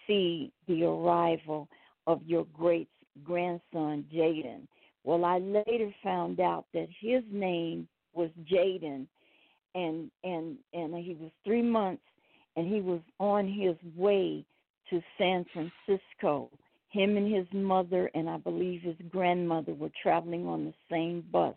see 0.07 0.51
the 0.67 0.83
arrival 0.83 1.67
of 2.07 2.21
your 2.25 2.45
great 2.53 2.89
grandson 3.23 4.05
Jaden 4.13 4.67
well 5.03 5.25
I 5.25 5.39
later 5.39 5.93
found 6.03 6.39
out 6.39 6.65
that 6.73 6.87
his 6.99 7.23
name 7.31 7.87
was 8.13 8.29
Jaden 8.51 9.07
and 9.75 10.11
and 10.23 10.57
and 10.73 10.95
he 10.95 11.15
was 11.19 11.31
3 11.45 11.61
months 11.61 12.03
and 12.55 12.67
he 12.71 12.81
was 12.81 13.01
on 13.19 13.47
his 13.47 13.75
way 13.95 14.45
to 14.89 15.01
San 15.17 15.45
Francisco. 15.53 16.49
Him 16.89 17.17
and 17.17 17.33
his 17.33 17.47
mother, 17.51 18.11
and 18.13 18.29
I 18.29 18.37
believe 18.37 18.81
his 18.81 18.95
grandmother, 19.09 19.73
were 19.73 19.89
traveling 20.01 20.45
on 20.45 20.65
the 20.65 20.73
same 20.91 21.23
bus. 21.31 21.55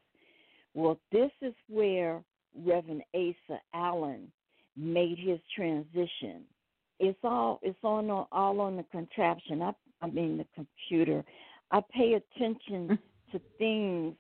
Well, 0.73 0.99
this 1.13 1.31
is 1.43 1.53
where 1.69 2.23
Reverend 2.65 3.03
Asa 3.15 3.61
Allen 3.75 4.33
made 4.77 5.19
his 5.19 5.39
transition. 5.55 6.45
It's 6.99 7.19
all 7.23 7.61
it's 7.63 7.79
on 7.83 8.11
all 8.11 8.61
on 8.61 8.77
the 8.77 8.85
contraption. 8.91 9.63
I 9.63 9.73
I 10.03 10.07
mean 10.09 10.39
the 10.39 10.47
computer. 10.55 11.25
I 11.71 11.81
pay 11.93 12.15
attention 12.15 12.89
mm. 12.89 12.99
to 13.33 13.41
things 13.59 14.15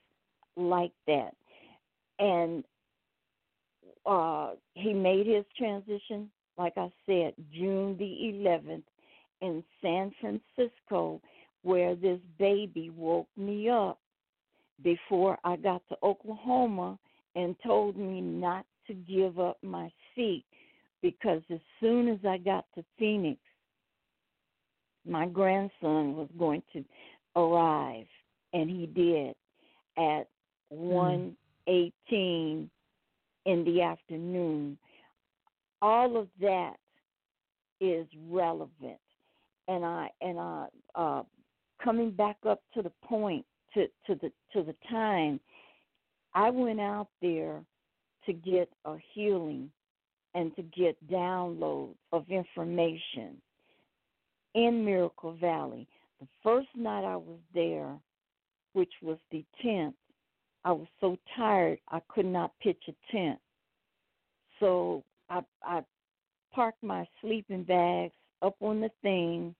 like 0.57 0.93
that, 1.07 1.35
and 2.18 2.64
uh, 4.05 4.51
he 4.74 4.93
made 4.93 5.27
his 5.27 5.45
transition. 5.57 6.31
Like 6.59 6.74
I 6.79 6.91
said, 7.05 7.35
June 7.53 7.97
the 7.99 8.05
11th, 8.05 8.83
in 9.41 9.62
San 9.83 10.12
Francisco 10.20 11.20
where 11.62 11.97
this 11.97 12.20
baby 12.39 12.91
woke 12.91 13.29
me 13.37 13.68
up 13.68 13.99
before 14.85 15.37
I 15.43 15.57
got 15.57 15.83
to 15.89 15.97
Oklahoma 16.03 16.99
and 17.35 17.57
told 17.64 17.97
me 17.97 18.20
not 18.20 18.64
to 18.87 18.95
give 18.95 19.41
up 19.41 19.59
my 19.62 19.91
seat 20.14 20.45
because 21.03 21.42
as 21.51 21.61
soon 21.80 22.09
as 22.09 22.18
I 22.26 22.38
got 22.38 22.64
to 22.74 22.84
Phoenix, 22.99 23.40
my 25.09 25.26
grandson 25.26 26.16
was 26.16 26.28
going 26.38 26.62
to 26.72 26.84
arrive, 27.36 28.07
and 28.53 28.68
he 28.68 28.86
did 28.86 29.34
at 29.97 30.26
mm. 30.72 30.78
one 30.78 31.36
eighteen 31.68 32.70
in 33.44 33.64
the 33.64 33.82
afternoon. 33.82 34.78
All 35.82 36.16
of 36.16 36.28
that 36.40 36.76
is 37.80 38.07
relevant 38.28 38.99
and 39.68 39.84
I 39.84 40.09
and 40.20 40.38
I 40.38 40.66
uh, 40.94 41.22
coming 41.82 42.11
back 42.11 42.36
up 42.49 42.62
to 42.74 42.82
the 42.82 42.92
point 43.05 43.44
to 43.74 43.86
to 44.07 44.14
the 44.14 44.30
to 44.53 44.62
the 44.62 44.74
time 44.90 45.40
I 46.34 46.51
went 46.51 46.80
out 46.80 47.09
there 47.20 47.62
to 48.26 48.32
get 48.32 48.68
a 48.84 48.97
healing 49.14 49.70
and 50.37 50.55
to 50.55 50.62
get 50.62 50.95
downloads 51.11 51.97
of 52.12 52.28
information 52.28 53.41
in 54.55 54.84
Miracle 54.84 55.32
Valley. 55.32 55.89
The 56.20 56.26
first 56.43 56.68
night 56.76 57.05
I 57.05 57.16
was 57.16 57.39
there, 57.55 57.97
which 58.74 58.93
was 59.03 59.16
the 59.32 59.43
10th, 59.64 59.95
I 60.62 60.72
was 60.72 60.87
so 61.01 61.16
tired 61.34 61.78
I 61.89 62.01
could 62.09 62.26
not 62.26 62.53
pitch 62.62 62.82
a 62.87 63.12
tent. 63.12 63.39
So 64.61 65.03
I, 65.30 65.41
I 65.62 65.82
parked 66.53 66.82
my 66.82 67.09
sleeping 67.22 67.62
bags 67.62 68.12
up 68.43 68.57
on 68.61 68.82
the 68.82 68.91
thing 69.01 69.55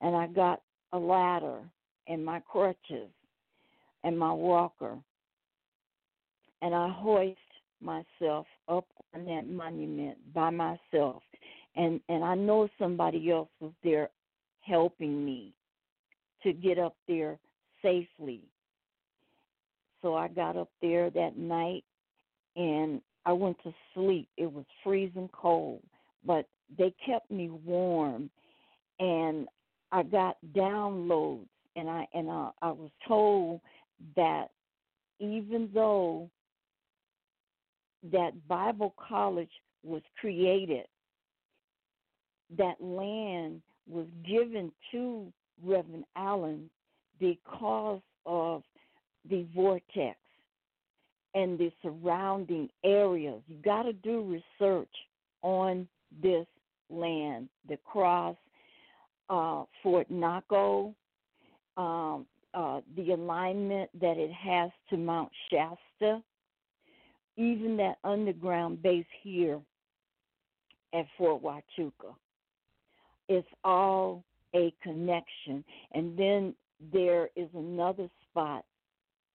and 0.00 0.16
I 0.16 0.28
got 0.28 0.62
a 0.94 0.98
ladder 0.98 1.58
and 2.08 2.24
my 2.24 2.40
crutches 2.40 3.10
and 4.02 4.18
my 4.18 4.32
walker 4.32 4.96
and 6.62 6.74
I 6.74 6.88
hoist 6.88 7.38
myself 7.82 8.46
up 8.68 8.86
on 9.14 9.24
that 9.26 9.48
monument 9.48 10.16
by 10.34 10.50
myself 10.50 11.22
and 11.76 12.00
and 12.08 12.24
I 12.24 12.34
know 12.34 12.68
somebody 12.78 13.30
else 13.30 13.48
was 13.60 13.72
there 13.82 14.10
helping 14.60 15.24
me 15.24 15.52
to 16.42 16.52
get 16.52 16.78
up 16.78 16.96
there 17.08 17.38
safely. 17.82 18.42
So 20.00 20.14
I 20.14 20.28
got 20.28 20.56
up 20.56 20.70
there 20.80 21.10
that 21.10 21.36
night 21.36 21.84
and 22.56 23.00
I 23.24 23.32
went 23.32 23.56
to 23.62 23.72
sleep. 23.94 24.28
It 24.36 24.52
was 24.52 24.64
freezing 24.82 25.30
cold, 25.32 25.82
but 26.24 26.46
they 26.76 26.92
kept 27.06 27.30
me 27.30 27.50
warm 27.50 28.30
and 28.98 29.48
I 29.92 30.02
got 30.02 30.36
downloads 30.54 31.48
and 31.76 31.88
I 31.88 32.06
and 32.12 32.30
I, 32.30 32.50
I 32.60 32.70
was 32.70 32.90
told 33.06 33.60
that 34.16 34.48
even 35.20 35.70
though 35.72 36.28
that 38.10 38.32
Bible 38.48 38.94
college 38.98 39.50
was 39.84 40.02
created, 40.20 40.86
that 42.56 42.80
land 42.80 43.62
was 43.88 44.06
given 44.26 44.72
to 44.90 45.32
Reverend 45.64 46.04
Allen 46.16 46.68
because 47.18 48.00
of 48.26 48.62
the 49.28 49.46
vortex 49.54 50.18
and 51.34 51.58
the 51.58 51.72
surrounding 51.82 52.68
areas. 52.84 53.40
You 53.46 53.56
got 53.64 53.84
to 53.84 53.92
do 53.92 54.42
research 54.60 54.94
on 55.42 55.88
this 56.22 56.46
land, 56.90 57.48
the 57.68 57.78
cross, 57.78 58.36
uh, 59.30 59.64
Fort 59.82 60.10
Naco, 60.10 60.94
um, 61.76 62.26
uh, 62.54 62.80
the 62.96 63.12
alignment 63.12 63.88
that 63.98 64.18
it 64.18 64.30
has 64.32 64.70
to 64.90 64.96
Mount 64.96 65.30
Shasta, 65.50 66.22
even 67.42 67.76
that 67.78 67.98
underground 68.04 68.82
base 68.82 69.06
here 69.22 69.60
at 70.94 71.06
Fort 71.18 71.42
Huachuca. 71.42 72.14
It's 73.28 73.48
all 73.64 74.24
a 74.54 74.72
connection. 74.82 75.64
And 75.92 76.16
then 76.18 76.54
there 76.92 77.30
is 77.36 77.48
another 77.54 78.08
spot, 78.30 78.64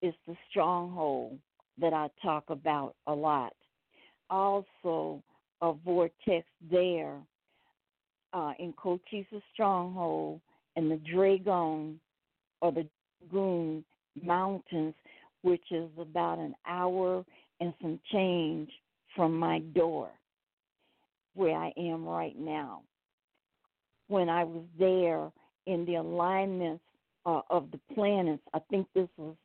it's 0.02 0.18
the 0.28 0.36
stronghold 0.50 1.38
that 1.80 1.94
I 1.94 2.10
talk 2.22 2.46
about 2.50 2.96
a 3.08 3.14
lot. 3.14 3.54
also 4.30 5.24
a 5.62 5.74
vortex 5.74 6.46
there 6.70 7.18
uh, 8.34 8.54
in 8.60 8.74
Cochise 8.74 9.26
Stronghold 9.54 10.40
and 10.76 10.92
the 10.92 11.00
Dragon 11.12 12.00
or 12.62 12.72
the 12.72 12.88
Dragoon 13.30 13.84
Mountains, 14.22 14.94
which 15.42 15.64
is 15.72 15.90
about 16.00 16.38
an 16.40 16.54
hour 16.68 17.26
and 17.60 17.74
some 17.82 18.00
change 18.12 18.70
from 19.16 19.38
my 19.38 19.60
door 19.60 20.10
where 21.34 21.58
I 21.58 21.72
am 21.78 22.06
right 22.06 22.38
now. 22.38 22.82
When 24.08 24.30
I 24.30 24.44
was 24.44 24.64
there 24.80 25.32
in 25.66 25.86
the 25.86 25.96
alignments 25.96 26.84
uh, 27.26 27.42
of 27.50 27.70
the 27.72 27.80
planets, 27.94 28.44
I 28.54 28.60
think 28.70 28.88
this 28.96 29.10
was 29.18 29.36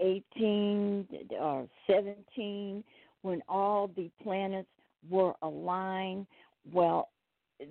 18 0.00 1.08
or 1.40 1.66
17, 1.88 2.84
when 3.22 3.42
all 3.48 3.88
the 3.88 4.10
planets 4.22 4.68
were 5.08 5.34
aligned. 5.42 6.26
Well, 6.72 7.08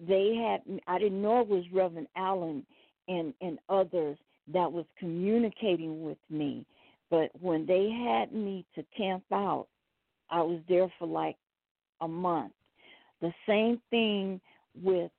they 0.08 0.36
had, 0.36 0.62
I 0.88 1.00
didn't 1.00 1.22
know 1.22 1.42
it 1.42 1.48
was 1.48 1.64
Reverend 1.72 2.08
Allen 2.16 2.66
and, 3.08 3.34
and 3.42 3.60
others 3.70 4.18
that 4.54 4.72
was 4.72 4.86
communicating 5.00 6.04
with 6.04 6.18
me. 6.30 6.66
But 7.10 7.32
when 7.40 7.66
they 7.66 7.90
had 7.90 8.34
me 8.34 8.66
to 8.76 8.84
camp 8.96 9.24
out, 9.32 9.68
I 10.30 10.42
was 10.42 10.60
there 10.68 10.92
for 11.00 11.08
like 11.08 11.38
a 12.02 12.08
month. 12.08 12.54
The 13.22 13.34
same 13.48 13.82
thing 13.90 14.42
with 14.82 15.12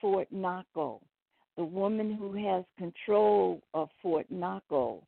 Fort 0.00 0.28
Naco. 0.32 1.00
The 1.56 1.64
woman 1.64 2.14
who 2.14 2.32
has 2.32 2.64
control 2.78 3.60
of 3.74 3.88
Fort 4.00 4.26
Naco, 4.30 5.02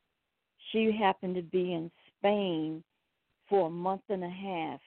she 0.70 0.92
happened 0.92 1.36
to 1.36 1.42
be 1.42 1.72
in 1.72 1.90
Spain 2.18 2.82
for 3.48 3.66
a 3.66 3.70
month 3.70 4.02
and 4.08 4.24
a 4.24 4.28
half. 4.28 4.80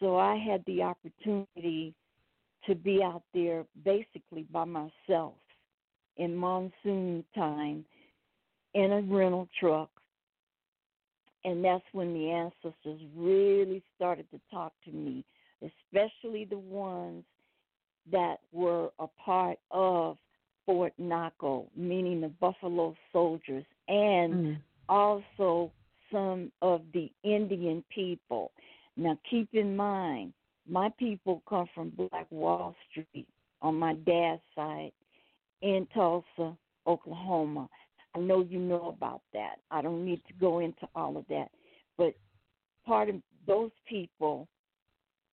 So 0.00 0.16
I 0.16 0.36
had 0.36 0.62
the 0.66 0.82
opportunity 0.82 1.94
to 2.66 2.74
be 2.74 3.02
out 3.02 3.22
there 3.32 3.64
basically 3.84 4.46
by 4.52 4.64
myself 4.64 5.34
in 6.16 6.34
monsoon 6.36 7.24
time 7.34 7.84
in 8.74 8.92
a 8.92 9.00
rental 9.02 9.48
truck. 9.58 9.90
And 11.46 11.64
that's 11.64 11.84
when 11.92 12.12
the 12.12 12.30
ancestors 12.30 13.00
really 13.14 13.80
started 13.94 14.28
to 14.32 14.40
talk 14.50 14.72
to 14.84 14.90
me, 14.90 15.24
especially 15.62 16.44
the 16.44 16.58
ones 16.58 17.24
that 18.10 18.40
were 18.52 18.90
a 18.98 19.06
part 19.24 19.58
of 19.70 20.18
Fort 20.66 20.92
Naco, 20.98 21.68
meaning 21.76 22.20
the 22.20 22.28
Buffalo 22.28 22.96
Soldiers, 23.12 23.64
and 23.86 24.34
Mm. 24.34 24.62
also 24.88 25.70
some 26.10 26.50
of 26.62 26.82
the 26.90 27.12
Indian 27.22 27.82
people. 27.90 28.50
Now, 28.96 29.16
keep 29.22 29.54
in 29.54 29.76
mind, 29.76 30.34
my 30.66 30.88
people 30.90 31.42
come 31.48 31.68
from 31.68 31.90
Black 31.90 32.26
Wall 32.32 32.74
Street 32.90 33.28
on 33.62 33.78
my 33.78 33.94
dad's 33.94 34.42
side 34.56 34.92
in 35.60 35.86
Tulsa, 35.86 36.56
Oklahoma. 36.88 37.68
I 38.16 38.18
know 38.18 38.40
you 38.48 38.58
know 38.58 38.94
about 38.96 39.20
that. 39.34 39.56
I 39.70 39.82
don't 39.82 40.04
need 40.04 40.22
to 40.26 40.32
go 40.40 40.60
into 40.60 40.88
all 40.94 41.18
of 41.18 41.26
that. 41.28 41.50
But 41.98 42.14
part 42.86 43.10
of 43.10 43.16
those 43.46 43.70
people 43.86 44.48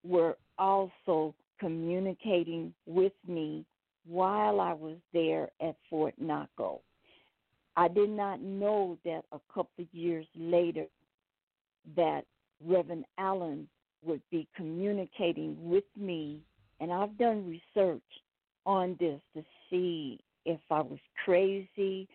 were 0.03 0.35
also 0.57 1.33
communicating 1.59 2.73
with 2.85 3.13
me 3.25 3.65
while 4.05 4.59
I 4.59 4.73
was 4.73 4.97
there 5.13 5.49
at 5.61 5.75
Fort 5.89 6.13
Naco. 6.19 6.81
I 7.77 7.87
did 7.87 8.09
not 8.09 8.41
know 8.41 8.97
that 9.05 9.23
a 9.31 9.39
couple 9.47 9.83
of 9.83 9.87
years 9.93 10.25
later 10.35 10.85
that 11.95 12.25
Reverend 12.65 13.05
Allen 13.17 13.67
would 14.05 14.21
be 14.29 14.45
communicating 14.57 15.55
with 15.57 15.85
me, 15.95 16.41
and 16.81 16.91
I've 16.91 17.17
done 17.17 17.47
research 17.47 18.01
on 18.65 18.97
this 18.99 19.21
to 19.35 19.43
see 19.69 20.19
if 20.45 20.59
I 20.69 20.81
was 20.81 20.99
crazy 21.23 22.09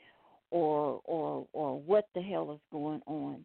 or 0.51 1.01
or 1.05 1.47
or 1.53 1.79
what 1.81 2.09
the 2.15 2.23
hell 2.23 2.53
is 2.53 2.61
going 2.73 3.03
on. 3.07 3.45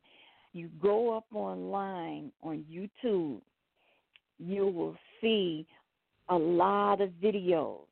You 0.54 0.70
go 0.82 1.18
up 1.18 1.26
online 1.34 2.32
on 2.44 2.64
YouTube, 2.72 3.42
you 4.38 4.68
will 4.68 4.96
see 5.22 5.66
a 6.30 6.36
lot 6.36 7.02
of 7.02 7.10
videos 7.22 7.86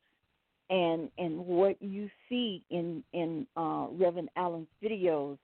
and 0.70 1.10
and 1.18 1.38
what 1.38 1.76
you 1.80 2.08
see 2.28 2.62
in 2.70 3.04
in 3.12 3.46
uh, 3.56 3.86
Reverend 3.92 4.30
Allen's 4.36 4.68
videos 4.82 5.36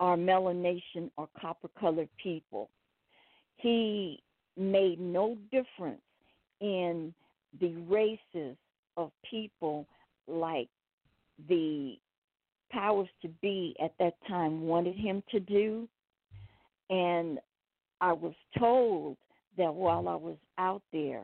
are 0.00 0.16
melanation 0.16 1.10
or 1.16 1.28
copper 1.40 1.68
colored 1.80 2.08
people. 2.22 2.68
He 3.56 4.22
made 4.56 5.00
no 5.00 5.36
difference 5.50 6.02
in 6.60 7.14
the 7.60 7.74
races 7.88 8.56
of 8.96 9.10
people 9.28 9.86
like 10.28 10.68
the 11.48 11.98
powers 12.70 13.08
to 13.22 13.28
be 13.40 13.76
at 13.82 13.94
that 13.98 14.14
time 14.28 14.62
wanted 14.62 14.96
him 14.96 15.22
to 15.30 15.40
do. 15.40 15.88
And 16.90 17.38
I 18.00 18.12
was 18.12 18.34
told 18.58 19.16
that 19.56 19.72
while 19.72 20.08
I 20.08 20.16
was 20.16 20.36
out 20.58 20.82
there, 20.92 21.22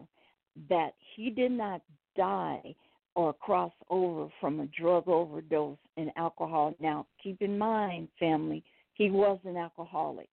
that 0.68 0.94
he 1.14 1.30
did 1.30 1.52
not 1.52 1.82
die 2.16 2.74
or 3.14 3.32
cross 3.32 3.72
over 3.88 4.28
from 4.40 4.60
a 4.60 4.66
drug 4.66 5.08
overdose 5.08 5.78
and 5.96 6.10
alcohol. 6.16 6.74
Now, 6.80 7.06
keep 7.22 7.42
in 7.42 7.58
mind, 7.58 8.08
family, 8.18 8.62
he 8.94 9.10
was 9.10 9.38
an 9.44 9.56
alcoholic. 9.56 10.28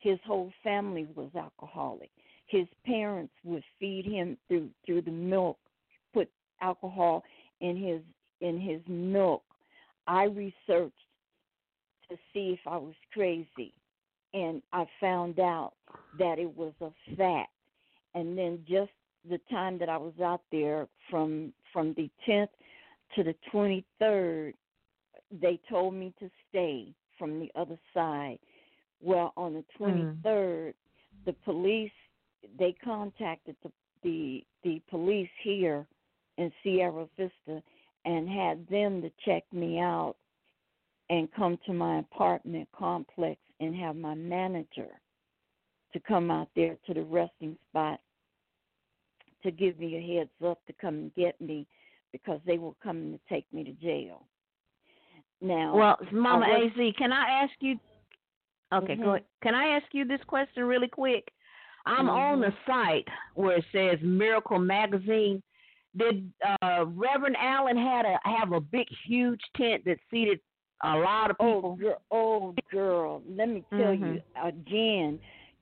His 0.00 0.18
whole 0.26 0.52
family 0.62 1.06
was 1.14 1.30
alcoholic. 1.34 2.10
His 2.46 2.66
parents 2.84 3.32
would 3.44 3.62
feed 3.78 4.04
him 4.04 4.36
through 4.48 4.70
through 4.84 5.02
the 5.02 5.10
milk, 5.10 5.58
put 6.12 6.28
alcohol 6.60 7.22
in 7.60 7.76
his 7.76 8.00
in 8.40 8.60
his 8.60 8.80
milk. 8.88 9.42
I 10.06 10.24
researched 10.24 10.94
to 12.08 12.16
see 12.32 12.58
if 12.58 12.60
I 12.66 12.76
was 12.76 12.94
crazy, 13.12 13.72
and 14.34 14.62
I 14.72 14.86
found 15.00 15.38
out 15.38 15.72
that 16.18 16.38
it 16.38 16.56
was 16.56 16.72
a 16.80 16.90
fact. 17.16 17.50
And 18.14 18.36
then 18.36 18.64
just 18.68 18.90
the 19.28 19.40
time 19.50 19.78
that 19.78 19.88
I 19.88 19.96
was 19.96 20.14
out 20.22 20.42
there 20.50 20.88
from 21.10 21.52
from 21.72 21.94
the 21.94 22.10
10th 22.28 22.48
to 23.14 23.22
the 23.22 23.34
23rd, 23.52 24.54
they 25.40 25.60
told 25.68 25.94
me 25.94 26.12
to 26.18 26.30
stay 26.48 26.92
from 27.18 27.38
the 27.38 27.50
other 27.54 27.78
side. 27.94 28.38
Well, 29.00 29.32
on 29.36 29.54
the 29.54 29.64
hmm. 29.76 29.84
23rd, 30.26 30.74
the 31.26 31.32
police 31.44 31.92
they 32.58 32.74
contacted 32.82 33.56
the 33.62 33.70
the 34.02 34.44
the 34.64 34.80
police 34.90 35.30
here 35.42 35.86
in 36.38 36.50
Sierra 36.62 37.06
Vista 37.16 37.62
and 38.04 38.28
had 38.28 38.66
them 38.68 39.02
to 39.02 39.10
check 39.24 39.44
me 39.52 39.78
out 39.78 40.16
and 41.10 41.32
come 41.32 41.58
to 41.66 41.72
my 41.72 41.98
apartment 41.98 42.68
complex 42.76 43.40
and 43.60 43.74
have 43.74 43.96
my 43.96 44.14
manager 44.14 44.88
to 45.92 46.00
come 46.00 46.30
out 46.30 46.48
there 46.54 46.76
to 46.86 46.94
the 46.94 47.02
resting 47.02 47.56
spot 47.68 48.00
to 49.42 49.50
give 49.50 49.78
me 49.78 49.96
a 49.96 50.18
heads 50.18 50.30
up 50.44 50.64
to 50.66 50.72
come 50.74 50.94
and 50.94 51.14
get 51.14 51.40
me 51.40 51.66
because 52.12 52.40
they 52.46 52.58
were 52.58 52.72
coming 52.82 53.12
to 53.12 53.20
take 53.28 53.50
me 53.52 53.64
to 53.64 53.72
jail. 53.72 54.26
Now, 55.40 55.74
Well, 55.74 55.98
Mama 56.12 56.46
was- 56.48 56.72
AZ, 56.76 56.92
can 56.92 57.12
I 57.12 57.30
ask 57.42 57.54
you? 57.60 57.78
Okay, 58.72 58.96
Mhm. 58.96 59.02
go 59.02 59.10
ahead. 59.14 59.24
Can 59.42 59.54
I 59.54 59.68
ask 59.68 59.92
you 59.94 60.04
this 60.04 60.22
question 60.24 60.64
really 60.64 60.88
quick? 60.88 61.32
I'm 61.86 62.08
on 62.10 62.40
the 62.40 62.54
site 62.66 63.08
where 63.34 63.56
it 63.56 63.64
says 63.72 64.00
Miracle 64.02 64.58
Magazine. 64.58 65.42
Did 65.96 66.32
uh, 66.62 66.84
Reverend 66.86 67.36
Allen 67.38 67.76
had 67.76 68.04
a 68.06 68.18
have 68.24 68.52
a 68.52 68.60
big, 68.60 68.86
huge 69.06 69.40
tent 69.56 69.84
that 69.86 69.98
seated 70.10 70.40
a 70.84 70.96
lot 70.96 71.30
of 71.30 71.36
Oh, 71.40 71.54
people? 71.54 71.76
girl, 71.76 72.02
oh, 72.10 72.54
girl, 72.70 73.22
let 73.28 73.48
me 73.48 73.64
tell 73.76 73.92
you 73.92 74.20
again. 74.42 75.18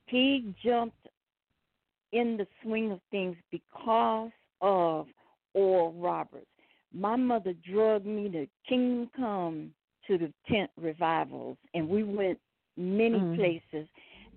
He 0.07 0.55
jumped 0.65 1.09
in 2.13 2.37
the 2.37 2.47
swing 2.63 2.93
of 2.93 3.01
things 3.11 3.37
because 3.51 4.31
of 4.61 5.07
Oral 5.55 5.93
Roberts. 5.93 6.47
My 6.93 7.17
mother 7.17 7.55
drugged 7.71 8.07
me 8.07 8.31
to 8.31 8.47
Kingdom 8.69 9.11
Come 9.17 9.75
to 10.07 10.17
the 10.19 10.33
tent 10.51 10.71
revivals, 10.81 11.59
and 11.75 11.89
we 11.89 12.03
went 12.03 12.39
many 12.77 13.19
Mhm. 13.19 13.35
places 13.37 13.89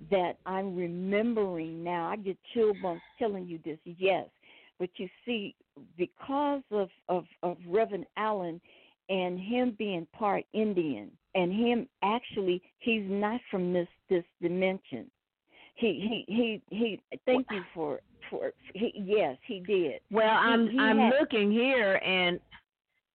that 0.09 0.37
I'm 0.45 0.75
remembering 0.75 1.83
now. 1.83 2.07
I 2.07 2.15
get 2.17 2.37
chill 2.53 2.73
bumps 2.73 3.03
telling 3.19 3.47
you 3.47 3.59
this, 3.59 3.79
yes. 3.85 4.27
But 4.81 4.89
you 4.97 5.07
see, 5.25 5.53
because 5.95 6.63
of, 6.71 6.89
of, 7.07 7.25
of 7.43 7.57
Reverend 7.67 8.07
Allen 8.17 8.59
and 9.09 9.39
him 9.39 9.75
being 9.77 10.07
part 10.11 10.43
Indian, 10.53 11.11
and 11.35 11.53
him 11.53 11.87
actually, 12.03 12.63
he's 12.79 13.03
not 13.05 13.39
from 13.51 13.73
this 13.73 13.87
this 14.09 14.23
dimension. 14.41 15.05
He 15.75 16.25
he 16.27 16.33
he 16.33 16.61
he. 16.75 16.99
Thank 17.27 17.45
you 17.51 17.61
for 17.75 17.99
for. 18.31 18.53
He, 18.73 18.91
yes, 18.95 19.37
he 19.45 19.59
did. 19.59 20.01
Well, 20.09 20.35
I'm 20.35 20.67
he 20.67 20.79
I'm 20.79 20.97
had- 20.97 21.13
looking 21.19 21.51
here 21.51 22.01
and 22.03 22.39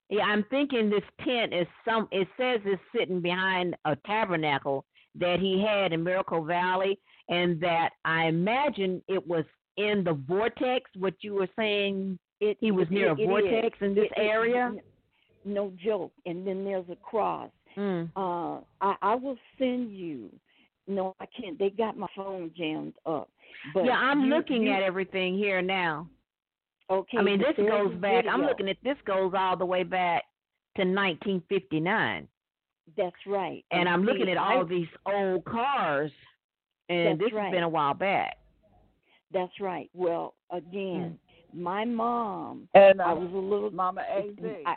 yeah, 0.09 0.23
I'm 0.23 0.45
thinking 0.51 0.89
this 0.89 1.03
tent 1.25 1.53
is 1.53 1.67
some. 1.85 2.07
It 2.12 2.29
says 2.37 2.61
it's 2.64 2.81
sitting 2.97 3.21
behind 3.21 3.75
a 3.87 3.97
tabernacle 4.07 4.85
that 5.17 5.41
he 5.41 5.61
had 5.67 5.93
in 5.93 6.05
Miracle 6.05 6.45
Valley. 6.45 6.97
and 7.29 7.61
that 7.61 7.91
I 8.05 8.27
imagine 8.27 9.03
it 9.09 9.27
was 9.27 9.45
in 9.77 10.05
the 10.05 10.14
vortex. 10.14 10.91
What 10.97 11.14
you 11.20 11.35
were 11.35 11.49
saying, 11.57 12.18
It, 12.41 12.57
he 12.61 12.70
was 12.70 12.87
it- 12.89 12.93
near 12.93 13.11
a 13.12 13.14
vortex 13.14 13.77
in 13.81 13.95
this 13.95 14.07
It- 14.07 14.12
it- 14.18 14.20
area. 14.31 14.74
No 15.45 15.72
joke. 15.83 16.12
And 16.27 16.47
then 16.47 16.64
there's 16.64 16.89
a 16.91 16.97
cross. 16.97 17.51
Mm. 17.77 18.11
Uh, 18.16 18.61
I, 18.81 18.97
I 19.03 19.14
will 19.14 19.39
send 19.59 19.93
you. 19.93 20.31
No, 20.89 21.14
I 21.20 21.27
can't. 21.27 21.59
They 21.59 21.70
got 21.70 21.97
my 21.97 22.09
phone 22.16 22.51
jammed 22.57 22.95
up. 23.07 23.29
But 23.74 23.85
yeah, 23.85 23.97
I'm 23.99 24.22
you- 24.24 24.31
looking 24.31 24.62
you- 24.64 24.72
at 24.72 24.83
everything 24.83 25.37
here 25.37 25.62
now. 25.62 26.09
Okay. 26.91 27.18
I 27.18 27.22
mean, 27.22 27.39
this 27.39 27.57
goes 27.57 27.95
back. 27.97 28.27
I'm 28.31 28.43
looking 28.43 28.68
at 28.68 28.77
this 28.85 28.97
goes 29.07 29.33
all 29.37 29.57
the 29.57 29.66
way 29.66 29.83
back 29.83 30.22
to 30.77 30.85
1959, 30.85 32.29
That's 32.97 33.16
right. 33.27 33.64
and 33.72 33.89
I'm 33.89 34.05
looking 34.05 34.29
at 34.29 34.37
all 34.37 34.64
these 34.64 34.87
old 35.05 35.45
cars, 35.45 36.12
and 36.89 37.20
That's 37.20 37.31
this 37.33 37.39
has 37.41 37.51
been 37.53 37.62
a 37.64 37.68
while 37.68 37.95
back. 37.95 38.37
That's 39.33 39.53
right. 39.61 39.91
Well, 39.95 40.35
again, 40.51 41.18
my 41.53 41.85
mom. 41.85 42.68
And 42.74 43.01
I 43.03 43.12
uh, 43.12 43.16
was 43.16 43.31
a 43.33 43.37
little. 43.37 43.70
Mama 43.70 44.03
Az, 44.03 44.24
I, 44.66 44.77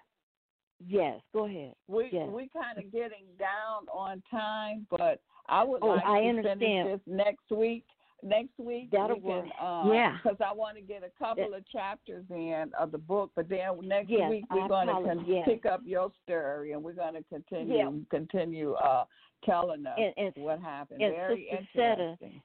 yes. 0.87 1.19
Go 1.33 1.45
ahead. 1.45 1.73
we 1.87 2.09
yes. 2.11 2.27
we 2.31 2.49
kind 2.53 2.77
of 2.77 2.91
getting 2.91 3.25
down 3.37 3.87
on 3.93 4.21
time, 4.31 4.87
but 4.89 5.21
I 5.47 5.63
would 5.63 5.81
Oh, 5.83 5.87
like 5.89 6.05
I 6.05 6.21
to 6.21 6.27
understand. 6.29 6.59
finish 6.59 6.85
this 7.05 7.15
next 7.15 7.51
week. 7.51 7.85
Next 8.21 8.59
week, 8.59 8.91
That'll 8.91 9.15
we 9.15 9.21
can, 9.21 9.29
work. 9.29 9.45
uh, 9.61 9.83
Yeah. 9.93 10.17
because 10.21 10.37
I 10.45 10.51
want 10.51 10.75
to 10.75 10.81
get 10.81 11.03
a 11.03 11.09
couple 11.23 11.53
of 11.53 11.65
chapters 11.69 12.25
in 12.29 12.69
of 12.77 12.91
the 12.91 12.97
book. 12.97 13.31
But 13.33 13.47
then 13.47 13.61
next 13.83 14.09
Yes, 14.09 14.29
week 14.29 14.43
we're 14.51 14.67
going 14.67 14.87
to 14.87 14.93
con- 14.93 15.23
Yes. 15.25 15.45
pick 15.47 15.65
up 15.65 15.79
your 15.85 16.11
story, 16.25 16.73
and 16.73 16.83
we're 16.83 16.91
going 16.91 17.13
to 17.13 17.23
continue 17.23 17.77
Yeah. 17.77 17.91
continue 18.09 18.73
uh, 18.73 19.05
telling 19.45 19.85
us 19.85 19.97
And, 19.97 20.13
and 20.35 20.43
what 20.43 20.59
happened. 20.59 21.01
and 21.01 21.15
Very 21.15 21.47
Sister 21.49 21.91
interesting. 21.91 22.41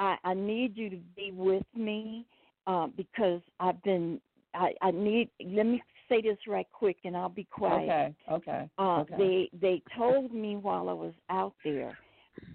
I, 0.00 0.16
I 0.24 0.34
need 0.34 0.76
you 0.76 0.88
to 0.90 0.96
be 1.14 1.30
with 1.30 1.62
me 1.76 2.24
uh, 2.66 2.88
because 2.96 3.40
I've 3.60 3.80
been. 3.82 4.20
I, 4.54 4.72
I 4.82 4.90
need. 4.90 5.28
Let 5.44 5.66
me 5.66 5.82
say 6.08 6.22
this 6.22 6.38
right 6.48 6.66
quick, 6.72 6.96
and 7.04 7.16
I'll 7.16 7.28
be 7.28 7.46
quiet. 7.50 7.84
Okay. 7.84 8.14
Okay. 8.32 8.70
Uh, 8.78 9.00
okay. 9.00 9.14
They 9.18 9.50
they 9.60 9.82
told 9.96 10.32
me 10.32 10.56
while 10.56 10.88
I 10.88 10.94
was 10.94 11.12
out 11.28 11.52
there 11.64 11.94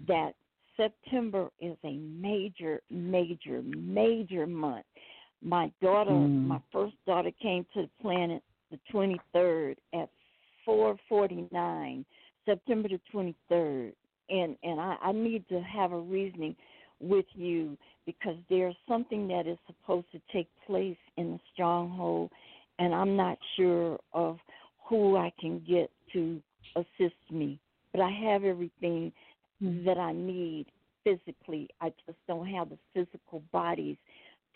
that 0.08 0.32
September 0.76 1.48
is 1.60 1.76
a 1.84 1.96
major, 1.96 2.82
major, 2.90 3.62
major 3.62 4.46
month. 4.46 4.84
My 5.40 5.70
daughter, 5.80 6.10
Mm. 6.10 6.46
my 6.48 6.60
first 6.72 6.96
daughter, 7.06 7.30
came 7.40 7.64
to 7.74 7.82
the 7.82 7.90
planet 8.02 8.42
the 8.70 8.78
23rd 8.92 9.76
at 9.94 10.10
4:49, 10.66 12.04
September 12.44 12.88
the 12.88 13.00
23rd, 13.12 13.94
and 14.28 14.56
and 14.64 14.80
I, 14.80 14.96
I 15.00 15.12
need 15.12 15.48
to 15.48 15.60
have 15.60 15.92
a 15.92 15.98
reasoning 16.00 16.56
with 17.00 17.26
you 17.34 17.76
because 18.04 18.36
there's 18.48 18.76
something 18.88 19.28
that 19.28 19.46
is 19.46 19.58
supposed 19.66 20.06
to 20.12 20.20
take 20.32 20.48
place 20.66 20.96
in 21.16 21.32
the 21.32 21.40
stronghold, 21.52 22.30
and 22.78 22.94
I'm 22.94 23.16
not 23.16 23.38
sure 23.56 23.98
of 24.12 24.38
who 24.88 25.16
I 25.16 25.32
can 25.40 25.62
get 25.68 25.90
to 26.12 26.40
assist 26.76 27.16
me. 27.30 27.58
But 27.92 28.00
I 28.02 28.10
have 28.10 28.44
everything 28.44 29.12
that 29.60 29.98
I 29.98 30.12
need 30.12 30.66
physically. 31.02 31.68
I 31.80 31.92
just 32.06 32.18
don't 32.28 32.46
have 32.46 32.68
the 32.70 32.78
physical 32.92 33.42
bodies 33.52 33.96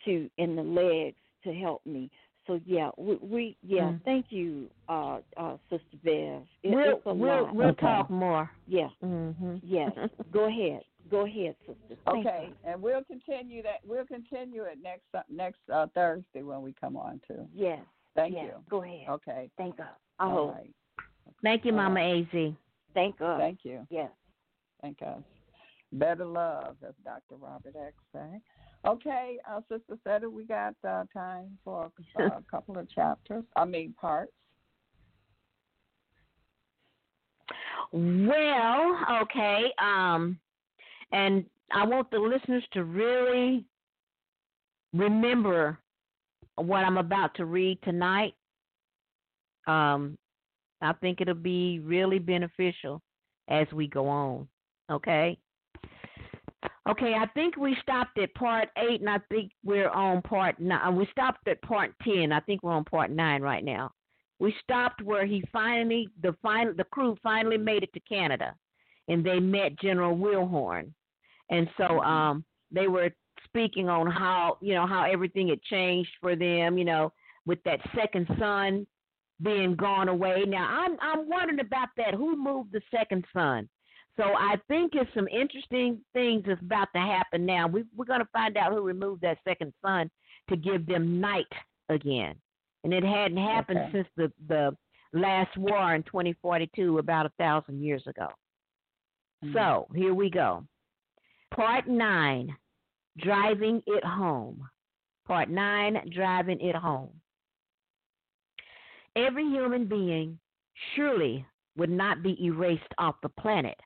to 0.05 0.29
and 0.39 0.59
the 0.59 0.63
legs 0.63 1.17
to 1.45 1.55
help 1.55 1.85
me. 1.87 2.11
So 2.47 2.61
yeah, 2.67 2.91
we, 2.99 3.17
we 3.17 3.57
yeah. 3.63 3.93
Mm. 3.93 4.05
Thank 4.05 4.27
you, 4.31 4.69
uh, 4.89 5.19
uh, 5.37 5.57
Sister 5.71 5.97
Bev. 6.05 6.43
It, 6.63 6.75
we'll 6.75 6.97
it's 6.97 7.07
a 7.07 7.15
we'll 7.15 7.45
lot. 7.45 7.55
we'll 7.55 7.69
Okay. 7.69 7.87
talk 7.87 8.11
more. 8.11 8.51
Yeah. 8.67 8.89
Mm-hmm. 9.03 9.57
Yes. 9.63 9.91
Go 10.33 10.49
ahead. 10.49 10.83
Go 11.11 11.27
ahead, 11.27 11.57
sister. 11.67 12.01
Thank 12.07 12.27
Okay, 12.27 12.51
and 12.65 12.81
we'll 12.81 13.03
continue 13.05 13.63
that. 13.63 13.81
We'll 13.85 14.07
continue 14.07 14.63
it 14.63 14.79
next 14.83 15.03
uh, 15.13 15.23
next 15.29 15.59
uh, 15.73 15.87
Thursday 15.95 16.43
when 16.43 16.63
we 16.63 16.73
come 16.81 16.97
on 16.97 17.21
too. 17.27 17.47
Yes. 17.55 17.81
Thank 18.15 18.35
yes. 18.35 18.47
you. 18.47 18.53
Go 18.71 18.83
ahead. 18.83 19.09
Okay. 19.09 19.51
Thank 19.57 19.77
God. 19.77 19.87
I 20.19 20.25
All 20.25 20.31
hope. 20.31 20.55
right. 20.55 20.75
Thank 21.43 21.65
you, 21.65 21.73
All 21.73 21.79
Mama 21.79 22.01
Az. 22.01 22.53
Thank 22.95 23.19
God. 23.19 23.39
Thank 23.39 23.61
you. 23.63 23.87
yes. 23.91 24.11
Thank 24.83 25.03
us. 25.03 25.23
Better 25.93 26.25
love, 26.25 26.77
as 26.87 26.95
Dr. 27.05 27.37
Robert 27.41 27.75
X 27.77 27.95
say. 28.13 28.41
Okay, 28.87 29.37
uh, 29.51 29.61
Sister 29.69 29.99
Seta, 30.05 30.31
we 30.31 30.45
got 30.45 30.75
uh, 30.89 31.05
time 31.13 31.59
for 31.65 31.91
uh, 32.19 32.23
a 32.25 32.43
couple 32.51 32.79
of 32.79 32.91
chapters. 32.91 33.45
I 33.57 33.65
mean 33.65 33.95
parts. 34.01 34.33
Well, 37.93 38.99
okay. 39.23 39.73
Um, 39.83 40.39
and 41.13 41.45
I 41.73 41.85
want 41.87 42.11
the 42.11 42.19
listeners 42.19 42.65
to 42.73 42.85
really 42.85 43.65
remember 44.93 45.79
what 46.57 46.85
I'm 46.85 46.99
about 46.99 47.35
to 47.37 47.45
read 47.45 47.79
tonight. 47.83 48.35
Um, 49.67 50.19
I 50.83 50.93
think 50.95 51.21
it'll 51.21 51.35
be 51.35 51.81
really 51.81 52.19
beneficial 52.19 53.01
as 53.49 53.67
we 53.73 53.87
go 53.87 54.09
on. 54.09 54.49
Okay. 54.91 55.39
Okay, 56.89 57.15
I 57.15 57.27
think 57.35 57.57
we 57.57 57.77
stopped 57.83 58.19
at 58.19 58.35
part 58.35 58.69
eight, 58.77 59.01
and 59.01 59.09
I 59.09 59.19
think 59.31 59.53
we're 59.65 59.91
on 59.91 60.23
part 60.23 60.59
nine. 60.59 60.97
We 60.97 61.07
stopped 61.13 61.47
at 61.47 61.63
part 61.63 61.93
ten. 62.03 62.33
I 62.33 62.41
think 62.41 62.63
we're 62.63 62.73
on 62.73 62.85
part 62.85 63.11
nine 63.11 63.43
right 63.43 63.65
now 63.65 63.93
we 64.41 64.55
stopped 64.63 65.03
where 65.03 65.27
he 65.27 65.45
finally 65.53 66.09
the 66.23 66.35
final 66.43 66.73
the 66.75 66.85
crew 66.85 67.17
finally 67.23 67.59
made 67.59 67.85
it 67.85 67.93
to 67.93 68.01
Canada 68.01 68.55
and 69.07 69.25
they 69.25 69.39
met 69.39 69.79
General 69.79 70.17
Wilhorn. 70.17 70.93
And 71.51 71.69
so 71.77 72.01
um 72.01 72.45
they 72.71 72.89
were 72.89 73.11
speaking 73.45 73.89
on 73.89 74.07
how, 74.11 74.59
you 74.61 74.75
know, 74.75 74.87
how 74.87 75.03
everything 75.05 75.49
had 75.49 75.63
changed 75.63 76.11
for 76.21 76.37
them, 76.37 76.79
you 76.79 76.85
know, 76.85 77.13
with 77.47 77.59
that 77.65 77.81
second 77.97 78.29
sun 78.39 78.87
being 79.43 79.75
gone 79.75 80.09
away. 80.09 80.45
Now 80.47 80.67
I'm 80.69 80.97
I'm 81.01 81.29
wondering 81.29 81.61
about 81.61 81.89
that. 81.97 82.15
Who 82.15 82.37
moved 82.37 82.73
the 82.73 82.83
second 82.91 83.25
sun? 83.33 83.69
So 84.17 84.25
I 84.25 84.57
think 84.69 84.93
it's 84.95 85.13
some 85.15 85.29
interesting 85.29 86.01
things 86.13 86.45
that's 86.47 86.61
about 86.61 86.89
to 86.95 87.01
happen 87.01 87.47
now. 87.47 87.67
We 87.67 87.85
we're 87.97 88.05
gonna 88.05 88.29
find 88.33 88.57
out 88.57 88.73
who 88.73 88.83
removed 88.83 89.23
that 89.23 89.39
second 89.47 89.73
sun 89.83 90.11
to 90.49 90.57
give 90.57 90.87
them 90.87 91.21
night 91.21 91.47
again 91.89 92.35
and 92.85 92.93
it 92.93 93.05
hadn't 93.05 93.37
happened 93.39 93.79
Okay. 93.79 93.93
since 93.93 94.09
the 94.17 94.33
the 94.49 94.77
last 95.13 95.57
war 95.57 95.95
in 95.95 96.03
2042, 96.05 96.99
about 96.99 97.27
a 97.27 97.33
thousand 97.39 97.83
years 97.83 98.07
ago. 98.07 98.29
So 99.55 99.89
here 99.95 100.15
we 100.15 100.31
go. 100.31 100.65
Part 101.55 101.89
nine, 101.89 102.57
driving 103.19 103.83
it 103.87 104.05
home. 104.05 104.69
Part 105.27 105.51
nine, 105.51 106.11
driving 106.15 106.61
it 106.61 106.75
home. 106.75 107.11
Every 109.17 109.45
human 109.45 109.87
being 109.87 110.39
surely 110.95 111.45
would 111.77 111.91
not 111.91 112.23
be 112.23 112.43
erased 112.45 112.83
off 112.99 113.17
the 113.23 113.29
planet 113.29 113.79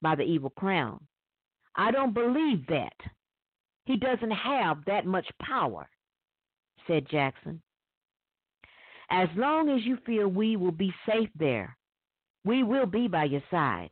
by 0.00 0.14
the 0.14 0.22
evil 0.22 0.50
crown. 0.50 1.00
I 1.76 1.90
don't 1.90 2.14
believe 2.14 2.66
that. 2.68 2.96
He 3.84 3.96
doesn't 3.96 4.30
have 4.30 4.84
that 4.86 5.06
much 5.06 5.26
power, 5.42 5.88
said 6.86 7.08
Jackson. 7.10 7.60
As 9.10 9.28
long 9.36 9.68
as 9.68 9.84
you 9.84 9.98
feel 10.06 10.28
we 10.28 10.56
will 10.56 10.72
be 10.72 10.94
safe 11.06 11.28
there, 11.34 11.76
we 12.44 12.62
will 12.62 12.86
be 12.86 13.08
by 13.08 13.24
your 13.24 13.42
side. 13.50 13.90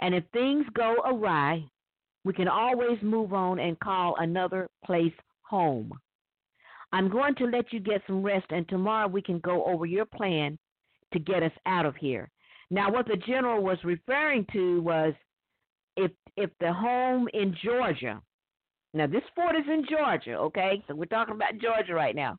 And 0.00 0.14
if 0.14 0.24
things 0.32 0.66
go 0.74 0.96
awry, 1.04 1.64
we 2.26 2.32
can 2.32 2.48
always 2.48 2.98
move 3.02 3.32
on 3.32 3.60
and 3.60 3.78
call 3.78 4.16
another 4.18 4.68
place 4.84 5.12
home. 5.42 5.92
I'm 6.92 7.08
going 7.08 7.36
to 7.36 7.44
let 7.44 7.72
you 7.72 7.78
get 7.78 8.02
some 8.04 8.20
rest, 8.20 8.46
and 8.50 8.68
tomorrow 8.68 9.06
we 9.06 9.22
can 9.22 9.38
go 9.38 9.64
over 9.64 9.86
your 9.86 10.06
plan 10.06 10.58
to 11.12 11.20
get 11.20 11.44
us 11.44 11.52
out 11.66 11.86
of 11.86 11.94
here. 11.94 12.28
Now, 12.68 12.90
what 12.90 13.06
the 13.06 13.16
general 13.16 13.62
was 13.62 13.78
referring 13.84 14.44
to 14.52 14.82
was 14.82 15.14
if 15.96 16.10
if 16.36 16.50
the 16.58 16.72
home 16.72 17.28
in 17.32 17.54
Georgia. 17.64 18.20
Now, 18.92 19.06
this 19.06 19.22
fort 19.36 19.54
is 19.54 19.64
in 19.72 19.86
Georgia, 19.88 20.34
okay? 20.34 20.82
So 20.88 20.96
we're 20.96 21.04
talking 21.04 21.34
about 21.34 21.58
Georgia 21.60 21.94
right 21.94 22.16
now. 22.16 22.38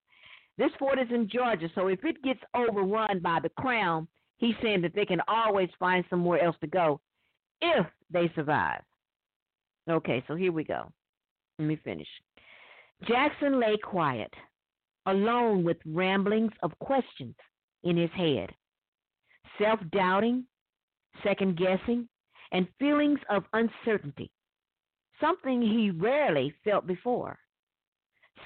This 0.57 0.71
fort 0.79 0.99
is 0.99 1.07
in 1.11 1.29
Georgia, 1.29 1.69
so 1.75 1.87
if 1.87 2.03
it 2.03 2.21
gets 2.23 2.41
overrun 2.53 3.19
by 3.21 3.39
the 3.41 3.49
crown, 3.57 4.07
he's 4.35 4.55
saying 4.61 4.81
that 4.81 4.95
they 4.95 5.05
can 5.05 5.21
always 5.29 5.69
find 5.79 6.03
somewhere 6.09 6.43
else 6.43 6.57
to 6.59 6.67
go 6.67 6.99
if 7.61 7.85
they 8.11 8.29
survive. 8.35 8.81
Okay, 9.89 10.23
so 10.27 10.35
here 10.35 10.51
we 10.51 10.63
go. 10.63 10.91
Let 11.59 11.67
me 11.67 11.79
finish. 11.83 12.07
Jackson 13.07 13.59
lay 13.59 13.77
quiet, 13.77 14.33
alone 15.05 15.63
with 15.63 15.77
ramblings 15.85 16.51
of 16.63 16.77
questions 16.79 17.35
in 17.83 17.95
his 17.95 18.09
head, 18.11 18.49
self 19.59 19.79
doubting, 19.91 20.45
second 21.23 21.57
guessing, 21.57 22.07
and 22.51 22.67
feelings 22.79 23.19
of 23.29 23.43
uncertainty, 23.53 24.31
something 25.21 25.61
he 25.61 25.91
rarely 25.91 26.53
felt 26.63 26.87
before. 26.87 27.37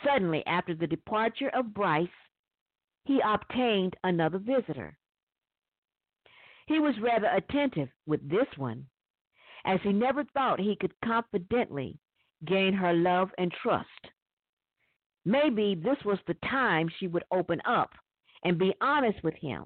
Suddenly, 0.05 0.43
after 0.47 0.73
the 0.75 0.87
departure 0.87 1.49
of 1.49 1.73
Bryce, 1.73 2.07
he 3.05 3.19
obtained 3.25 3.95
another 4.03 4.37
visitor. 4.37 4.97
He 6.67 6.79
was 6.79 6.95
rather 7.01 7.27
attentive 7.27 7.89
with 8.05 8.27
this 8.29 8.47
one, 8.57 8.85
as 9.65 9.79
he 9.83 9.93
never 9.93 10.23
thought 10.33 10.59
he 10.59 10.75
could 10.75 10.93
confidently 11.03 11.97
gain 12.45 12.73
her 12.73 12.93
love 12.93 13.29
and 13.37 13.51
trust. 13.61 13.87
Maybe 15.25 15.75
this 15.75 15.97
was 16.03 16.17
the 16.27 16.35
time 16.49 16.89
she 16.99 17.07
would 17.07 17.23
open 17.31 17.61
up 17.65 17.91
and 18.43 18.57
be 18.57 18.73
honest 18.81 19.23
with 19.23 19.35
him. 19.35 19.65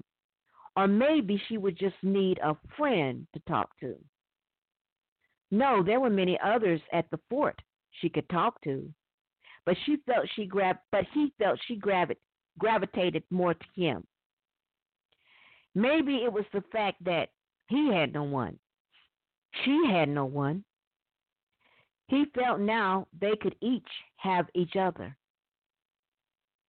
Or 0.76 0.86
maybe 0.86 1.40
she 1.48 1.56
would 1.56 1.78
just 1.78 1.96
need 2.02 2.38
a 2.38 2.56
friend 2.76 3.26
to 3.32 3.40
talk 3.48 3.70
to. 3.80 3.96
No, 5.50 5.82
there 5.82 6.00
were 6.00 6.10
many 6.10 6.38
others 6.44 6.80
at 6.92 7.10
the 7.10 7.20
fort 7.30 7.58
she 7.92 8.10
could 8.10 8.28
talk 8.28 8.60
to, 8.62 8.92
but 9.64 9.76
she 9.86 9.96
felt 10.06 10.28
she 10.34 10.44
grabbed, 10.44 10.80
but 10.92 11.04
he 11.14 11.32
felt 11.38 11.58
she 11.66 11.76
gravi- 11.76 12.18
gravitated 12.58 13.22
more 13.30 13.54
to 13.54 13.66
him. 13.74 14.06
Maybe 15.74 16.16
it 16.16 16.32
was 16.32 16.44
the 16.52 16.64
fact 16.72 17.02
that 17.04 17.30
he 17.68 17.88
had 17.92 18.12
no 18.12 18.24
one, 18.24 18.58
she 19.64 19.82
had 19.90 20.08
no 20.08 20.24
one. 20.24 20.64
He 22.08 22.24
felt 22.34 22.60
now 22.60 23.06
they 23.20 23.32
could 23.40 23.56
each 23.60 23.88
have 24.16 24.46
each 24.54 24.76
other. 24.76 25.16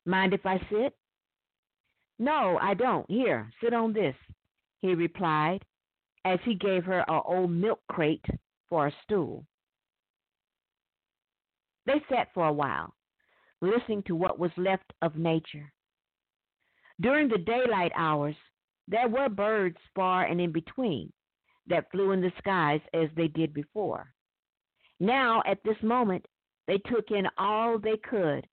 Mind 0.05 0.33
if 0.33 0.45
I 0.45 0.59
sit? 0.71 0.95
No, 2.19 2.57
I 2.61 2.73
don't. 2.73 3.09
Here, 3.09 3.51
sit 3.61 3.73
on 3.73 3.93
this, 3.93 4.15
he 4.79 4.95
replied 4.95 5.63
as 6.25 6.39
he 6.43 6.55
gave 6.55 6.83
her 6.85 7.05
an 7.07 7.21
old 7.25 7.51
milk 7.51 7.79
crate 7.89 8.25
for 8.69 8.87
a 8.87 8.93
stool. 9.03 9.45
They 11.85 12.01
sat 12.09 12.29
for 12.33 12.47
a 12.47 12.53
while, 12.53 12.93
listening 13.61 14.03
to 14.03 14.15
what 14.15 14.39
was 14.39 14.51
left 14.57 14.91
of 15.01 15.15
nature. 15.15 15.71
During 16.99 17.29
the 17.29 17.37
daylight 17.37 17.91
hours, 17.95 18.35
there 18.87 19.07
were 19.07 19.29
birds 19.29 19.77
far 19.95 20.25
and 20.25 20.41
in 20.41 20.51
between 20.51 21.11
that 21.67 21.89
flew 21.91 22.11
in 22.11 22.21
the 22.21 22.31
skies 22.37 22.81
as 22.93 23.09
they 23.15 23.27
did 23.27 23.53
before. 23.53 24.13
Now, 24.99 25.41
at 25.45 25.63
this 25.63 25.81
moment, 25.83 26.25
they 26.67 26.77
took 26.79 27.11
in 27.11 27.27
all 27.37 27.77
they 27.77 27.97
could 28.09 28.47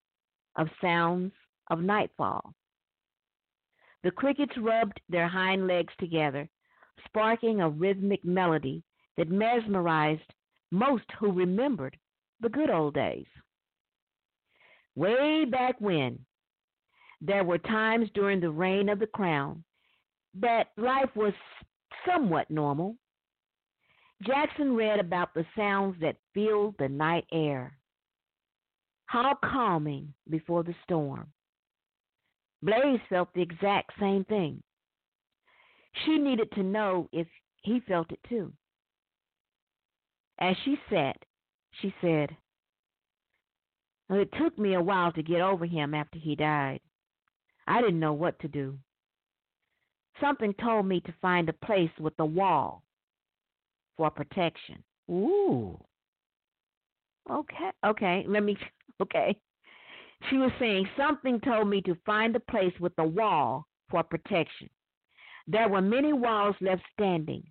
of 0.56 0.68
sounds 0.80 1.32
of 1.70 1.80
nightfall. 1.80 2.54
The 4.02 4.10
crickets 4.10 4.52
rubbed 4.58 5.00
their 5.08 5.28
hind 5.28 5.66
legs 5.66 5.92
together, 5.98 6.48
sparking 7.06 7.60
a 7.60 7.70
rhythmic 7.70 8.24
melody 8.24 8.82
that 9.16 9.30
mesmerized 9.30 10.20
most 10.70 11.04
who 11.18 11.32
remembered 11.32 11.96
the 12.40 12.48
good 12.48 12.70
old 12.70 12.94
days. 12.94 13.26
Way 14.94 15.44
back 15.44 15.80
when, 15.80 16.18
there 17.20 17.44
were 17.44 17.58
times 17.58 18.08
during 18.14 18.40
the 18.40 18.50
reign 18.50 18.88
of 18.88 18.98
the 18.98 19.06
crown 19.06 19.64
that 20.34 20.68
life 20.76 21.10
was 21.16 21.32
somewhat 22.06 22.50
normal. 22.50 22.96
Jackson 24.22 24.74
read 24.74 25.00
about 25.00 25.34
the 25.34 25.44
sounds 25.56 25.96
that 26.00 26.16
filled 26.32 26.76
the 26.78 26.88
night 26.88 27.26
air. 27.32 27.76
How 29.06 29.36
calming 29.44 30.14
before 30.30 30.62
the 30.62 30.74
storm. 30.84 31.32
Blaze 32.62 33.00
felt 33.08 33.32
the 33.34 33.42
exact 33.42 33.92
same 34.00 34.24
thing. 34.24 34.62
She 36.04 36.16
needed 36.18 36.50
to 36.52 36.62
know 36.62 37.08
if 37.12 37.26
he 37.62 37.80
felt 37.80 38.10
it 38.10 38.20
too. 38.28 38.52
As 40.38 40.56
she 40.64 40.78
sat, 40.90 41.16
she 41.80 41.94
said, 42.00 42.36
It 44.10 44.30
took 44.38 44.58
me 44.58 44.74
a 44.74 44.82
while 44.82 45.12
to 45.12 45.22
get 45.22 45.40
over 45.40 45.66
him 45.66 45.94
after 45.94 46.18
he 46.18 46.34
died. 46.34 46.80
I 47.66 47.80
didn't 47.80 48.00
know 48.00 48.12
what 48.12 48.38
to 48.40 48.48
do. 48.48 48.78
Something 50.20 50.54
told 50.54 50.86
me 50.86 51.00
to 51.00 51.14
find 51.20 51.48
a 51.48 51.52
place 51.52 51.90
with 51.98 52.14
a 52.18 52.26
wall 52.26 52.83
for 53.96 54.10
protection. 54.10 54.82
Ooh. 55.10 55.78
Okay, 57.30 57.70
okay, 57.86 58.24
let 58.28 58.42
me, 58.42 58.56
okay. 59.02 59.36
She 60.30 60.36
was 60.36 60.52
saying 60.58 60.88
something 60.96 61.40
told 61.40 61.68
me 61.68 61.82
to 61.82 61.96
find 62.06 62.34
a 62.34 62.40
place 62.40 62.72
with 62.80 62.92
a 62.98 63.04
wall 63.04 63.66
for 63.90 64.02
protection. 64.02 64.70
There 65.46 65.68
were 65.68 65.82
many 65.82 66.12
walls 66.12 66.56
left 66.60 66.82
standing, 66.92 67.44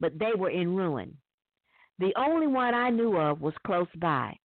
but 0.00 0.18
they 0.18 0.32
were 0.36 0.50
in 0.50 0.74
ruin. 0.76 1.16
The 1.98 2.12
only 2.16 2.46
one 2.46 2.74
I 2.74 2.90
knew 2.90 3.16
of 3.16 3.40
was 3.40 3.54
close 3.66 3.88
by. 3.96 4.36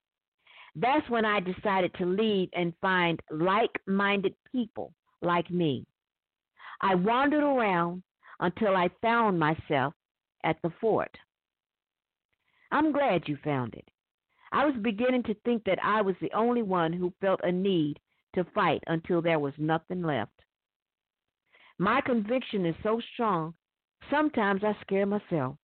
That's 0.75 1.07
when 1.09 1.25
I 1.25 1.39
decided 1.39 1.93
to 1.95 2.05
leave 2.05 2.49
and 2.53 2.73
find 2.81 3.19
like 3.29 3.71
minded 3.85 4.33
people 4.51 4.93
like 5.21 5.49
me. 5.51 5.85
I 6.81 6.95
wandered 6.95 7.43
around 7.43 8.01
until 8.39 8.75
I 8.75 8.89
found 9.01 9.39
myself 9.39 9.93
at 10.43 10.57
the 10.63 10.71
fort. 10.81 11.15
I'm 12.73 12.91
glad 12.91 13.27
you 13.27 13.37
found 13.43 13.75
it. 13.75 13.87
I 14.51 14.65
was 14.65 14.73
beginning 14.81 15.21
to 15.23 15.35
think 15.45 15.63
that 15.65 15.77
I 15.83 16.01
was 16.01 16.15
the 16.19 16.33
only 16.33 16.63
one 16.63 16.91
who 16.91 17.13
felt 17.21 17.39
a 17.43 17.51
need 17.51 17.99
to 18.33 18.43
fight 18.55 18.83
until 18.87 19.21
there 19.21 19.37
was 19.37 19.53
nothing 19.59 20.01
left. 20.01 20.31
My 21.77 22.01
conviction 22.01 22.65
is 22.65 22.75
so 22.81 22.99
strong, 23.13 23.53
sometimes 24.09 24.63
I 24.63 24.75
scare 24.81 25.05
myself. 25.05 25.55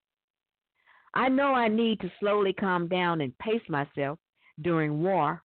I 1.16 1.30
know 1.30 1.48
I 1.48 1.68
need 1.68 2.00
to 2.02 2.12
slowly 2.20 2.54
calm 2.54 2.88
down 2.88 3.22
and 3.22 3.36
pace 3.40 3.68
myself 3.68 4.20
during 4.62 5.02
war, 5.02 5.42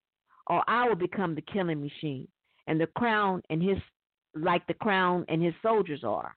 or 0.48 0.62
I 0.68 0.86
will 0.86 0.96
become 0.96 1.34
the 1.34 1.40
killing 1.50 1.80
machine, 1.80 2.28
and 2.66 2.78
the 2.78 2.88
crown 2.88 3.40
and 3.48 3.62
his 3.62 3.78
like 4.34 4.66
the 4.66 4.74
crown 4.74 5.24
and 5.28 5.42
his 5.42 5.54
soldiers 5.62 6.04
are. 6.04 6.36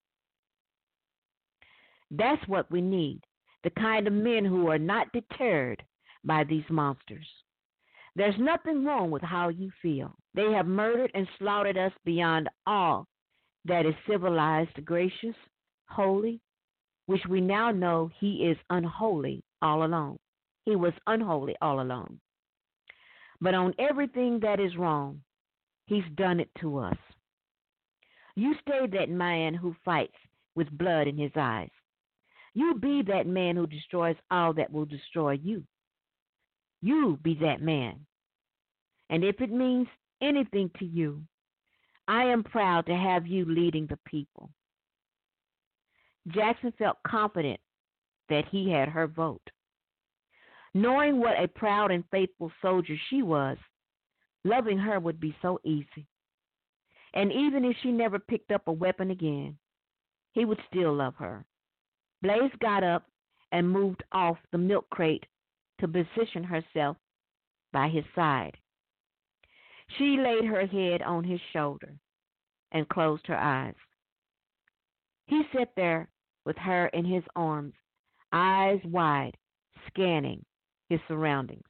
That's 2.12 2.48
what 2.48 2.72
we 2.72 2.80
need 2.80 3.20
the 3.64 3.70
kind 3.72 4.08
of 4.08 4.14
men 4.14 4.46
who 4.46 4.70
are 4.70 4.80
not 4.80 5.12
deterred 5.12 5.84
by 6.24 6.44
these 6.44 6.64
monsters. 6.70 7.28
There's 8.16 8.36
nothing 8.40 8.84
wrong 8.84 9.12
with 9.12 9.22
how 9.22 9.50
you 9.50 9.72
feel. 9.82 10.16
They 10.34 10.52
have 10.52 10.66
murdered 10.66 11.12
and 11.14 11.28
slaughtered 11.38 11.78
us 11.78 11.92
beyond 12.04 12.50
all 12.66 13.08
that 13.66 13.86
is 13.86 13.94
civilized, 14.10 14.84
gracious, 14.86 15.36
holy, 15.88 16.40
which 17.06 17.22
we 17.30 17.42
now 17.42 17.72
know 17.72 18.10
he 18.20 18.48
is 18.48 18.58
unholy 18.70 19.44
all 19.62 19.86
along. 19.86 20.18
He 20.66 20.76
was 20.76 20.94
unholy 21.06 21.56
all 21.62 21.82
along. 21.82 22.20
But 23.40 23.54
on 23.54 23.74
everything 23.78 24.40
that 24.42 24.60
is 24.60 24.76
wrong, 24.78 25.22
he's 25.86 26.04
done 26.16 26.40
it 26.40 26.50
to 26.62 26.80
us. 26.80 26.98
You 28.36 28.56
stay 28.62 28.88
that 28.88 29.10
man 29.10 29.54
who 29.54 29.76
fights 29.86 30.18
with 30.56 30.76
blood 30.78 31.08
in 31.08 31.18
his 31.18 31.32
eyes. 31.36 31.70
You 32.58 32.74
be 32.74 33.04
that 33.04 33.28
man 33.28 33.56
who 33.56 33.68
destroys 33.68 34.16
all 34.32 34.52
that 34.54 34.74
will 34.74 34.86
destroy 34.86 35.34
you. 35.34 35.62
You 36.82 37.20
be 37.22 37.36
that 37.36 37.62
man. 37.62 38.00
And 39.12 39.24
if 39.24 39.40
it 39.42 39.52
means 39.52 39.88
anything 40.24 40.72
to 40.80 40.86
you, 40.86 41.22
I 42.08 42.24
am 42.24 42.44
proud 42.44 42.88
to 42.88 42.96
have 42.96 43.28
you 43.28 43.46
leading 43.46 43.86
the 43.86 44.00
people. 44.08 44.50
Jackson 46.30 46.74
felt 46.80 46.98
confident 47.06 47.60
that 48.28 48.46
he 48.50 48.72
had 48.72 48.90
her 48.90 49.06
vote. 49.06 49.52
Knowing 50.74 51.20
what 51.20 51.40
a 51.40 51.48
proud 51.48 51.92
and 51.92 52.04
faithful 52.10 52.52
soldier 52.60 52.96
she 53.12 53.22
was, 53.22 53.58
loving 54.44 54.80
her 54.80 55.00
would 55.00 55.20
be 55.20 55.38
so 55.44 55.60
easy. 55.64 56.08
And 57.14 57.32
even 57.32 57.64
if 57.64 57.78
she 57.84 57.92
never 57.92 58.18
picked 58.18 58.52
up 58.52 58.68
a 58.68 58.72
weapon 58.72 59.12
again, 59.12 59.60
he 60.32 60.44
would 60.44 60.60
still 60.72 60.96
love 60.96 61.14
her. 61.20 61.46
Blaze 62.22 62.52
got 62.60 62.84
up 62.84 63.06
and 63.52 63.70
moved 63.70 64.04
off 64.12 64.38
the 64.52 64.58
milk 64.58 64.90
crate 64.90 65.26
to 65.80 65.88
position 65.88 66.44
herself 66.44 66.98
by 67.72 67.88
his 67.88 68.04
side. 68.16 68.58
She 69.98 70.18
laid 70.18 70.46
her 70.46 70.66
head 70.66 71.02
on 71.02 71.24
his 71.24 71.40
shoulder 71.54 71.94
and 72.72 72.90
closed 72.90 73.26
her 73.28 73.38
eyes. 73.38 73.76
He 75.28 75.44
sat 75.54 75.70
there 75.76 76.10
with 76.46 76.58
her 76.58 76.88
in 76.88 77.06
his 77.06 77.24
arms, 77.36 77.74
eyes 78.34 78.80
wide, 78.86 79.38
scanning 79.88 80.44
his 80.90 81.00
surroundings. 81.08 81.64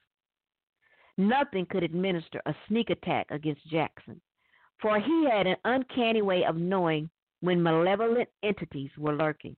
Nothing 1.17 1.65
could 1.65 1.83
administer 1.83 2.41
a 2.45 2.55
sneak 2.67 2.89
attack 2.89 3.27
against 3.31 3.67
Jackson, 3.69 4.21
for 4.79 4.99
he 4.99 5.27
had 5.29 5.47
an 5.47 5.57
uncanny 5.65 6.21
way 6.21 6.45
of 6.45 6.55
knowing 6.55 7.09
when 7.41 7.61
malevolent 7.61 8.29
entities 8.43 8.91
were 8.97 9.15
lurking. 9.15 9.55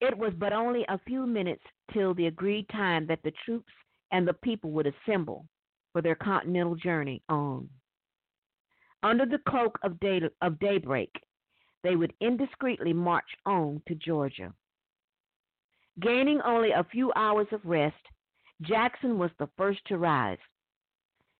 It 0.00 0.16
was 0.16 0.32
but 0.38 0.52
only 0.52 0.84
a 0.88 0.98
few 1.06 1.26
minutes 1.26 1.62
till 1.92 2.14
the 2.14 2.26
agreed 2.26 2.68
time 2.70 3.06
that 3.06 3.22
the 3.22 3.32
troops 3.44 3.72
and 4.12 4.26
the 4.26 4.32
people 4.34 4.70
would 4.70 4.86
assemble 4.86 5.46
for 5.92 6.00
their 6.00 6.14
continental 6.14 6.74
journey 6.74 7.22
on. 7.28 7.68
Under 9.02 9.26
the 9.26 9.40
cloak 9.48 9.78
of, 9.82 9.98
day, 10.00 10.20
of 10.42 10.58
daybreak, 10.58 11.10
they 11.82 11.96
would 11.96 12.12
indiscreetly 12.20 12.94
march 12.94 13.28
on 13.46 13.82
to 13.88 13.94
Georgia. 13.94 14.52
Gaining 16.00 16.40
only 16.42 16.70
a 16.70 16.84
few 16.84 17.12
hours 17.16 17.46
of 17.52 17.64
rest, 17.64 17.96
Jackson 18.62 19.18
was 19.18 19.30
the 19.38 19.48
first 19.56 19.80
to 19.86 19.98
rise. 19.98 20.38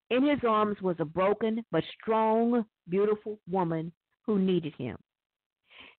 In 0.09 0.27
his 0.27 0.39
arms 0.47 0.81
was 0.81 0.97
a 0.99 1.05
broken 1.05 1.63
but 1.71 1.83
strong, 2.01 2.65
beautiful 2.89 3.39
woman 3.49 3.91
who 4.25 4.39
needed 4.39 4.73
him. 4.77 4.97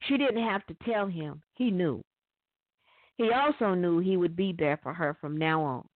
She 0.03 0.17
didn't 0.19 0.43
have 0.43 0.67
to 0.67 0.77
tell 0.85 1.07
him, 1.07 1.43
he 1.55 1.71
knew. 1.71 2.03
He 3.17 3.31
also 3.31 3.75
knew 3.75 3.99
he 3.99 4.17
would 4.17 4.37
be 4.37 4.53
there 4.53 4.79
for 4.83 4.93
her 4.93 5.15
from 5.21 5.37
now 5.37 5.63
on. 5.63 5.89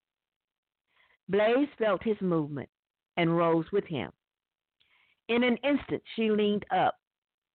Blaze 1.28 1.68
felt 1.78 2.02
his 2.02 2.20
movement 2.20 2.68
and 3.16 3.36
rose 3.36 3.66
with 3.72 3.84
him. 3.84 4.12
In 5.28 5.42
an 5.42 5.56
instant, 5.58 6.02
she 6.14 6.30
leaned 6.30 6.64
up 6.70 6.96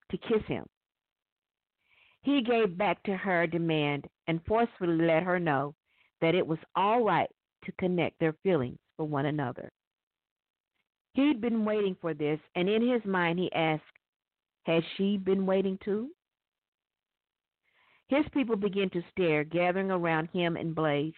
to 0.09 0.17
kiss 0.17 0.43
him. 0.47 0.65
He 2.23 2.41
gave 2.41 2.77
back 2.77 3.01
to 3.03 3.15
her 3.15 3.47
demand 3.47 4.07
and 4.27 4.45
forcefully 4.45 5.05
let 5.05 5.23
her 5.23 5.39
know 5.39 5.73
that 6.19 6.35
it 6.35 6.45
was 6.45 6.59
all 6.75 7.03
right 7.03 7.29
to 7.65 7.71
connect 7.73 8.19
their 8.19 8.33
feelings 8.43 8.77
for 8.97 9.07
one 9.07 9.25
another. 9.25 9.71
He'd 11.13 11.41
been 11.41 11.65
waiting 11.65 11.95
for 11.99 12.13
this, 12.13 12.39
and 12.55 12.69
in 12.69 12.87
his 12.87 13.03
mind 13.05 13.39
he 13.39 13.51
asked, 13.53 13.83
Had 14.65 14.83
she 14.95 15.17
been 15.17 15.45
waiting 15.45 15.77
too? 15.83 16.11
His 18.11 18.25
people 18.33 18.57
began 18.57 18.89
to 18.89 19.01
stare, 19.09 19.45
gathering 19.45 19.89
around 19.89 20.27
him 20.33 20.57
and 20.57 20.75
Blaze. 20.75 21.13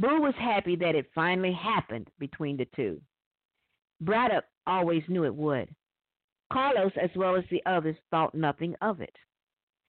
Boo 0.00 0.20
was 0.20 0.34
happy 0.36 0.74
that 0.74 0.96
it 0.96 1.12
finally 1.14 1.52
happened 1.52 2.10
between 2.18 2.56
the 2.56 2.66
two. 2.74 3.00
Braddock 4.00 4.46
always 4.66 5.04
knew 5.06 5.24
it 5.24 5.34
would. 5.34 5.72
Carlos, 6.52 6.90
as 7.00 7.10
well 7.14 7.36
as 7.36 7.44
the 7.50 7.62
others, 7.66 7.94
thought 8.10 8.34
nothing 8.34 8.74
of 8.80 9.00
it. 9.00 9.14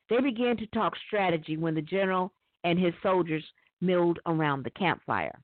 They 0.07 0.21
began 0.21 0.55
to 0.57 0.67
talk 0.67 0.93
strategy 1.07 1.57
when 1.57 1.73
the 1.73 1.81
general 1.81 2.31
and 2.63 2.77
his 2.77 2.93
soldiers 3.01 3.43
milled 3.79 4.19
around 4.27 4.63
the 4.63 4.69
campfire. 4.69 5.41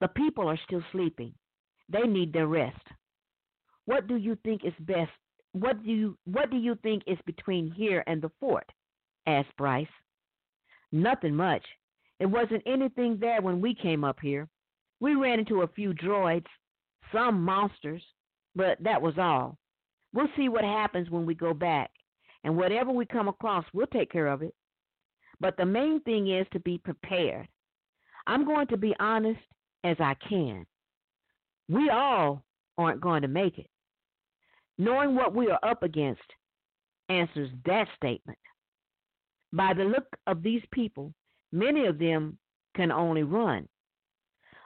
The 0.00 0.08
people 0.08 0.48
are 0.48 0.58
still 0.66 0.82
sleeping. 0.90 1.32
They 1.88 2.08
need 2.08 2.32
their 2.32 2.48
rest. 2.48 2.82
What 3.84 4.08
do 4.08 4.16
you 4.16 4.36
think 4.42 4.64
is 4.64 4.74
best? 4.80 5.12
What 5.54 5.82
do 5.84 5.90
you 5.90 6.18
what 6.24 6.50
do 6.50 6.56
you 6.56 6.76
think 6.82 7.04
is 7.06 7.18
between 7.26 7.70
here 7.70 8.02
and 8.06 8.20
the 8.20 8.30
fort? 8.40 8.68
asked 9.26 9.56
Bryce. 9.56 9.86
Nothing 10.92 11.34
much. 11.34 11.64
It 12.20 12.26
wasn't 12.26 12.62
anything 12.66 13.18
there 13.18 13.40
when 13.40 13.60
we 13.60 13.74
came 13.74 14.04
up 14.04 14.18
here. 14.20 14.48
We 15.00 15.14
ran 15.14 15.38
into 15.38 15.62
a 15.62 15.68
few 15.68 15.92
droids, 15.92 16.46
some 17.12 17.42
monsters, 17.42 18.02
but 18.54 18.78
that 18.82 19.00
was 19.00 19.14
all. 19.16 19.56
We'll 20.12 20.28
see 20.36 20.48
what 20.48 20.64
happens 20.64 21.08
when 21.08 21.24
we 21.24 21.34
go 21.34 21.54
back 21.54 21.90
and 22.44 22.56
whatever 22.56 22.92
we 22.92 23.06
come 23.06 23.28
across, 23.28 23.64
we'll 23.72 23.86
take 23.86 24.12
care 24.12 24.26
of 24.26 24.42
it. 24.42 24.54
But 25.40 25.56
the 25.56 25.64
main 25.64 26.00
thing 26.00 26.28
is 26.28 26.46
to 26.52 26.60
be 26.60 26.78
prepared. 26.78 27.48
I'm 28.26 28.44
going 28.44 28.66
to 28.68 28.76
be 28.76 28.94
honest 29.00 29.40
as 29.82 29.96
I 29.98 30.14
can. 30.28 30.66
We 31.68 31.90
all 31.90 32.44
aren't 32.76 33.00
going 33.00 33.22
to 33.22 33.28
make 33.28 33.58
it. 33.58 33.68
Knowing 34.78 35.14
what 35.14 35.34
we 35.34 35.48
are 35.48 35.60
up 35.62 35.82
against 35.82 36.22
answers 37.08 37.50
that 37.64 37.86
statement. 37.96 38.38
By 39.52 39.72
the 39.74 39.84
look 39.84 40.06
of 40.26 40.42
these 40.42 40.62
people, 40.72 41.12
many 41.52 41.86
of 41.86 41.98
them 41.98 42.38
can 42.74 42.90
only 42.90 43.22
run. 43.22 43.68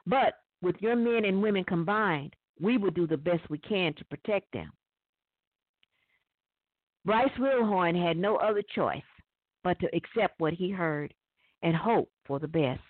But 0.06 0.34
with 0.62 0.76
your 0.80 0.96
men 0.96 1.24
and 1.24 1.42
women 1.42 1.64
combined, 1.64 2.34
we 2.60 2.78
will 2.78 2.90
do 2.90 3.06
the 3.06 3.16
best 3.16 3.48
we 3.50 3.58
can 3.58 3.94
to 3.94 4.04
protect 4.06 4.50
them. 4.52 4.70
Bryce 7.04 7.32
Wilhorn 7.38 7.94
had 7.94 8.16
no 8.16 8.36
other 8.36 8.62
choice 8.74 9.02
but 9.62 9.78
to 9.80 9.94
accept 9.94 10.40
what 10.40 10.52
he 10.52 10.70
heard 10.70 11.12
and 11.62 11.76
hope 11.76 12.10
for 12.26 12.38
the 12.38 12.48
best. 12.48 12.80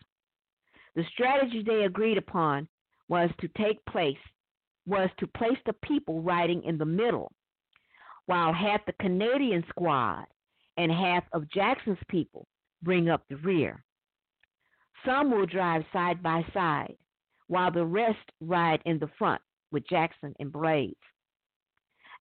The 0.94 1.04
strategy 1.12 1.62
they 1.62 1.84
agreed 1.84 2.18
upon 2.18 2.68
was 3.08 3.30
to 3.40 3.48
take 3.56 3.84
place 3.86 4.16
was 4.88 5.10
to 5.18 5.26
place 5.26 5.58
the 5.66 5.74
people 5.84 6.22
riding 6.22 6.64
in 6.64 6.78
the 6.78 6.84
middle, 6.84 7.30
while 8.26 8.52
half 8.52 8.84
the 8.86 8.94
Canadian 9.00 9.62
squad 9.68 10.24
and 10.78 10.90
half 10.90 11.24
of 11.32 11.50
Jackson's 11.50 11.98
people 12.08 12.46
bring 12.82 13.10
up 13.10 13.22
the 13.28 13.36
rear. 13.36 13.84
Some 15.04 15.30
will 15.30 15.46
drive 15.46 15.84
side 15.92 16.22
by 16.22 16.44
side, 16.54 16.96
while 17.48 17.70
the 17.70 17.84
rest 17.84 18.18
ride 18.40 18.80
in 18.86 18.98
the 18.98 19.10
front 19.18 19.42
with 19.70 19.86
Jackson 19.88 20.34
and 20.40 20.50
Blaze. 20.50 20.94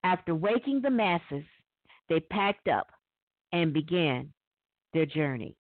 After 0.04 0.36
waking 0.36 0.82
the 0.82 0.90
masses, 0.90 1.46
they 2.10 2.20
packed 2.20 2.68
up 2.68 2.88
and 3.54 3.74
began 3.74 4.32
their 4.94 5.06
journey. 5.06 5.56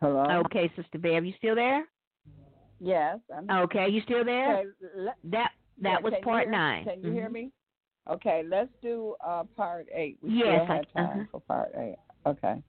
Hello. 0.00 0.42
Okay, 0.46 0.70
Sister 0.76 0.98
Bev, 0.98 1.24
you 1.24 1.34
still 1.38 1.54
there? 1.54 1.84
Yes. 2.80 3.18
I'm 3.34 3.48
Okay, 3.64 3.88
you 3.88 4.00
still 4.02 4.24
there? 4.24 4.58
Okay, 4.58 4.68
That 5.24 5.52
that 5.82 5.98
yeah, 5.98 5.98
was 6.00 6.14
part 6.22 6.44
hear- 6.44 6.50
nine. 6.52 6.84
Can 6.84 7.02
you 7.02 7.12
hear 7.12 7.28
Mhm. 7.28 7.32
me? 7.32 7.52
Okay, 8.08 8.42
let's 8.42 8.70
do 8.82 9.14
uh, 9.20 9.44
part 9.56 9.86
eight. 9.92 10.18
We 10.22 10.30
Yes, 10.30 10.64
still 10.64 10.66
have 10.66 10.86
I- 10.96 10.98
time 11.00 11.20
uh-huh. 11.20 11.24
for 11.30 11.40
part 11.40 11.70
eight. 11.76 11.96
Okay. 12.26 12.62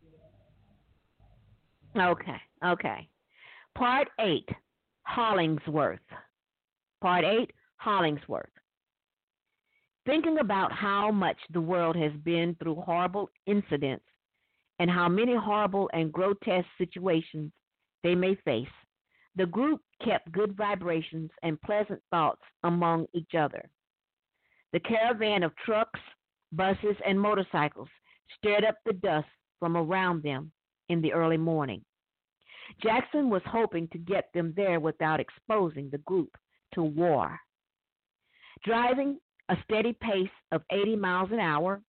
Okay, 1.98 2.42
okay. 2.64 3.10
Part 3.76 4.10
eight, 4.20 4.48
Hollingsworth. 5.04 6.00
Part 7.02 7.26
eight, 7.26 7.52
Hollingsworth. 7.78 8.50
Thinking 10.06 10.40
about 10.40 10.72
how 10.72 11.12
much 11.12 11.38
the 11.52 11.62
world 11.62 11.96
has 11.96 12.14
been 12.24 12.56
through 12.56 12.76
horrible 12.76 13.30
incidents 13.46 14.06
and 14.80 14.90
how 14.90 15.08
many 15.08 15.36
horrible 15.36 15.90
and 15.94 16.12
grotesque 16.12 16.68
situations 16.78 17.52
they 18.04 18.16
may 18.16 18.36
face, 18.36 18.68
the 19.36 19.46
group 19.46 19.82
kept 20.04 20.32
good 20.32 20.56
vibrations 20.56 21.30
and 21.44 21.62
pleasant 21.62 22.02
thoughts 22.10 22.42
among 22.64 23.08
each 23.14 23.34
other. 23.38 23.70
The 24.74 24.80
caravan 24.80 25.44
of 25.44 25.56
trucks, 25.66 26.00
buses, 26.52 26.96
and 27.06 27.20
motorcycles 27.20 27.90
stirred 28.38 28.66
up 28.66 28.78
the 28.86 28.94
dust 28.94 29.28
from 29.60 29.78
around 29.78 30.24
them 30.24 30.52
in 30.90 31.02
the 31.02 31.14
early 31.14 31.38
morning. 31.38 31.84
Jackson 32.82 33.30
was 33.30 33.42
hoping 33.46 33.88
to 33.90 33.98
get 33.98 34.30
them 34.34 34.54
there 34.56 34.80
without 34.80 35.20
exposing 35.20 35.90
the 35.90 35.98
group 36.00 36.36
to 36.74 36.84
war. 36.84 37.38
Driving 38.64 39.18
a 39.50 39.58
steady 39.64 39.94
pace 39.94 40.30
of 40.52 40.62
80 40.72 40.96
miles 40.96 41.32
an 41.32 41.40
hour, 41.40 41.82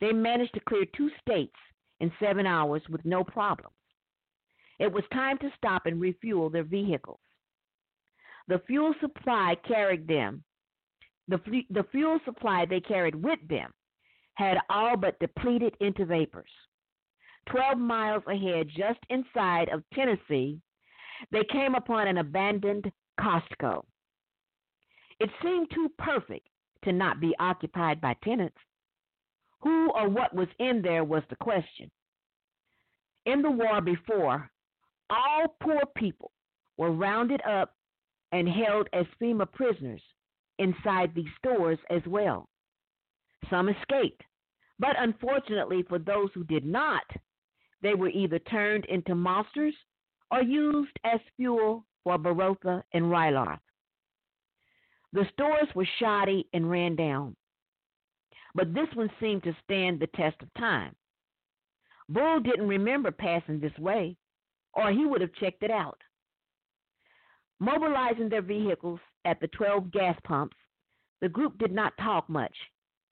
they 0.00 0.12
managed 0.12 0.54
to 0.54 0.60
clear 0.60 0.84
two 0.96 1.10
states 1.20 1.54
in 2.00 2.12
seven 2.20 2.46
hours 2.46 2.82
with 2.88 3.04
no 3.04 3.22
problems. 3.22 3.75
It 4.78 4.92
was 4.92 5.04
time 5.12 5.38
to 5.38 5.50
stop 5.56 5.86
and 5.86 6.00
refuel 6.00 6.50
their 6.50 6.64
vehicles. 6.64 7.20
The 8.48 8.60
fuel 8.66 8.94
supply 9.00 9.56
carried 9.66 10.06
them. 10.06 10.44
The, 11.28 11.38
the 11.70 11.84
fuel 11.90 12.20
supply 12.24 12.66
they 12.66 12.80
carried 12.80 13.14
with 13.14 13.40
them 13.48 13.72
had 14.34 14.58
all 14.68 14.96
but 14.96 15.18
depleted 15.18 15.74
into 15.80 16.04
vapors. 16.04 16.50
12 17.50 17.78
miles 17.78 18.22
ahead, 18.26 18.68
just 18.68 18.98
inside 19.08 19.68
of 19.70 19.82
Tennessee, 19.94 20.60
they 21.30 21.44
came 21.50 21.74
upon 21.74 22.08
an 22.08 22.18
abandoned 22.18 22.90
Costco. 23.18 23.82
It 25.18 25.30
seemed 25.42 25.70
too 25.70 25.90
perfect 25.98 26.48
to 26.84 26.92
not 26.92 27.20
be 27.20 27.34
occupied 27.38 28.00
by 28.00 28.14
tenants. 28.22 28.58
Who 29.60 29.90
or 29.92 30.08
what 30.08 30.34
was 30.34 30.48
in 30.58 30.82
there 30.82 31.04
was 31.04 31.22
the 31.30 31.36
question. 31.36 31.90
In 33.24 33.42
the 33.42 33.50
war 33.50 33.80
before, 33.80 34.50
all 35.10 35.56
poor 35.60 35.82
people 35.96 36.32
were 36.76 36.90
rounded 36.90 37.40
up 37.42 37.74
and 38.32 38.48
held 38.48 38.88
as 38.92 39.06
FEMA 39.20 39.50
prisoners 39.52 40.02
inside 40.58 41.14
these 41.14 41.28
stores 41.38 41.78
as 41.90 42.02
well. 42.06 42.48
Some 43.50 43.68
escaped, 43.68 44.22
but 44.78 44.96
unfortunately 44.98 45.84
for 45.88 45.98
those 45.98 46.30
who 46.34 46.44
did 46.44 46.64
not, 46.64 47.04
they 47.82 47.94
were 47.94 48.08
either 48.08 48.38
turned 48.38 48.84
into 48.86 49.14
monsters 49.14 49.74
or 50.30 50.42
used 50.42 50.98
as 51.04 51.20
fuel 51.36 51.84
for 52.02 52.18
Barotha 52.18 52.82
and 52.92 53.04
Rylarth. 53.04 53.60
The 55.12 55.26
stores 55.32 55.68
were 55.74 55.88
shoddy 55.98 56.48
and 56.52 56.68
ran 56.68 56.96
down, 56.96 57.36
but 58.54 58.74
this 58.74 58.88
one 58.94 59.10
seemed 59.20 59.44
to 59.44 59.56
stand 59.64 60.00
the 60.00 60.08
test 60.08 60.36
of 60.42 60.52
time. 60.58 60.94
Bull 62.08 62.40
didn't 62.40 62.68
remember 62.68 63.10
passing 63.10 63.60
this 63.60 63.76
way, 63.78 64.16
or 64.76 64.92
he 64.92 65.06
would 65.06 65.20
have 65.22 65.32
checked 65.34 65.62
it 65.62 65.70
out. 65.70 65.98
Mobilizing 67.58 68.28
their 68.28 68.42
vehicles 68.42 69.00
at 69.24 69.40
the 69.40 69.48
12 69.48 69.90
gas 69.90 70.16
pumps, 70.24 70.56
the 71.22 71.28
group 71.28 71.58
did 71.58 71.72
not 71.72 71.96
talk 71.98 72.28
much. 72.28 72.54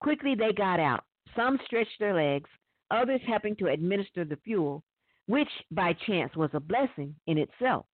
Quickly 0.01 0.35
they 0.35 0.53
got 0.53 0.79
out. 0.79 1.05
Some 1.35 1.59
stretched 1.65 1.99
their 1.99 2.15
legs, 2.15 2.51
others 2.91 3.23
helping 3.27 3.57
to 3.57 3.69
administer 3.69 4.25
the 4.25 4.37
fuel, 4.45 4.85
which 5.27 5.49
by 5.71 5.95
chance 6.07 6.37
was 6.37 6.51
a 6.53 6.61
blessing 6.61 7.15
in 7.27 7.39
itself. 7.39 7.87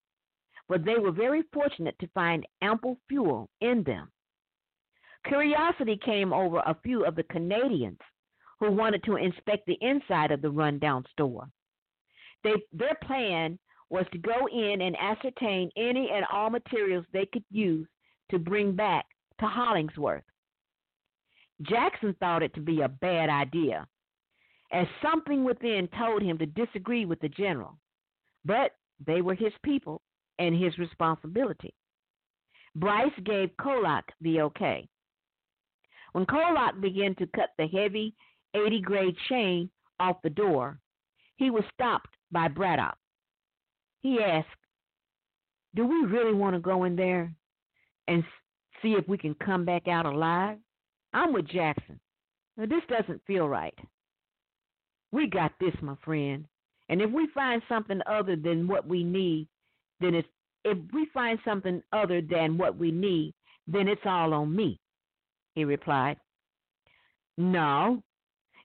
But 0.68 0.85
they 0.85 0.99
were 0.99 1.12
very 1.12 1.43
fortunate 1.53 1.97
to 2.01 2.09
find 2.09 2.47
ample 2.62 2.99
fuel 3.09 3.49
in 3.61 3.85
them. 3.85 4.11
Curiosity 5.27 5.97
came 6.05 6.33
over 6.33 6.59
a 6.59 6.77
few 6.83 7.05
of 7.05 7.14
the 7.14 7.23
Canadians 7.25 8.01
who 8.59 8.73
wanted 8.73 9.05
to 9.05 9.16
inspect 9.16 9.66
the 9.66 9.79
inside 9.81 10.33
of 10.33 10.43
the 10.43 10.51
rundown 10.51 11.05
store. 11.12 11.49
They, 12.45 12.55
their 12.72 12.97
plan 13.05 13.59
was 13.91 14.07
to 14.12 14.18
go 14.18 14.49
in 14.53 14.82
and 14.82 14.97
ascertain 14.99 15.70
any 15.76 16.11
and 16.12 16.24
all 16.32 16.51
materials 16.51 17.07
they 17.12 17.26
could 17.26 17.45
use 17.51 17.88
to 18.30 18.38
bring 18.38 18.76
back 18.76 19.07
to 19.41 19.47
Hollingsworth. 19.47 20.24
Jackson 21.62 22.14
thought 22.20 22.43
it 22.43 22.55
to 22.55 22.61
be 22.61 22.82
a 22.82 22.88
bad 22.88 23.30
idea, 23.30 23.86
as 24.72 24.86
something 25.03 25.45
within 25.45 25.88
told 25.99 26.22
him 26.22 26.38
to 26.38 26.47
disagree 26.47 27.05
with 27.07 27.20
the 27.20 27.28
general. 27.30 27.78
but 28.45 28.72
they 29.07 29.22
were 29.22 29.34
his 29.34 29.53
people 29.64 30.03
and 30.38 30.57
his 30.57 30.78
responsibility. 30.78 31.74
Bryce 32.76 33.12
gave 33.24 33.51
Kolak 33.61 34.05
the 34.20 34.43
okay. 34.43 34.88
When 36.12 36.26
Kolak 36.26 36.80
began 36.80 37.14
to 37.16 37.28
cut 37.28 37.51
the 37.59 37.66
heavy 37.68 38.14
80 38.55 38.80
grade 38.82 39.16
chain 39.28 39.70
off 40.01 40.22
the 40.22 40.30
door, 40.30 40.80
he 41.36 41.51
was 41.51 41.64
stopped 41.74 42.16
by 42.33 42.49
Braddock. 42.49 42.97
He 44.03 44.20
asked, 44.20 44.49
Do 45.74 45.87
we 45.87 46.05
really 46.05 46.35
want 46.35 46.55
to 46.55 46.61
go 46.61 46.85
in 46.85 46.97
there 46.97 47.33
and 48.09 48.24
see 48.83 48.93
if 48.93 49.07
we 49.09 49.18
can 49.18 49.35
come 49.35 49.64
back 49.64 49.89
out 49.89 50.07
alive? 50.07 50.59
I'm 51.12 51.33
with 51.33 51.49
Jackson. 51.49 52.01
Now, 52.57 52.66
this 52.66 52.83
doesn't 52.89 53.22
feel 53.26 53.49
right. 53.49 53.74
We 55.12 55.28
got 55.28 55.53
this, 55.61 55.74
my 55.83 55.97
friend. 56.05 56.47
And 56.89 57.01
if 57.01 57.11
we 57.11 57.28
find 57.35 57.62
something 57.68 58.01
other 58.07 58.37
than 58.37 58.66
what 58.66 58.87
we 58.87 59.05
need, 59.05 59.49
then 60.01 60.14
it's 60.14 60.28
if 60.64 60.76
we 60.93 61.09
find 61.14 61.39
something 61.45 61.83
other 61.93 62.20
than 62.20 62.59
what 62.59 62.76
we 62.76 62.91
need, 62.91 63.33
then 63.66 63.89
it's 63.89 64.03
all 64.05 64.35
on 64.35 64.55
me, 64.55 64.78
he 65.55 65.64
replied. 65.64 66.16
No, 67.39 68.03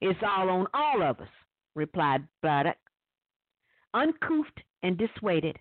it's 0.01 0.19
all 0.21 0.49
on 0.49 0.67
all 0.73 1.01
of 1.01 1.19
us, 1.19 1.29
replied 1.73 2.27
Braddock. 2.41 2.77
Uncouthed 3.95 4.61
and 4.83 4.97
dissuaded, 4.97 5.57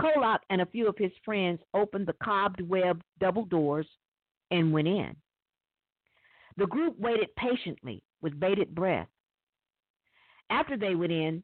Kolak 0.00 0.40
and 0.48 0.62
a 0.62 0.66
few 0.66 0.88
of 0.88 0.96
his 0.96 1.12
friends 1.22 1.60
opened 1.74 2.06
the 2.06 2.16
cobweb 2.24 3.02
double 3.20 3.44
doors 3.44 3.86
and 4.50 4.72
went 4.72 4.88
in. 4.88 5.14
The 6.56 6.66
group 6.66 6.98
waited 6.98 7.28
patiently 7.36 8.02
with 8.22 8.40
bated 8.40 8.74
breath. 8.74 9.08
After 10.48 10.78
they 10.78 10.94
went 10.94 11.12
in, 11.12 11.42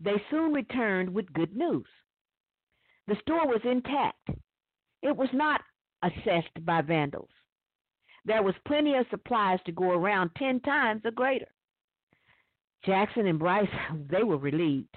they 0.00 0.22
soon 0.30 0.52
returned 0.52 1.12
with 1.12 1.32
good 1.34 1.54
news. 1.54 1.86
The 3.06 3.16
store 3.20 3.46
was 3.46 3.60
intact. 3.64 4.30
It 5.02 5.14
was 5.14 5.28
not 5.34 5.60
assessed 6.02 6.64
by 6.64 6.80
vandals. 6.80 7.30
There 8.24 8.42
was 8.42 8.54
plenty 8.66 8.94
of 8.94 9.06
supplies 9.10 9.58
to 9.66 9.72
go 9.72 9.90
around 9.90 10.30
ten 10.36 10.60
times 10.60 11.02
or 11.04 11.10
greater. 11.10 11.48
Jackson 12.86 13.26
and 13.26 13.38
Bryce, 13.38 13.68
they 14.10 14.22
were 14.22 14.38
relieved. 14.38 14.96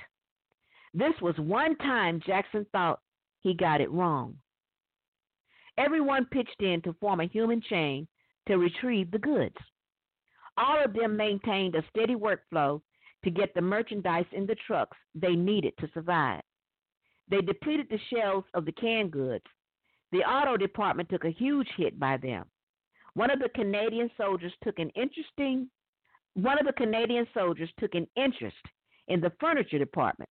This 0.98 1.14
was 1.22 1.36
one 1.38 1.76
time 1.76 2.22
Jackson 2.26 2.66
thought 2.72 3.02
he 3.42 3.54
got 3.54 3.82
it 3.82 3.92
wrong. 3.92 4.38
Everyone 5.78 6.26
pitched 6.32 6.62
in 6.62 6.82
to 6.84 6.94
form 7.02 7.20
a 7.20 7.28
human 7.28 7.62
chain 7.62 8.08
to 8.48 8.58
retrieve 8.58 9.12
the 9.12 9.20
goods. 9.20 9.58
All 10.58 10.82
of 10.82 10.94
them 10.94 11.18
maintained 11.18 11.76
a 11.76 11.84
steady 11.90 12.16
workflow 12.16 12.82
to 13.26 13.30
get 13.30 13.54
the 13.54 13.62
merchandise 13.62 14.26
in 14.32 14.46
the 14.46 14.56
trucks 14.66 14.96
they 15.14 15.36
needed 15.36 15.74
to 15.80 15.90
survive. 15.94 16.42
They 17.30 17.42
depleted 17.42 17.88
the 17.90 18.00
shelves 18.14 18.48
of 18.54 18.64
the 18.64 18.72
canned 18.72 19.12
goods. 19.12 19.44
The 20.14 20.20
auto 20.20 20.56
department 20.56 21.10
took 21.10 21.26
a 21.26 21.30
huge 21.30 21.68
hit 21.76 22.00
by 22.00 22.16
them. 22.16 22.46
One 23.16 23.32
of 23.32 23.40
the 23.40 23.50
Canadian 23.50 24.10
soldiers 24.16 24.54
took 24.64 24.80
an 24.80 24.92
interesting 24.92 25.70
one 26.36 26.58
of 26.58 26.66
the 26.66 26.74
Canadian 26.74 27.28
soldiers 27.34 27.70
took 27.80 27.96
an 27.96 28.08
interest 28.16 28.58
in 29.08 29.22
the 29.22 29.32
furniture 29.40 29.80
department, 29.80 30.30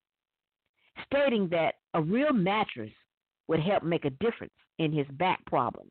stating 1.06 1.48
that 1.50 1.74
a 1.94 2.02
real 2.02 2.32
mattress 2.32 2.92
would 3.48 3.60
help 3.60 3.82
make 3.82 4.04
a 4.04 4.10
difference 4.10 4.52
in 4.78 4.92
his 4.92 5.06
back 5.12 5.44
problems. 5.46 5.90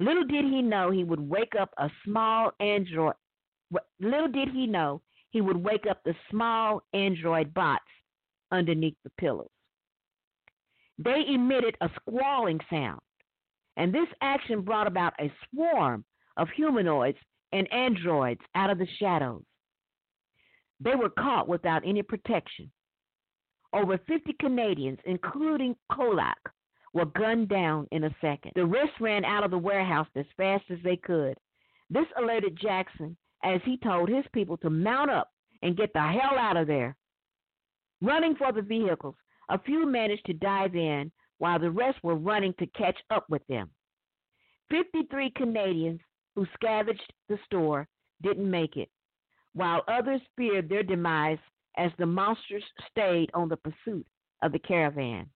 Little 0.00 0.24
did 0.24 0.44
he 0.44 0.62
know 0.62 0.90
he 0.90 1.04
would 1.04 1.20
wake 1.20 1.54
up 1.60 1.70
a 1.78 1.90
small 2.04 2.52
android. 2.60 3.14
Little 4.00 4.28
did 4.28 4.48
he 4.48 4.66
know 4.66 5.02
he 5.30 5.40
would 5.40 5.56
wake 5.56 5.86
up 5.90 6.00
the 6.04 6.14
small 6.30 6.82
android 6.94 7.52
bots 7.52 7.84
underneath 8.52 8.96
the 9.04 9.10
pillows. 9.18 9.50
They 10.98 11.24
emitted 11.28 11.76
a 11.80 11.90
squalling 12.00 12.60
sound, 12.70 13.00
and 13.76 13.92
this 13.92 14.08
action 14.20 14.62
brought 14.62 14.86
about 14.86 15.14
a 15.20 15.32
swarm 15.50 16.04
of 16.36 16.48
humanoids 16.50 17.18
and 17.52 17.70
androids 17.72 18.40
out 18.54 18.70
of 18.70 18.78
the 18.78 18.88
shadows. 18.98 19.42
They 20.80 20.94
were 20.94 21.10
caught 21.10 21.48
without 21.48 21.82
any 21.86 22.02
protection. 22.02 22.70
Over 23.72 23.98
50 23.98 24.32
Canadians, 24.40 24.98
including 25.04 25.76
Kolak, 25.92 26.38
were 26.94 27.04
gunned 27.04 27.48
down 27.48 27.86
in 27.92 28.04
a 28.04 28.16
second. 28.20 28.52
The 28.54 28.64
rest 28.64 28.92
ran 29.00 29.24
out 29.24 29.44
of 29.44 29.50
the 29.50 29.58
warehouse 29.58 30.08
as 30.16 30.24
fast 30.36 30.64
as 30.70 30.78
they 30.82 30.96
could. 30.96 31.36
This 31.90 32.06
alerted 32.16 32.58
Jackson 32.60 33.16
as 33.44 33.60
he 33.64 33.76
told 33.78 34.08
his 34.08 34.24
people 34.32 34.56
to 34.58 34.70
mount 34.70 35.10
up 35.10 35.30
and 35.62 35.76
get 35.76 35.92
the 35.92 36.00
hell 36.00 36.38
out 36.38 36.56
of 36.56 36.66
there. 36.66 36.96
Running 38.00 38.36
for 38.36 38.52
the 38.52 38.62
vehicles, 38.62 39.16
a 39.48 39.58
few 39.58 39.86
managed 39.86 40.24
to 40.26 40.32
dive 40.34 40.74
in 40.74 41.10
while 41.38 41.58
the 41.58 41.70
rest 41.70 41.98
were 42.02 42.16
running 42.16 42.54
to 42.58 42.66
catch 42.68 42.98
up 43.10 43.28
with 43.28 43.46
them. 43.48 43.70
53 44.70 45.30
Canadians 45.30 46.00
who 46.34 46.46
scavenged 46.54 47.12
the 47.28 47.38
store 47.46 47.86
didn't 48.22 48.50
make 48.50 48.76
it, 48.76 48.90
while 49.54 49.82
others 49.88 50.20
feared 50.36 50.68
their 50.68 50.82
demise 50.82 51.38
as 51.78 51.92
the 51.98 52.06
monsters 52.06 52.64
stayed 52.90 53.30
on 53.34 53.48
the 53.48 53.56
pursuit 53.56 54.06
of 54.42 54.52
the 54.52 54.58
caravan. 54.58 55.26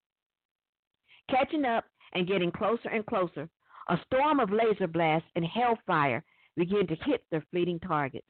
Catching 1.31 1.65
up 1.65 1.85
and 2.15 2.27
getting 2.27 2.51
closer 2.51 2.89
and 2.89 3.07
closer, 3.07 3.49
a 3.89 3.99
storm 4.07 4.41
of 4.41 4.51
laser 4.51 4.87
blasts 4.87 5.29
and 5.37 5.45
hellfire 5.45 6.25
began 6.57 6.87
to 6.87 6.97
hit 7.07 7.25
their 7.31 7.45
fleeting 7.51 7.81
targets. 7.81 8.27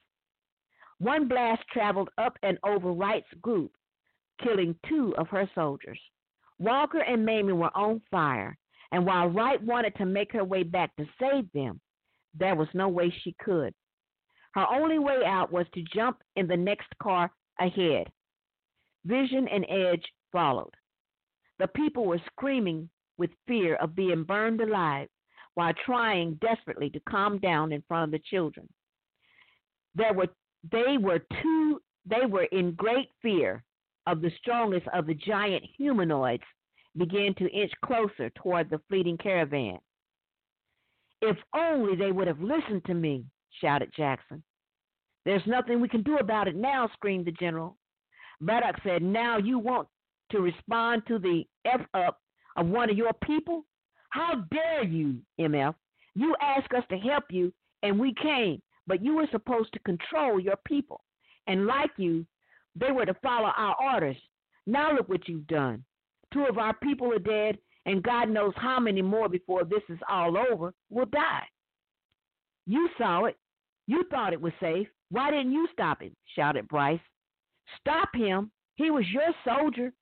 One 0.99 1.27
blast 1.27 1.63
traveled 1.73 2.11
up 2.19 2.39
and 2.43 2.59
over 2.65 2.93
Wright's 2.93 3.33
group, 3.41 3.73
killing 4.43 4.77
two 4.89 5.15
of 5.17 5.29
her 5.29 5.51
soldiers. 5.55 5.99
Walker 6.59 7.01
and 7.01 7.27
Mamie 7.27 7.55
were 7.55 7.77
on 7.77 8.01
fire, 8.11 8.57
and 8.93 9.05
while 9.05 9.29
Wright 9.29 9.61
wanted 9.63 9.97
to 9.97 10.07
make 10.07 10.33
her 10.33 10.45
way 10.45 10.63
back 10.63 10.95
to 10.97 11.07
save 11.19 11.51
them, 11.53 11.81
there 12.39 12.55
was 12.55 12.69
no 12.73 12.89
way 12.89 13.13
she 13.23 13.35
could. 13.45 13.75
Her 14.55 14.67
only 14.71 14.99
way 14.99 15.25
out 15.27 15.51
was 15.51 15.67
to 15.75 15.83
jump 15.95 16.19
in 16.37 16.47
the 16.47 16.57
next 16.57 16.87
car 17.03 17.31
ahead. 17.65 18.09
Vision 19.05 19.49
and 19.49 19.67
Edge 19.69 20.05
followed. 20.31 20.73
The 21.59 21.69
people 21.69 22.07
were 22.07 22.21
screaming 22.33 22.89
with 23.19 23.31
fear 23.47 23.77
of 23.77 23.95
being 23.95 24.25
burned 24.25 24.61
alive 24.61 25.09
while 25.55 25.73
trying 25.85 26.35
desperately 26.41 26.91
to 26.91 27.01
calm 27.01 27.39
down 27.39 27.73
in 27.73 27.83
front 27.87 28.05
of 28.05 28.11
the 28.11 28.25
children. 28.31 28.69
There 29.95 30.15
were 30.15 30.29
they 30.71 30.97
were 30.99 31.21
too 31.43 31.81
they 32.07 32.27
were 32.27 32.45
in 32.45 32.73
great 32.73 33.11
fear 33.21 33.63
of 34.07 34.21
the 34.21 34.33
strongest 34.39 34.87
of 34.93 35.07
the 35.07 35.15
giant 35.15 35.65
humanoids 35.77 36.43
began 36.97 37.35
to 37.35 37.51
inch 37.51 37.73
closer 37.85 38.31
toward 38.31 38.70
the 38.70 38.81
fleeting 38.89 39.16
caravan. 39.19 39.78
If 41.20 41.36
only 41.55 41.97
they 41.97 42.11
would 42.11 42.27
have 42.27 42.41
listened 42.41 42.85
to 42.86 42.95
me, 42.95 43.24
shouted 43.61 43.93
Jackson. 43.97 44.43
There's 45.24 45.47
nothing 45.47 45.81
we 45.81 45.89
can 45.89 46.03
do 46.03 46.19
about 46.19 46.49
it 46.49 46.57
now, 46.57 46.89
screamed 46.94 47.27
the 47.27 47.32
general. 47.32 47.77
Braddock 48.40 48.77
said, 48.82 49.03
Now 49.03 49.39
you 49.39 49.59
want 49.59 49.89
to 50.31 50.40
respond 50.40 51.03
to 51.07 51.19
the 51.19 51.44
F 51.65 51.81
up 51.94 52.20
of 52.57 52.66
one 52.66 52.90
of 52.90 52.97
your 52.97 53.12
people? 53.24 53.65
How 54.11 54.44
dare 54.51 54.85
you, 54.85 55.19
MF? 55.40 55.74
You 56.15 56.35
asked 56.43 56.73
us 56.77 56.85
to 56.90 56.99
help 56.99 57.24
you, 57.31 57.53
and 57.82 57.99
we 57.99 58.15
came, 58.20 58.61
but 58.86 59.03
you 59.03 59.15
were 59.15 59.28
supposed 59.31 59.73
to 59.73 59.78
control 59.81 60.39
your 60.39 60.57
people. 60.66 61.01
And 61.47 61.66
like 61.66 61.90
you, 61.97 62.27
they 62.74 62.93
were 62.93 63.07
to 63.07 63.15
follow 63.23 63.51
our 63.57 63.77
orders. 63.94 64.16
Now 64.66 64.93
look 64.93 65.09
what 65.09 65.28
you've 65.28 65.47
done. 65.47 65.85
Two 66.32 66.44
of 66.44 66.59
our 66.59 66.74
people 66.74 67.12
are 67.12 67.19
dead, 67.19 67.59
and 67.86 68.03
God 68.03 68.28
knows 68.28 68.53
how 68.57 68.78
many 68.78 69.03
more 69.03 69.28
before 69.28 69.65
this 69.65 69.82
is 69.89 69.99
all 70.09 70.36
over 70.36 70.73
will 70.90 71.07
die. 71.07 71.44
You 72.66 72.89
saw 72.97 73.24
it. 73.24 73.36
You 73.86 74.05
thought 74.11 74.32
it 74.32 74.40
was 74.40 74.53
safe. 74.61 74.86
Why 75.12 75.30
didn't 75.30 75.52
you 75.52 75.68
stop 75.74 76.01
him? 76.01 76.16
shouted 76.34 76.66
Bryce. 76.68 76.98
Stop 77.78 78.09
him. 78.14 78.51
He 78.76 78.90
was 78.90 79.05
your 79.12 79.30
soldier. 79.44 79.93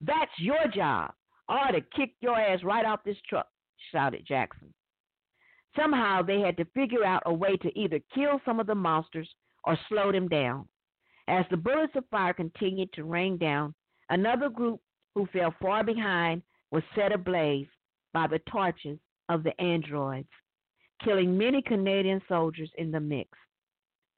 That's 0.00 0.32
your 0.38 0.66
job. 0.74 1.12
I 1.48 1.54
ought 1.54 1.70
to 1.70 1.80
kick 1.80 2.14
your 2.20 2.36
ass 2.36 2.64
right 2.64 2.84
off 2.84 3.04
this 3.04 3.16
truck, 3.28 3.46
shouted 3.92 4.26
Jackson. 4.26 4.74
Somehow 5.76 6.22
they 6.22 6.40
had 6.40 6.56
to 6.56 6.64
figure 6.74 7.04
out 7.04 7.22
a 7.26 7.32
way 7.32 7.56
to 7.58 7.78
either 7.78 8.00
kill 8.12 8.40
some 8.44 8.58
of 8.58 8.66
the 8.66 8.74
monsters 8.74 9.28
or 9.62 9.78
slow 9.88 10.10
them 10.10 10.26
down. 10.26 10.66
As 11.28 11.44
the 11.48 11.56
bullets 11.56 11.94
of 11.94 12.04
fire 12.10 12.32
continued 12.32 12.92
to 12.94 13.04
rain 13.04 13.38
down, 13.38 13.72
another 14.10 14.48
group 14.48 14.80
who 15.14 15.26
fell 15.26 15.54
far 15.62 15.84
behind 15.84 16.42
was 16.72 16.82
set 16.96 17.12
ablaze 17.12 17.68
by 18.12 18.26
the 18.26 18.40
torches 18.50 18.98
of 19.28 19.44
the 19.44 19.58
androids, 19.60 20.28
killing 21.04 21.38
many 21.38 21.62
Canadian 21.62 22.20
soldiers 22.28 22.70
in 22.78 22.90
the 22.90 23.00
mix. 23.00 23.30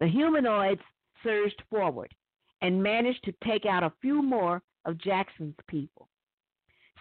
The 0.01 0.09
humanoids 0.09 0.83
surged 1.23 1.63
forward 1.71 2.15
and 2.63 2.83
managed 2.83 3.25
to 3.25 3.35
take 3.45 3.67
out 3.67 3.83
a 3.83 3.93
few 4.01 4.23
more 4.23 4.63
of 4.85 4.99
Jackson's 4.99 5.57
people. 5.69 6.09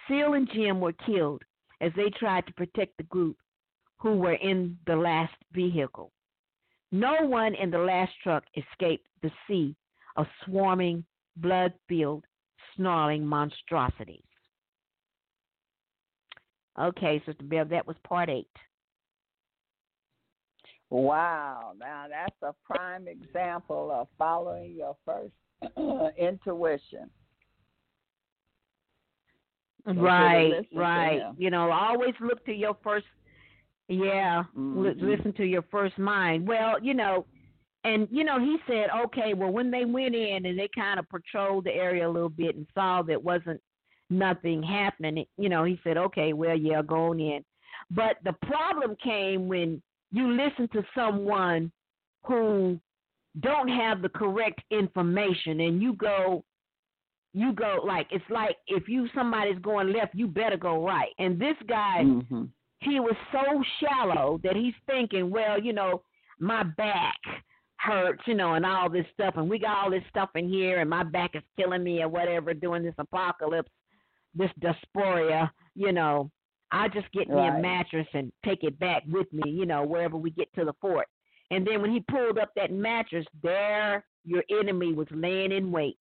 Seal 0.08 0.34
and 0.34 0.50
Jim 0.54 0.80
were 0.80 0.94
killed 0.94 1.44
as 1.82 1.92
they 1.96 2.10
tried 2.10 2.46
to 2.48 2.54
protect 2.54 2.98
the 2.98 3.04
group 3.04 3.38
who 3.98 4.18
were 4.18 4.34
in 4.34 4.78
the 4.86 4.96
last 4.96 5.36
vehicle. 5.52 6.12
No 6.92 7.26
one 7.26 7.54
in 7.56 7.70
the 7.70 7.80
last 7.80 8.14
truck 8.24 8.44
escaped 8.56 9.08
the 9.22 9.32
sea 9.48 9.76
of 10.16 10.26
swarming, 10.46 11.04
blood 11.36 11.74
filled 11.90 12.26
snarling 12.76 13.26
monstrosities. 13.26 14.24
Okay, 16.80 17.22
Sister 17.26 17.44
Bev, 17.44 17.70
that 17.70 17.88
was 17.88 17.98
part 18.04 18.30
eight. 18.30 18.48
Wow, 20.90 21.74
now 21.78 22.06
that's 22.10 22.36
a 22.42 22.54
prime 22.64 23.08
example 23.08 23.92
of 23.92 24.08
following 24.18 24.74
your 24.76 24.96
first 25.06 25.34
intuition. 26.18 27.10
Should've 29.86 30.04
right, 30.04 30.68
right. 30.74 31.22
You 31.38 31.50
know, 31.50 31.72
always 31.72 32.14
look 32.20 32.46
to 32.46 32.54
your 32.54 32.78
first. 32.84 33.06
Yeah, 33.90 34.44
Mhm. 34.56 35.02
listen 35.02 35.32
to 35.34 35.46
your 35.46 35.62
first 35.64 35.98
mind. 35.98 36.46
Well, 36.46 36.78
you 36.82 36.94
know, 36.94 37.26
and 37.86 38.08
you 38.12 38.26
know, 38.26 38.38
he 38.40 38.58
said, 38.68 38.90
okay, 39.06 39.34
well, 39.34 39.52
when 39.52 39.72
they 39.72 39.86
went 39.86 40.14
in 40.14 40.46
and 40.46 40.60
they 40.60 40.68
kind 40.76 41.00
of 41.00 41.08
patrolled 41.10 41.64
the 41.64 41.74
area 41.74 42.08
a 42.08 42.12
little 42.12 42.30
bit 42.30 42.56
and 42.56 42.68
saw 42.74 43.02
that 43.04 43.22
wasn't 43.24 43.62
nothing 44.10 44.62
happening, 44.62 45.26
you 45.38 45.48
know, 45.48 45.64
he 45.64 45.80
said, 45.84 45.98
okay, 45.98 46.34
well, 46.34 46.58
yeah, 46.58 46.82
go 46.82 47.12
on 47.12 47.20
in. 47.20 47.46
But 47.92 48.18
the 48.26 48.34
problem 48.46 48.98
came 49.02 49.48
when 49.48 49.82
you 50.12 50.32
listen 50.32 50.68
to 50.70 50.84
someone 50.96 51.72
who 52.24 52.80
don't 53.42 53.68
have 53.68 54.02
the 54.02 54.10
correct 54.10 54.62
information 54.72 55.60
and 55.62 55.82
you 55.82 55.94
go 55.94 56.44
you 57.34 57.54
go 57.54 57.82
like 57.86 58.08
it's 58.10 58.24
like 58.30 58.56
if 58.68 58.88
you 58.88 59.08
somebody's 59.14 59.60
going 59.60 59.92
left 59.94 60.16
you 60.16 60.28
better 60.28 60.58
go 60.58 60.84
right 60.86 61.12
and 61.20 61.40
this 61.40 61.56
guy 61.68 62.02
Mhm. 62.04 62.50
he 62.80 63.00
was 63.00 63.16
so 63.32 63.64
shallow 63.80 64.40
that 64.44 64.56
he's 64.56 64.74
thinking 64.88 65.30
well 65.30 65.60
you 65.62 65.74
know 65.74 66.02
my 66.40 66.64
back 66.64 67.18
hurts 67.78 68.24
you 68.26 68.34
know 68.34 68.54
and 68.56 68.66
all 68.66 68.90
this 68.90 69.06
stuff 69.14 69.36
and 69.38 69.48
we 69.48 69.60
got 69.60 69.78
all 69.84 69.92
this 69.92 70.04
stuff 70.10 70.30
in 70.36 70.50
here 70.50 70.80
and 70.80 70.90
my 70.90 71.04
back 71.04 71.36
is 71.36 71.44
killing 71.58 71.84
me 71.84 72.02
or 72.02 72.08
whatever 72.10 72.54
during 72.54 72.82
this 72.84 72.96
apocalypse 72.98 73.72
this 74.34 74.52
dysphoria 74.60 75.50
you 75.76 75.92
know 75.92 76.32
i 76.72 76.88
just 76.90 77.12
get 77.12 77.28
me 77.30 77.36
a 77.48 77.58
mattress 77.60 78.08
and 78.14 78.32
take 78.46 78.64
it 78.64 78.78
back 78.80 79.04
with 79.08 79.32
me 79.34 79.50
you 79.50 79.66
know 79.66 79.84
wherever 79.84 80.18
we 80.18 80.30
get 80.32 80.52
to 80.54 80.66
the 80.66 80.74
fort 80.82 81.08
and 81.52 81.66
then 81.66 81.82
when 81.82 81.92
he 81.92 82.00
pulled 82.12 82.38
up 82.38 82.52
that 82.56 82.72
mattress 82.72 83.26
there 83.42 84.04
your 84.26 84.44
enemy 84.52 84.94
was 84.94 85.08
laying 85.12 85.52
in 85.52 85.72
wait 85.72 85.98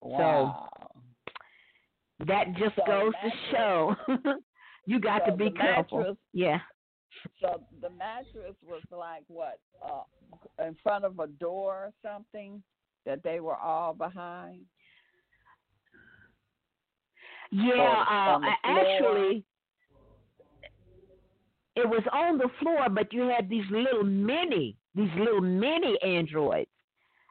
Wow. 0.00 0.68
that 2.26 2.52
just 2.56 2.76
So 2.76 2.82
goes 2.86 3.12
the 3.22 3.30
to 3.30 3.36
show 3.50 3.96
you 4.86 5.00
got 5.00 5.22
so 5.24 5.30
to 5.32 5.36
be 5.36 5.50
careful 5.50 5.98
mattress- 5.98 6.16
yeah 6.32 6.58
So 7.40 7.62
the 7.80 7.90
mattress 7.90 8.54
was 8.66 8.82
like 8.92 9.24
what? 9.28 9.58
Uh, 9.84 10.02
in 10.64 10.76
front 10.82 11.04
of 11.04 11.18
a 11.18 11.26
door 11.26 11.74
or 11.74 11.92
something 12.02 12.62
that 13.06 13.22
they 13.24 13.40
were 13.40 13.56
all 13.56 13.92
behind. 13.94 14.66
Yeah, 17.50 17.72
uh, 17.72 18.34
on 18.36 18.40
the 18.42 18.48
a- 18.48 18.60
floor? 18.62 18.78
actually, 18.80 19.44
it 21.76 21.88
was 21.88 22.02
on 22.12 22.38
the 22.38 22.48
floor, 22.60 22.88
but 22.90 23.12
you 23.12 23.22
had 23.28 23.48
these 23.48 23.64
little 23.70 24.02
mini, 24.04 24.76
these 24.94 25.10
little 25.18 25.40
mini 25.40 25.96
androids. 26.02 26.70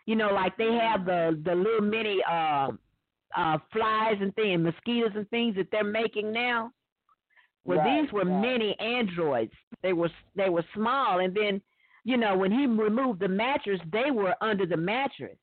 You 0.05 0.15
know, 0.15 0.29
like 0.33 0.55
they 0.57 0.71
have 0.73 1.05
the 1.05 1.39
the 1.43 1.53
little 1.53 1.81
mini 1.81 2.19
uh, 2.29 2.69
uh, 3.35 3.57
flies 3.73 4.15
and 4.21 4.33
things, 4.35 4.61
mosquitoes 4.63 5.11
and 5.15 5.29
things 5.29 5.55
that 5.57 5.67
they're 5.71 5.83
making 5.83 6.31
now. 6.31 6.71
Well, 7.65 7.79
Right, 7.79 8.01
these 8.03 8.13
were 8.13 8.23
right. 8.23 8.41
mini 8.41 8.75
androids. 8.79 9.51
They 9.83 9.91
were 9.93 10.09
they 10.35 10.49
were 10.49 10.63
small, 10.73 11.19
and 11.19 11.35
then 11.35 11.61
you 12.05 12.15
know 12.15 12.37
when 12.37 12.51
he 12.51 12.65
removed 12.65 13.19
the 13.19 13.27
mattress, 13.27 13.81
they 13.91 14.11
were 14.11 14.33
under 14.41 14.65
the 14.65 14.77
mattress. 14.77 15.37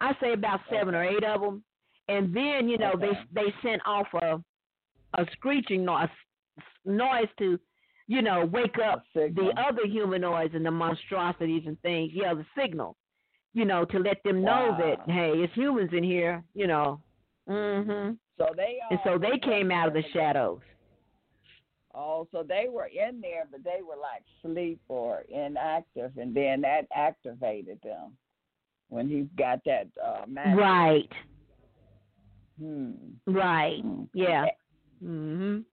I 0.00 0.12
say 0.22 0.32
about 0.32 0.60
seven 0.70 0.94
or 0.94 1.04
eight 1.04 1.24
of 1.24 1.42
them, 1.42 1.62
and 2.08 2.34
then 2.34 2.68
you 2.68 2.78
know 2.78 2.92
Okay. 2.94 3.10
they 3.34 3.42
they 3.42 3.54
sent 3.62 3.82
off 3.86 4.06
a 4.14 4.42
a 5.14 5.26
screeching 5.32 5.84
noise 5.84 6.08
noise 6.84 7.28
to 7.38 7.58
you 8.06 8.22
know 8.22 8.44
wake 8.46 8.76
up 8.78 9.04
the 9.14 9.52
other 9.56 9.86
humanoids 9.86 10.54
and 10.54 10.64
the 10.64 10.70
monstrosities 10.70 11.62
and 11.66 11.80
things. 11.82 12.12
Yeah, 12.14 12.34
the 12.34 12.46
signal, 12.56 12.96
you 13.54 13.64
know, 13.64 13.84
to 13.86 13.98
let 13.98 14.22
them 14.22 14.42
know 14.42 14.68
Wow. 14.70 14.78
that 14.78 15.12
hey, 15.12 15.32
it's 15.34 15.54
humans 15.54 15.90
in 15.92 16.02
here. 16.02 16.42
You 16.54 16.66
know. 16.66 17.00
Mhm. 17.48 18.18
So 18.36 18.52
they 18.56 18.78
And 18.90 19.00
so 19.04 19.18
they 19.18 19.38
came 19.38 19.70
out 19.70 19.88
of 19.88 19.94
the 19.94 20.02
shadows. 20.12 20.60
Oh, 21.94 22.28
so 22.30 22.42
they 22.42 22.66
were 22.70 22.86
in 22.86 23.20
there, 23.20 23.44
but 23.50 23.64
they 23.64 23.80
were 23.82 23.96
like 23.96 24.22
sleep 24.42 24.80
or 24.88 25.22
inactive, 25.28 26.16
and 26.16 26.34
then 26.34 26.60
that 26.60 26.86
activated 26.94 27.80
them 27.82 28.16
when 28.88 29.08
he 29.08 29.22
got 29.36 29.64
that 29.64 29.88
uh, 30.02 30.24
mattress. 30.28 30.58
Right. 30.58 31.12
Hmm. 32.58 32.92
Right. 33.26 33.80
Hmm. 33.82 34.04
Yeah. 34.14 34.46
Mhm. 35.02 35.64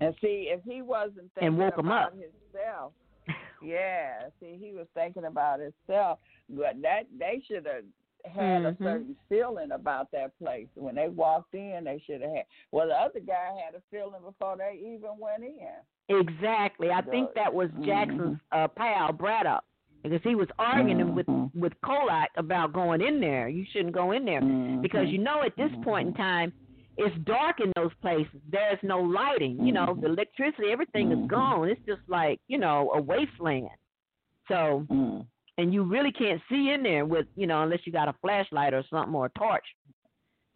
And 0.00 0.14
see, 0.20 0.48
if 0.50 0.62
he 0.64 0.82
wasn't 0.82 1.32
thinking 1.34 1.48
And 1.48 1.58
woke 1.58 1.78
about 1.78 2.08
up. 2.08 2.12
himself, 2.12 2.92
yeah. 3.62 4.28
See, 4.40 4.56
he 4.60 4.72
was 4.72 4.86
thinking 4.94 5.24
about 5.24 5.60
himself, 5.60 6.18
but 6.50 6.80
that 6.82 7.04
they 7.18 7.42
should 7.46 7.64
have 7.66 7.84
had 8.26 8.62
Mhm. 8.62 8.66
a 8.74 8.76
certain 8.82 9.16
feeling 9.28 9.70
about 9.72 10.10
that 10.10 10.36
place 10.38 10.68
when 10.74 10.94
they 10.96 11.08
walked 11.08 11.54
in. 11.54 11.84
They 11.84 11.98
should 12.00 12.20
have 12.22 12.30
had. 12.30 12.46
Well, 12.72 12.88
the 12.88 12.94
other 13.00 13.20
guy 13.20 13.52
had 13.64 13.74
a 13.74 13.80
feeling 13.90 14.22
before 14.22 14.56
they 14.56 14.74
even 14.78 15.18
went 15.18 15.44
in. 15.44 15.74
Exactly. 16.08 16.90
I 16.90 17.00
think 17.02 17.32
that 17.34 17.52
was. 17.52 17.70
Jackson's 17.82 18.38
uh, 18.52 18.68
pal 18.68 19.12
Braddock 19.12 19.64
because 20.04 20.20
he 20.22 20.36
was 20.36 20.48
arguing 20.58 21.14
with 21.16 21.26
Mhm. 21.26 21.52
with 21.54 21.72
Kolak 21.80 22.30
about 22.36 22.72
going 22.72 23.00
in 23.00 23.18
there. 23.20 23.48
You 23.48 23.64
shouldn't 23.72 23.94
go 23.94 24.12
in 24.12 24.24
there 24.24 24.40
because 24.80 25.08
Mhm. 25.08 25.12
you 25.12 25.18
know 25.18 25.42
at 25.42 25.56
this 25.56 25.72
point 25.82 26.08
in 26.08 26.14
time 26.14 26.52
it's 26.96 27.16
dark 27.24 27.58
in 27.58 27.72
those 27.74 27.92
places. 27.94 28.40
There's 28.48 28.80
no 28.84 29.00
lighting. 29.00 29.66
You 29.66 29.72
know 29.72 29.94
the 30.00 30.06
electricity, 30.06 30.70
everything 30.70 31.10
is 31.10 31.26
gone. 31.26 31.68
It's 31.68 31.84
just 31.86 32.02
like 32.08 32.40
you 32.46 32.58
know 32.58 32.92
a 32.92 33.00
wasteland. 33.02 33.76
So 34.46 34.86
Mm. 34.88 35.26
and 35.56 35.72
you 35.72 35.82
really 35.84 36.12
can't 36.12 36.42
see 36.48 36.70
in 36.70 36.82
there 36.82 37.04
with 37.06 37.26
you 37.34 37.46
know 37.46 37.62
unless 37.62 37.86
you 37.86 37.92
got 37.92 38.08
a 38.08 38.12
flashlight 38.14 38.74
or 38.74 38.82
something 38.84 39.14
or 39.14 39.26
a 39.26 39.30
torch. 39.30 39.74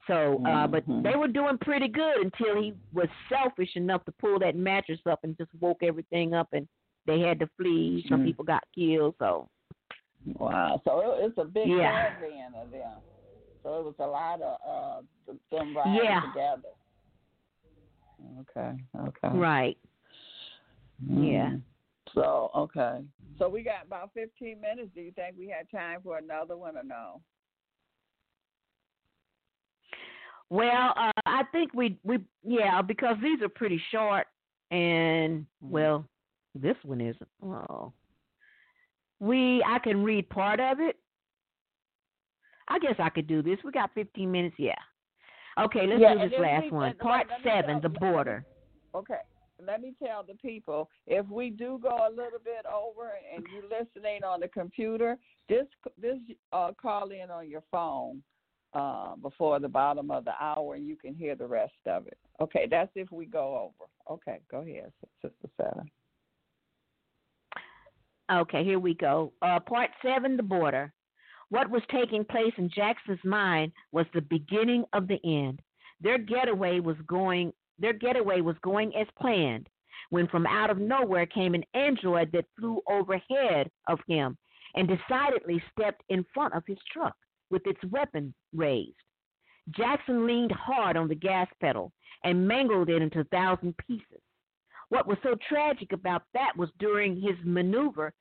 So, 0.07 0.41
uh, 0.47 0.67
but 0.67 0.85
they 1.03 1.17
were 1.17 1.29
doing 1.29 1.59
pretty 1.59 1.89
good 1.89 2.17
until 2.25 2.63
he 2.63 2.73
was 2.95 3.09
selfish 3.29 3.77
enough 3.77 4.05
to 4.07 4.13
pull 4.13 4.39
that 4.39 4.57
mattress 4.57 5.01
up 5.07 5.23
and 5.23 5.37
just 5.37 5.55
woke 5.61 5.83
everything 5.83 6.33
up, 6.33 6.49
and 6.53 6.67
they 7.09 7.21
had 7.21 7.41
to 7.41 7.49
flee. 7.57 8.05
Some 8.09 8.21
Mm. 8.21 8.25
people 8.27 8.45
got 8.45 8.63
killed. 8.75 9.17
So, 9.19 9.49
Wow. 10.39 10.81
So 10.85 11.01
it, 11.01 11.25
it's 11.27 11.39
a 11.39 11.45
big 11.45 11.69
Yeah. 11.69 11.91
caravan 11.91 12.55
of 12.55 12.71
them. 12.71 12.99
So 13.63 13.81
it 13.81 13.85
was 13.85 13.95
a 13.99 14.07
lot 14.07 14.43
of 14.43 14.59
uh, 14.65 15.03
th- 15.27 15.39
them 15.51 15.75
riding 15.77 16.05
Yeah. 16.05 16.21
together. 16.21 16.69
Okay. 18.41 18.77
Okay. 18.97 19.39
right, 19.39 19.79
Mm. 21.03 21.33
Yeah. 21.33 21.57
So 22.13 22.51
okay. 22.55 23.05
So 23.39 23.49
we 23.49 23.63
got 23.63 23.87
about 23.87 24.13
fifteen 24.13 24.61
minutes. 24.61 24.91
Do 24.95 25.01
you 25.01 25.13
think 25.13 25.37
we 25.39 25.49
had 25.49 25.71
time 25.71 26.03
for 26.03 26.19
another 26.19 26.57
one 26.57 26.77
or 26.77 26.83
no? 26.83 27.21
Well, 30.51 30.93
uh, 30.97 31.13
I 31.27 31.45
think 31.53 31.73
we 31.75 31.97
we 32.05 32.19
yeah 32.43 32.83
because 32.83 33.17
these 33.23 33.41
are 33.43 33.49
pretty 33.49 33.79
short, 33.91 34.27
and 34.71 35.47
Mhm. 35.63 35.71
well, 35.71 36.05
this 36.55 36.77
one 36.85 37.01
isn't. 37.01 37.29
Oh, 37.43 37.93
we 39.21 39.63
I 39.67 39.79
can 39.79 40.03
read 40.05 40.29
part 40.29 40.61
of 40.61 40.81
it. 40.81 40.97
I 42.69 42.79
guess 42.79 42.97
I 42.99 43.09
could 43.09 43.27
do 43.27 43.43
this. 43.43 43.59
We 43.65 43.73
got 43.73 43.95
15 43.95 44.31
minutes. 44.31 44.57
Yeah. 44.59 44.75
Okay, 45.59 45.87
let's 45.87 46.01
Yeah, 46.01 46.15
do 46.15 46.29
this 46.29 46.39
last 46.39 46.65
we- 46.65 46.71
one. 46.71 46.97
Part 46.99 47.27
seven, 47.43 47.81
tell- 47.81 47.81
the 47.81 47.89
border. 47.89 48.45
Okay. 48.95 49.21
Let 49.61 49.81
me 49.81 49.93
tell 50.01 50.23
the 50.23 50.35
people 50.35 50.89
if 51.09 51.27
we 51.29 51.51
do 51.51 51.81
go 51.83 51.89
a 52.07 52.11
little 52.11 52.39
bit 52.45 52.65
over 52.73 53.15
and 53.35 53.45
you're 53.53 53.65
listening 53.69 54.23
on 54.23 54.39
the 54.39 54.47
computer, 54.49 55.19
this 55.49 55.67
this 56.01 56.19
uh, 56.53 56.71
call 56.81 57.11
in 57.11 57.29
on 57.29 57.49
your 57.51 57.65
phone 57.73 58.23
uh, 58.73 59.17
before 59.17 59.59
the 59.59 59.69
bottom 59.69 60.13
of 60.13 60.25
the 60.25 60.35
hour 60.41 60.77
and 60.77 60.87
you 60.87 60.95
can 60.95 61.13
hear 61.13 61.35
the 61.35 61.47
rest 61.47 61.73
of 61.87 62.07
it. 62.07 62.19
Okay, 62.41 62.69
that's 62.71 62.93
if 62.95 63.11
we 63.11 63.27
go 63.27 63.73
over. 63.73 63.91
Okay, 64.09 64.39
go 64.49 64.59
ahead, 64.59 64.93
Sister 65.21 65.49
Seta. 65.57 65.83
Okay, 68.31 68.63
here 68.63 68.79
we 68.79 68.95
go. 68.95 69.33
Uh, 69.41 69.59
part 69.61 69.91
seven, 70.03 70.37
the 70.37 70.43
border. 70.43 70.93
What 71.49 71.71
was 71.71 71.83
taking 71.91 72.25
place 72.25 72.53
in 72.59 72.69
Jackson's 72.69 73.25
mind 73.25 73.73
was 73.91 74.05
the 74.13 74.21
beginning 74.21 74.85
of 74.93 75.09
the 75.09 75.19
end. 75.25 75.61
Their 76.01 76.19
getaway 76.19 76.81
was 76.81 76.97
going. 77.07 77.53
Their 77.79 77.95
getaway 77.95 78.43
was 78.43 78.57
going 78.63 78.95
as 78.95 79.07
planned. 79.19 79.69
When 80.11 80.29
from 80.29 80.47
out 80.47 80.71
of 80.71 80.79
nowhere 80.79 81.27
came 81.27 81.55
an 81.55 81.65
android 81.75 82.31
that 82.33 82.45
flew 82.59 82.83
overhead 82.89 83.71
of 83.89 83.99
him 84.07 84.37
and 84.75 84.89
decidedly 84.89 85.63
stepped 85.73 86.03
in 86.09 86.25
front 86.35 86.55
of 86.55 86.63
his 86.67 86.79
truck 86.93 87.15
with 87.51 87.67
its 87.67 87.81
weapon 87.91 88.35
raised. 88.55 88.97
Jackson 89.71 90.27
leaned 90.27 90.53
hard 90.53 90.97
on 90.97 91.09
the 91.09 91.15
gas 91.15 91.49
pedal 91.61 91.93
and 92.25 92.47
mangled 92.47 92.89
it 92.89 93.03
into 93.03 93.21
a 93.21 93.25
thousand 93.25 93.75
pieces. 93.87 94.21
What 94.91 95.07
was 95.07 95.19
so 95.23 95.37
tragic 95.49 95.93
about 95.93 96.23
that 96.35 96.57
was 96.57 96.71
during 96.79 97.21
his 97.21 97.37
maneuver 97.45 98.13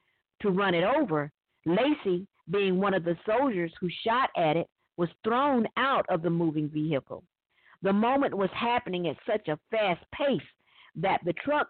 to 0.41 0.49
run 0.49 0.73
it 0.73 0.83
over, 0.83 1.31
Lacey, 1.65 2.27
being 2.49 2.79
one 2.79 2.93
of 2.93 3.03
the 3.03 3.17
soldiers 3.25 3.73
who 3.79 3.89
shot 4.03 4.29
at 4.37 4.57
it, 4.57 4.67
was 4.97 5.09
thrown 5.23 5.65
out 5.77 6.05
of 6.09 6.21
the 6.21 6.29
moving 6.29 6.69
vehicle. 6.69 7.23
The 7.83 7.93
moment 7.93 8.35
was 8.35 8.49
happening 8.53 9.07
at 9.07 9.17
such 9.25 9.47
a 9.47 9.59
fast 9.69 10.03
pace 10.11 10.41
that 10.95 11.21
the 11.23 11.33
truck 11.33 11.69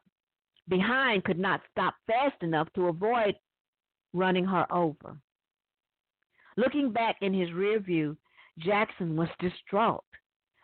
behind 0.69 1.23
could 1.25 1.39
not 1.39 1.61
stop 1.71 1.95
fast 2.07 2.41
enough 2.41 2.67
to 2.73 2.87
avoid 2.87 3.35
running 4.13 4.45
her 4.45 4.65
over. 4.71 5.17
Looking 6.55 6.91
back 6.91 7.17
in 7.21 7.33
his 7.33 7.51
rear 7.51 7.79
view, 7.79 8.17
Jackson 8.59 9.15
was 9.15 9.29
distraught. 9.39 10.03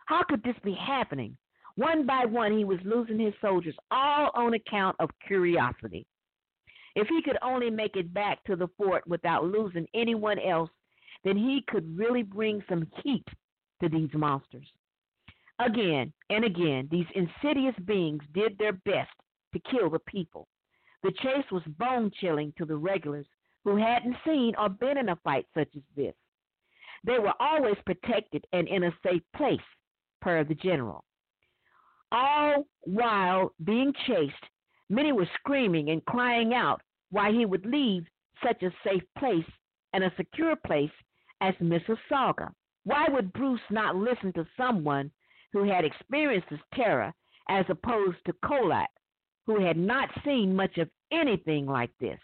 How 0.06 0.24
could 0.24 0.44
this 0.44 0.56
be 0.64 0.74
happening? 0.74 1.38
One 1.76 2.06
by 2.06 2.26
one, 2.26 2.56
he 2.56 2.66
was 2.66 2.80
losing 2.84 3.20
his 3.20 3.34
soldiers, 3.42 3.76
all 3.90 4.30
on 4.36 4.54
account 4.54 4.96
of 5.00 5.10
curiosity. 5.26 6.06
If 6.96 7.08
he 7.08 7.22
could 7.24 7.38
only 7.42 7.72
make 7.72 7.96
it 7.96 8.14
back 8.14 8.44
to 8.44 8.56
the 8.56 8.68
fort 8.78 9.08
without 9.08 9.46
losing 9.46 9.88
anyone 9.96 10.38
else, 10.38 10.70
then 11.24 11.36
he 11.36 11.64
could 11.68 11.98
really 11.98 12.22
bring 12.22 12.64
some 12.70 12.88
heat 13.04 13.26
to 13.82 13.90
these 13.90 14.14
monsters. 14.14 14.68
Again 15.60 16.14
and 16.30 16.46
again, 16.46 16.88
these 16.92 17.08
insidious 17.16 17.76
beings 17.86 18.22
did 18.34 18.58
their 18.58 18.74
best 18.74 19.12
to 19.54 19.60
kill 19.72 19.90
the 19.90 20.00
people. 20.00 20.48
The 21.02 21.12
chase 21.12 21.50
was 21.52 21.64
bone 21.80 22.12
chilling 22.20 22.54
to 22.58 22.66
the 22.66 22.76
regulars 22.76 23.26
who 23.64 23.78
hadn't 23.78 24.16
seen 24.26 24.54
or 24.58 24.70
been 24.70 24.98
in 24.98 25.10
a 25.10 25.16
fight 25.18 25.46
such 25.54 25.70
as 25.76 25.84
this. 25.96 26.14
They 27.04 27.20
were 27.20 27.34
always 27.40 27.76
protected 27.86 28.46
and 28.54 28.68
in 28.68 28.84
a 28.84 28.98
safe 29.04 29.22
place, 29.36 29.60
per 30.22 30.44
the 30.44 30.56
general. 30.56 31.04
All 32.14 32.68
while 32.82 33.54
being 33.64 33.92
chased, 34.06 34.46
many 34.88 35.12
were 35.12 35.28
screaming 35.40 35.90
and 35.90 36.06
crying 36.06 36.54
out 36.54 36.82
why 37.10 37.32
he 37.32 37.44
would 37.44 37.66
leave 37.66 38.06
such 38.44 38.62
a 38.62 38.74
safe 38.84 39.04
place 39.18 39.50
and 39.94 40.04
a 40.04 40.14
secure 40.16 40.56
place 40.56 40.92
as 41.42 41.56
Mississauga. 41.56 42.54
Why 42.84 43.08
would 43.10 43.34
Bruce 43.34 43.62
not 43.72 43.96
listen 43.96 44.32
to 44.34 44.48
someone 44.56 45.12
who 45.54 45.64
had 45.64 45.86
experienced 45.86 46.50
this 46.52 46.60
terror 46.76 47.14
as 47.50 47.66
opposed 47.70 48.18
to 48.26 48.34
Kolak, 48.46 48.90
who 49.48 49.60
had 49.60 49.78
not 49.78 50.10
seen 50.24 50.56
much 50.56 50.78
of 50.78 50.92
anything 51.12 51.66
like 51.66 51.92
this? 52.00 52.20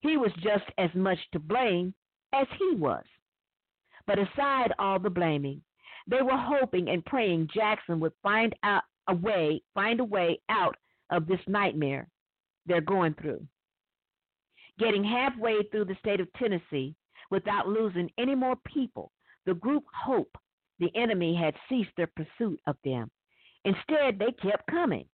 He 0.00 0.18
was 0.18 0.32
just 0.34 0.64
as 0.76 0.90
much 0.94 1.18
to 1.32 1.38
blame 1.38 1.94
as 2.34 2.46
he 2.58 2.74
was. 2.74 3.04
But 4.06 4.18
aside 4.18 4.74
all 4.78 4.98
the 4.98 5.10
blaming, 5.10 5.62
they 6.08 6.22
were 6.22 6.36
hoping 6.36 6.88
and 6.88 7.04
praying 7.04 7.48
Jackson 7.54 8.00
would 8.00 8.12
find 8.22 8.54
out 8.62 8.82
a 9.08 9.14
way, 9.14 9.62
find 9.74 10.00
a 10.00 10.04
way 10.04 10.40
out 10.48 10.76
of 11.10 11.26
this 11.26 11.40
nightmare 11.46 12.08
they're 12.66 12.80
going 12.80 13.14
through. 13.14 13.44
Getting 14.78 15.04
halfway 15.04 15.62
through 15.64 15.86
the 15.86 15.96
state 16.00 16.20
of 16.20 16.32
Tennessee 16.34 16.94
without 17.30 17.68
losing 17.68 18.10
any 18.18 18.34
more 18.34 18.56
people, 18.66 19.12
the 19.46 19.54
group 19.54 19.84
hoped 19.92 20.36
the 20.78 20.94
enemy 20.96 21.34
had 21.34 21.54
ceased 21.68 21.90
their 21.96 22.10
pursuit 22.16 22.60
of 22.66 22.76
them. 22.84 23.10
Instead, 23.64 24.18
they 24.18 24.32
kept 24.42 24.66
coming, 24.70 25.04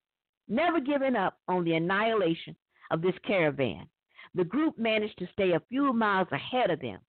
never 0.48 0.80
giving 0.80 1.16
up 1.16 1.38
on 1.48 1.64
the 1.64 1.74
annihilation 1.74 2.56
of 2.90 3.02
this 3.02 3.14
caravan. 3.26 3.86
The 4.34 4.44
group 4.44 4.78
managed 4.78 5.18
to 5.18 5.28
stay 5.32 5.52
a 5.52 5.62
few 5.68 5.92
miles 5.92 6.28
ahead 6.32 6.70
of 6.70 6.80
them, 6.80 7.00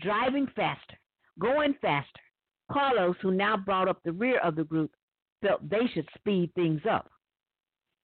driving 0.00 0.46
faster, 0.54 0.98
going 1.38 1.74
faster. 1.80 2.20
Carlos, 2.70 3.16
who 3.20 3.30
now 3.30 3.56
brought 3.56 3.88
up 3.88 4.00
the 4.02 4.12
rear 4.12 4.38
of 4.40 4.56
the 4.56 4.64
group, 4.64 4.90
felt 5.42 5.68
they 5.68 5.86
should 5.92 6.08
speed 6.16 6.52
things 6.54 6.80
up. 6.90 7.10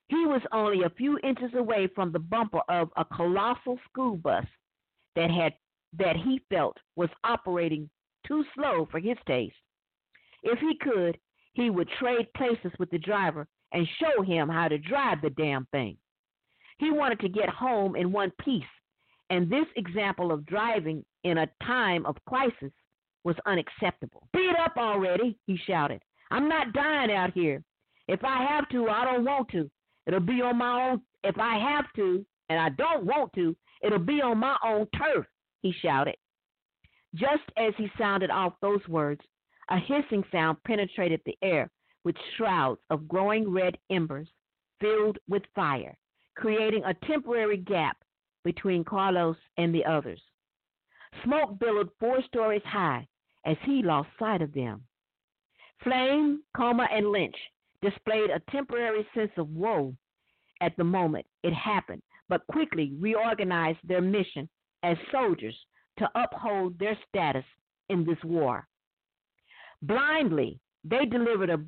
He 0.08 0.26
was 0.26 0.42
only 0.52 0.82
a 0.82 0.90
few 0.90 1.18
inches 1.20 1.54
away 1.54 1.88
from 1.94 2.12
the 2.12 2.18
bumper 2.18 2.60
of 2.68 2.90
a 2.96 3.04
colossal 3.04 3.78
school 3.88 4.16
bus 4.16 4.44
that 5.16 5.30
had 5.30 5.54
that 5.98 6.16
he 6.16 6.40
felt 6.50 6.76
was 6.96 7.10
operating 7.24 7.88
too 8.26 8.44
slow 8.54 8.86
for 8.90 9.00
his 9.00 9.16
taste. 9.26 9.56
If 10.42 10.58
he 10.58 10.76
could, 10.80 11.18
he 11.54 11.70
would 11.70 11.88
trade 11.98 12.32
places 12.36 12.72
with 12.78 12.90
the 12.90 12.98
driver 12.98 13.46
and 13.72 13.88
show 13.98 14.22
him 14.22 14.48
how 14.48 14.68
to 14.68 14.78
drive 14.78 15.20
the 15.20 15.30
damn 15.30 15.66
thing. 15.66 15.96
He 16.78 16.90
wanted 16.90 17.20
to 17.20 17.28
get 17.28 17.48
home 17.48 17.96
in 17.96 18.12
one 18.12 18.32
piece, 18.40 18.62
and 19.30 19.50
this 19.50 19.66
example 19.76 20.32
of 20.32 20.46
driving 20.46 21.04
in 21.24 21.38
a 21.38 21.50
time 21.62 22.06
of 22.06 22.16
crisis 22.26 22.72
was 23.24 23.36
unacceptable. 23.46 24.26
Beat 24.32 24.54
up 24.62 24.76
already, 24.76 25.38
he 25.46 25.58
shouted. 25.66 26.02
I'm 26.30 26.48
not 26.48 26.72
dying 26.72 27.12
out 27.12 27.32
here. 27.32 27.62
If 28.08 28.24
I 28.24 28.44
have 28.44 28.68
to, 28.70 28.88
I 28.88 29.04
don't 29.04 29.24
want 29.24 29.48
to. 29.50 29.70
It'll 30.06 30.20
be 30.20 30.40
on 30.42 30.58
my 30.58 30.90
own. 30.90 31.02
If 31.22 31.38
I 31.38 31.58
have 31.58 31.86
to, 31.96 32.24
and 32.48 32.58
I 32.58 32.70
don't 32.70 33.04
want 33.04 33.32
to, 33.34 33.54
it'll 33.82 33.98
be 33.98 34.22
on 34.22 34.38
my 34.38 34.56
own 34.64 34.86
turf, 34.96 35.26
he 35.62 35.72
shouted. 35.82 36.16
Just 37.14 37.42
as 37.56 37.74
he 37.76 37.90
sounded 37.98 38.30
off 38.30 38.54
those 38.60 38.86
words, 38.88 39.20
a 39.68 39.78
hissing 39.78 40.24
sound 40.32 40.58
penetrated 40.66 41.20
the 41.24 41.36
air 41.42 41.70
with 42.04 42.16
shrouds 42.36 42.80
of 42.88 43.08
glowing 43.08 43.50
red 43.52 43.76
embers 43.90 44.28
filled 44.80 45.18
with 45.28 45.42
fire, 45.54 45.96
creating 46.36 46.82
a 46.84 47.06
temporary 47.06 47.58
gap 47.58 47.96
between 48.44 48.82
Carlos 48.82 49.36
and 49.58 49.74
the 49.74 49.84
others. 49.84 50.20
Smoke 51.24 51.58
billowed 51.58 51.90
four 51.98 52.22
stories 52.22 52.62
high 52.64 53.06
as 53.44 53.56
he 53.64 53.82
lost 53.82 54.08
sight 54.18 54.42
of 54.42 54.52
them. 54.52 54.82
Flame, 55.82 56.42
Coma, 56.56 56.86
and 56.92 57.10
Lynch 57.10 57.36
displayed 57.82 58.30
a 58.30 58.50
temporary 58.50 59.06
sense 59.14 59.32
of 59.36 59.48
woe 59.50 59.94
at 60.60 60.76
the 60.76 60.84
moment 60.84 61.26
it 61.42 61.54
happened, 61.54 62.02
but 62.28 62.46
quickly 62.48 62.92
reorganized 62.98 63.78
their 63.84 64.02
mission 64.02 64.48
as 64.82 64.96
soldiers 65.10 65.56
to 65.98 66.08
uphold 66.14 66.78
their 66.78 66.98
status 67.08 67.44
in 67.88 68.04
this 68.04 68.22
war. 68.24 68.66
Blindly, 69.82 70.60
they 70.84 71.06
delivered 71.06 71.50
a 71.50 71.64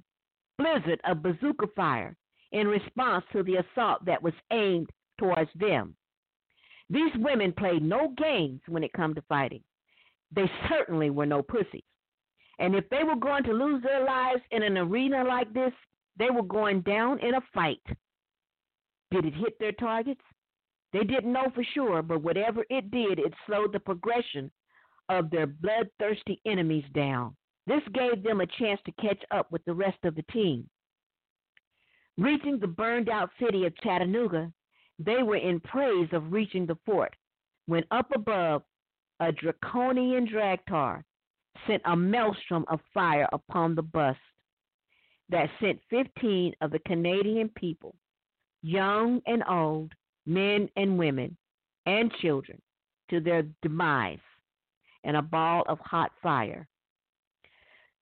blizzard 0.59 1.01
of 1.05 1.23
bazooka 1.23 1.67
fire 1.75 2.17
in 2.53 2.69
response 2.69 3.25
to 3.33 3.43
the 3.43 3.57
assault 3.57 4.05
that 4.05 4.23
was 4.23 4.35
aimed 4.53 4.91
towards 5.19 5.51
them. 5.55 5.97
These 6.91 7.13
women 7.17 7.53
played 7.53 7.83
no 7.83 8.13
games 8.19 8.61
when 8.69 8.85
it 8.85 8.93
come 8.93 9.15
to 9.15 9.23
fighting. 9.23 9.63
They 10.35 10.51
certainly 10.69 11.11
were 11.11 11.27
no 11.27 11.43
pussies. 11.43 11.83
And 12.59 12.75
if 12.75 12.89
they 12.91 13.03
were 13.05 13.17
going 13.17 13.45
to 13.45 13.53
lose 13.53 13.83
their 13.83 14.05
lives 14.05 14.43
in 14.51 14.63
an 14.63 14.79
arena 14.79 15.25
like 15.25 15.53
this, 15.53 15.73
they 16.19 16.31
were 16.31 16.43
going 16.43 16.83
down 16.83 17.19
in 17.21 17.35
a 17.35 17.41
fight. 17.53 17.83
Did 19.11 19.25
it 19.25 19.35
hit 19.35 19.59
their 19.59 19.73
targets? 19.73 20.21
They 20.93 21.05
didn't 21.05 21.33
know 21.33 21.51
for 21.55 21.65
sure, 21.75 22.03
but 22.03 22.23
whatever 22.23 22.65
it 22.71 22.91
did, 22.91 23.19
it 23.19 23.33
slowed 23.47 23.73
the 23.73 23.81
progression 23.81 24.51
of 25.09 25.31
their 25.31 25.47
bloodthirsty 25.47 26.41
enemies 26.47 26.85
down. 26.95 27.35
This 27.67 27.83
gave 27.95 28.23
them 28.23 28.41
a 28.41 28.47
chance 28.47 28.81
to 28.85 28.93
catch 28.93 29.23
up 29.31 29.51
with 29.51 29.65
the 29.65 29.75
rest 29.75 29.99
of 30.05 30.15
the 30.15 30.25
team. 30.33 30.69
Reaching 32.19 32.59
the 32.59 32.67
burned 32.67 33.09
out 33.09 33.31
city 33.41 33.65
of 33.65 33.77
Chattanooga, 33.79 34.53
they 34.99 35.23
were 35.23 35.37
in 35.37 35.61
praise 35.61 36.09
of 36.13 36.33
reaching 36.33 36.67
the 36.67 36.79
fort 36.85 37.15
when 37.67 37.85
up 37.91 38.11
above, 38.15 38.63
a 39.23 39.31
draconian 39.31 40.27
dragtar 40.27 41.05
sent 41.67 41.81
a 41.85 41.97
maelstrom 41.97 42.65
of 42.69 42.81
fire 42.93 43.29
upon 43.33 43.75
the 43.75 43.83
bust 43.83 44.19
that 45.29 45.49
sent 45.61 45.79
15 45.91 46.53
of 46.61 46.73
the 46.73 46.81
Canadian 46.81 47.49
people, 47.51 47.95
young 48.63 49.23
and 49.27 49.45
old, 49.49 49.93
men 50.27 50.69
and 50.77 50.99
women, 50.99 51.37
and 51.87 52.13
children, 52.21 52.61
to 53.11 53.21
their 53.21 53.45
demise 53.63 54.19
in 55.05 55.15
a 55.15 55.23
ball 55.23 55.63
of 55.69 55.79
hot 55.79 56.11
fire. 56.21 56.67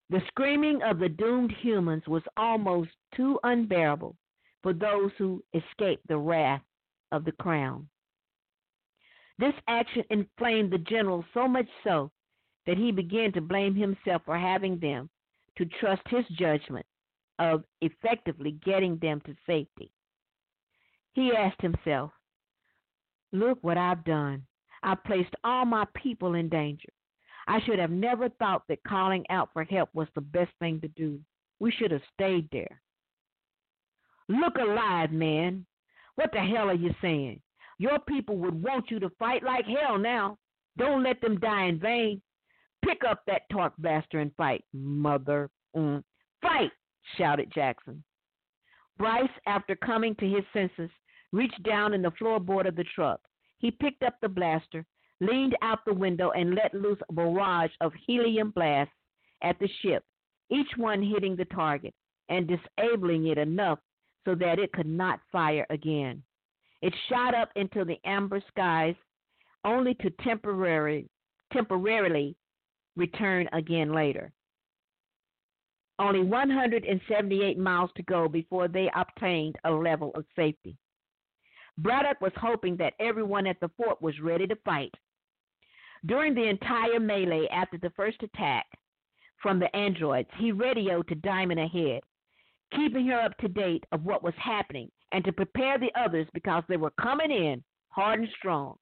The 0.09 0.21
screaming 0.27 0.81
of 0.81 0.97
the 0.97 1.09
doomed 1.09 1.53
humans 1.61 2.03
was 2.07 2.23
almost 2.35 2.89
too 3.15 3.39
unbearable 3.43 4.15
for 4.63 4.73
those 4.73 5.11
who 5.17 5.43
escaped 5.53 6.07
the 6.07 6.17
wrath 6.17 6.63
of 7.11 7.25
the 7.25 7.31
crown. 7.33 7.87
This 9.41 9.55
action 9.67 10.03
inflamed 10.11 10.71
the 10.71 10.77
general 10.77 11.25
so 11.33 11.47
much 11.47 11.65
so 11.83 12.11
that 12.67 12.77
he 12.77 12.91
began 12.91 13.31
to 13.33 13.41
blame 13.41 13.73
himself 13.73 14.21
for 14.23 14.37
having 14.37 14.77
them 14.77 15.09
to 15.57 15.65
trust 15.65 16.03
his 16.09 16.23
judgment 16.37 16.85
of 17.39 17.63
effectively 17.81 18.51
getting 18.63 18.99
them 18.99 19.19
to 19.25 19.35
safety. 19.47 19.91
He 21.13 21.31
asked 21.35 21.59
himself, 21.59 22.11
Look 23.31 23.57
what 23.61 23.79
I've 23.79 24.03
done. 24.03 24.45
I've 24.83 25.03
placed 25.05 25.33
all 25.43 25.65
my 25.65 25.85
people 25.95 26.35
in 26.35 26.47
danger. 26.47 26.89
I 27.47 27.61
should 27.61 27.79
have 27.79 27.89
never 27.89 28.29
thought 28.29 28.61
that 28.69 28.83
calling 28.87 29.25
out 29.31 29.49
for 29.53 29.63
help 29.63 29.89
was 29.95 30.07
the 30.13 30.21
best 30.21 30.51
thing 30.59 30.79
to 30.81 30.87
do. 30.89 31.19
We 31.59 31.71
should 31.71 31.89
have 31.89 32.03
stayed 32.13 32.47
there. 32.51 32.79
Look 34.29 34.57
alive, 34.57 35.11
man. 35.11 35.65
What 36.13 36.29
the 36.31 36.41
hell 36.41 36.69
are 36.69 36.75
you 36.75 36.93
saying? 37.01 37.41
Your 37.81 37.97
people 37.97 38.37
would 38.37 38.61
want 38.61 38.91
you 38.91 38.99
to 38.99 39.09
fight 39.17 39.41
like 39.41 39.65
hell 39.65 39.97
now. 39.97 40.37
Don't 40.77 41.01
let 41.01 41.19
them 41.19 41.39
die 41.39 41.65
in 41.65 41.79
vain. 41.79 42.21
Pick 42.85 43.01
up 43.03 43.23
that 43.25 43.49
torque 43.51 43.75
blaster 43.79 44.19
and 44.19 44.31
fight, 44.35 44.63
mother. 44.71 45.49
Mm. 45.75 46.03
Fight, 46.43 46.69
shouted 47.17 47.51
Jackson. 47.51 48.03
Bryce, 48.99 49.31
after 49.47 49.75
coming 49.75 50.13
to 50.17 50.29
his 50.29 50.43
senses, 50.53 50.91
reached 51.31 51.63
down 51.63 51.95
in 51.95 52.03
the 52.03 52.11
floorboard 52.21 52.67
of 52.67 52.75
the 52.75 52.85
truck. 52.93 53.19
He 53.57 53.71
picked 53.71 54.03
up 54.03 54.13
the 54.21 54.29
blaster, 54.29 54.85
leaned 55.19 55.57
out 55.63 55.79
the 55.83 55.93
window 55.95 56.29
and 56.35 56.53
let 56.53 56.75
loose 56.75 56.99
a 57.09 57.13
barrage 57.13 57.71
of 57.81 57.93
helium 58.05 58.51
blasts 58.51 58.93
at 59.41 59.57
the 59.57 59.69
ship, 59.81 60.03
each 60.51 60.69
one 60.77 61.01
hitting 61.01 61.35
the 61.35 61.45
target 61.45 61.95
and 62.29 62.47
disabling 62.47 63.25
it 63.25 63.39
enough 63.39 63.79
so 64.23 64.35
that 64.35 64.59
it 64.59 64.71
could 64.71 64.85
not 64.85 65.19
fire 65.31 65.65
again. 65.71 66.21
It 66.81 66.93
shot 67.09 67.35
up 67.35 67.49
into 67.55 67.85
the 67.85 67.99
amber 68.05 68.41
skies 68.47 68.95
only 69.63 69.93
to 69.95 70.09
temporary, 70.23 71.07
temporarily 71.53 72.35
return 72.95 73.47
again 73.53 73.93
later. 73.93 74.31
Only 75.99 76.23
178 76.23 77.59
miles 77.59 77.91
to 77.95 78.03
go 78.03 78.27
before 78.27 78.67
they 78.67 78.89
obtained 78.95 79.55
a 79.63 79.71
level 79.71 80.11
of 80.15 80.25
safety. 80.35 80.75
Braddock 81.77 82.19
was 82.21 82.31
hoping 82.35 82.75
that 82.77 82.93
everyone 82.99 83.45
at 83.45 83.59
the 83.59 83.69
fort 83.77 84.01
was 84.01 84.19
ready 84.19 84.47
to 84.47 84.55
fight. 84.65 84.93
During 86.05 86.33
the 86.33 86.49
entire 86.49 86.99
melee 86.99 87.47
after 87.51 87.77
the 87.77 87.91
first 87.91 88.23
attack 88.23 88.65
from 89.41 89.59
the 89.59 89.73
androids, 89.75 90.29
he 90.37 90.51
radioed 90.51 91.07
to 91.07 91.15
Diamond 91.15 91.59
ahead, 91.59 92.01
keeping 92.75 93.07
her 93.07 93.19
up 93.19 93.37
to 93.37 93.47
date 93.47 93.83
of 93.91 94.03
what 94.03 94.23
was 94.23 94.33
happening 94.37 94.89
and 95.11 95.23
to 95.25 95.31
prepare 95.31 95.77
the 95.77 95.91
others 95.99 96.27
because 96.33 96.63
they 96.67 96.77
were 96.77 96.93
coming 97.01 97.31
in 97.31 97.63
hard 97.89 98.19
and 98.19 98.29
strong. 98.37 98.75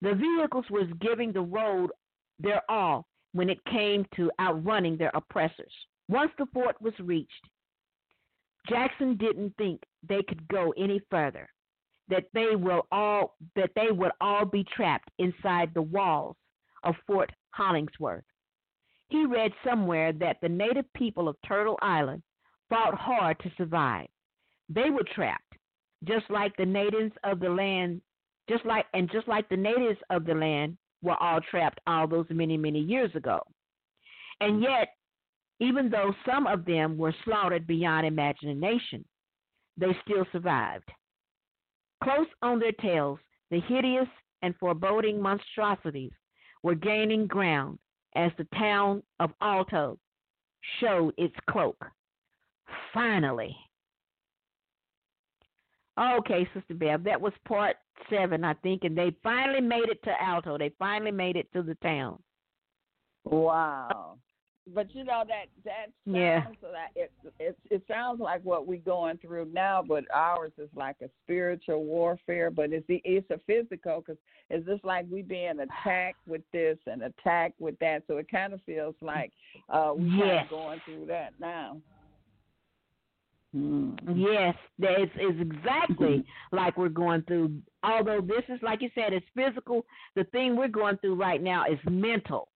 The 0.00 0.14
vehicles 0.14 0.66
was 0.70 0.86
giving 1.00 1.32
the 1.32 1.40
road 1.40 1.90
their 2.38 2.62
all 2.68 3.06
when 3.32 3.50
it 3.50 3.64
came 3.66 4.06
to 4.16 4.30
outrunning 4.40 4.96
their 4.96 5.10
oppressors. 5.14 5.72
Once 6.08 6.30
the 6.38 6.46
fort 6.52 6.80
was 6.80 6.94
reached, 6.98 7.32
Jackson 8.68 9.16
didn't 9.16 9.54
think 9.56 9.82
they 10.08 10.22
could 10.22 10.46
go 10.48 10.72
any 10.76 11.00
further. 11.10 11.48
That 12.08 12.24
they 12.34 12.54
will 12.54 12.86
all 12.92 13.34
that 13.56 13.70
they 13.74 13.90
would 13.90 14.12
all 14.20 14.44
be 14.44 14.64
trapped 14.76 15.10
inside 15.18 15.72
the 15.72 15.82
walls 15.82 16.36
of 16.82 16.94
Fort 17.06 17.32
Hollingsworth. 17.52 18.24
He 19.08 19.24
read 19.24 19.52
somewhere 19.64 20.12
that 20.12 20.36
the 20.42 20.48
native 20.48 20.84
people 20.94 21.28
of 21.28 21.36
Turtle 21.46 21.78
Island 21.80 22.22
fought 22.68 22.94
hard 22.94 23.38
to 23.40 23.50
survive. 23.56 24.06
They 24.68 24.90
were 24.90 25.04
trapped, 25.14 25.54
just 26.04 26.28
like 26.30 26.56
the 26.56 26.66
natives 26.66 27.12
of 27.22 27.40
the 27.40 27.48
land, 27.48 28.00
just 28.48 28.64
like 28.64 28.86
and 28.94 29.10
just 29.10 29.28
like 29.28 29.48
the 29.48 29.56
natives 29.56 29.98
of 30.10 30.24
the 30.24 30.34
land 30.34 30.76
were 31.02 31.16
all 31.22 31.40
trapped 31.50 31.80
all 31.86 32.08
those 32.08 32.26
many, 32.30 32.56
many 32.56 32.80
years 32.80 33.14
ago. 33.14 33.40
And 34.40 34.62
mm. 34.62 34.62
yet, 34.62 34.88
even 35.60 35.88
though 35.90 36.14
some 36.26 36.46
of 36.46 36.64
them 36.64 36.96
were 36.96 37.14
slaughtered 37.24 37.66
beyond 37.66 38.06
imagination, 38.06 39.04
they 39.76 39.96
still 40.04 40.26
survived. 40.32 40.88
Close 42.02 42.26
on 42.42 42.58
their 42.58 42.72
tails, 42.72 43.18
the 43.50 43.60
hideous 43.60 44.08
and 44.42 44.54
foreboding 44.56 45.20
monstrosities 45.20 46.12
were 46.62 46.74
gaining 46.74 47.26
ground 47.26 47.78
as 48.16 48.30
the 48.36 48.46
town 48.58 49.02
of 49.20 49.30
Alto 49.40 49.98
showed 50.80 51.14
its 51.16 51.34
cloak. 51.50 51.76
Finally. 52.92 53.56
Okay, 55.98 56.48
Sister 56.52 56.74
Bev, 56.74 57.04
that 57.04 57.20
was 57.20 57.32
part 57.46 57.76
seven, 58.10 58.42
I 58.44 58.54
think, 58.54 58.82
and 58.82 58.98
they 58.98 59.14
finally 59.22 59.60
made 59.60 59.88
it 59.88 60.02
to 60.04 60.12
Alto. 60.20 60.58
They 60.58 60.72
finally 60.78 61.12
made 61.12 61.36
it 61.36 61.52
to 61.52 61.62
the 61.62 61.76
town. 61.76 62.18
Wow. 63.24 64.16
But 64.74 64.94
you 64.94 65.04
know 65.04 65.24
that 65.28 65.46
that 65.64 65.90
sounds 66.06 66.56
Yeah. 66.62 66.70
that 66.72 66.90
it, 66.96 67.12
it 67.38 67.58
it 67.70 67.82
sounds 67.86 68.18
like 68.18 68.42
what 68.44 68.66
we're 68.66 68.78
going 68.78 69.18
through 69.18 69.50
now, 69.52 69.82
but 69.82 70.04
ours 70.12 70.52
is 70.56 70.70
like 70.74 70.96
a 71.02 71.10
spiritual 71.22 71.84
warfare. 71.84 72.50
But 72.50 72.72
it's 72.72 72.86
the 72.86 73.02
it's 73.04 73.30
a 73.30 73.38
physical 73.46 74.00
because 74.00 74.16
it's 74.48 74.66
just 74.66 74.82
like 74.82 75.04
we 75.10 75.20
being 75.20 75.60
attacked 75.60 76.26
with 76.26 76.40
this 76.50 76.78
and 76.86 77.02
attacked 77.02 77.60
with 77.60 77.78
that. 77.80 78.04
So 78.06 78.16
it 78.16 78.30
kind 78.30 78.54
of 78.54 78.62
feels 78.62 78.94
like 79.02 79.32
uh 79.68 79.92
we're 79.94 80.26
Yes. 80.26 80.44
of 80.44 80.50
going 80.50 80.80
through 80.86 81.06
that 81.06 81.34
now. 81.38 81.76
Hmm. 83.54 83.92
Yes, 84.16 84.56
that 84.80 85.00
is, 85.00 85.08
is 85.14 85.40
exactly 85.40 86.24
like 86.50 86.76
we're 86.76 86.88
going 86.88 87.22
through. 87.22 87.56
Although 87.84 88.20
this 88.20 88.42
is, 88.48 88.58
like 88.62 88.82
you 88.82 88.90
said, 88.96 89.12
it's 89.12 89.24
physical. 89.32 89.86
The 90.16 90.24
thing 90.24 90.56
we're 90.56 90.66
going 90.66 90.96
through 90.98 91.14
right 91.14 91.40
now 91.40 91.64
is 91.70 91.78
mental, 91.88 92.48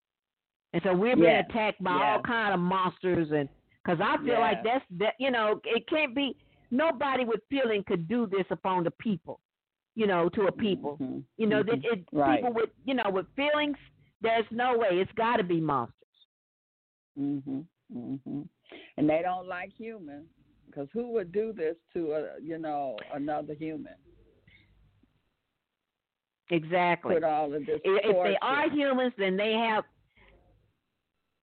and 0.73 0.83
so 0.83 0.93
we're 0.93 1.15
being 1.15 1.29
Yes, 1.29 1.45
attacked 1.51 1.81
by 1.85 1.93
all 1.93 2.17
yes. 2.17 2.23
kind 2.27 2.53
of 2.53 2.59
monsters. 2.59 3.29
And 3.31 3.49
because 3.85 4.01
I 4.03 4.17
feel 4.25 4.41
like 4.41 4.65
that's 4.65 4.85
that, 4.99 5.15
you 5.21 5.31
know, 5.31 5.61
it 5.65 5.87
can't 5.89 6.17
be. 6.17 6.37
Nobody 6.73 7.25
with 7.25 7.41
feeling 7.49 7.85
could 7.87 8.09
do 8.09 8.27
this 8.27 8.45
upon 8.51 8.83
the 8.83 8.91
people. 8.91 9.39
You 9.95 10.07
know, 10.09 10.29
to 10.31 10.43
a 10.49 10.53
people. 10.53 10.97
Mhm. 11.01 11.23
You 11.37 11.47
know, 11.47 11.63
Mhm. 11.63 11.67
that 11.67 11.85
it 11.93 12.09
Right. 12.13 12.41
people 12.41 12.53
with 12.55 12.71
you 12.85 12.95
know 12.95 13.09
with 13.09 13.27
feelings. 13.37 13.77
There's 14.21 14.47
no 14.51 14.77
way. 14.77 14.99
It's 15.01 15.13
got 15.13 15.37
to 15.37 15.45
be 15.45 15.61
monsters. 15.61 15.95
Mhm. 17.17 17.65
Mhm. 17.95 18.49
And 18.97 19.09
they 19.09 19.23
don't 19.23 19.47
like 19.47 19.71
humans 19.73 20.29
because 20.79 20.91
who 20.93 21.11
would 21.13 21.33
do 21.33 21.53
this 21.53 21.77
to 21.93 22.13
a 22.13 22.25
you 22.43 22.59
know 22.59 22.97
another 23.13 23.55
human? 23.55 23.95
Exactly. 26.51 27.15
Put 27.15 27.25
all 27.25 27.53
of 27.53 27.67
this. 27.67 27.81
if 27.85 28.25
they 28.25 28.37
are 28.41 28.71
humans, 28.71 29.13
then 29.19 29.37
they 29.37 29.53
have. 29.53 29.85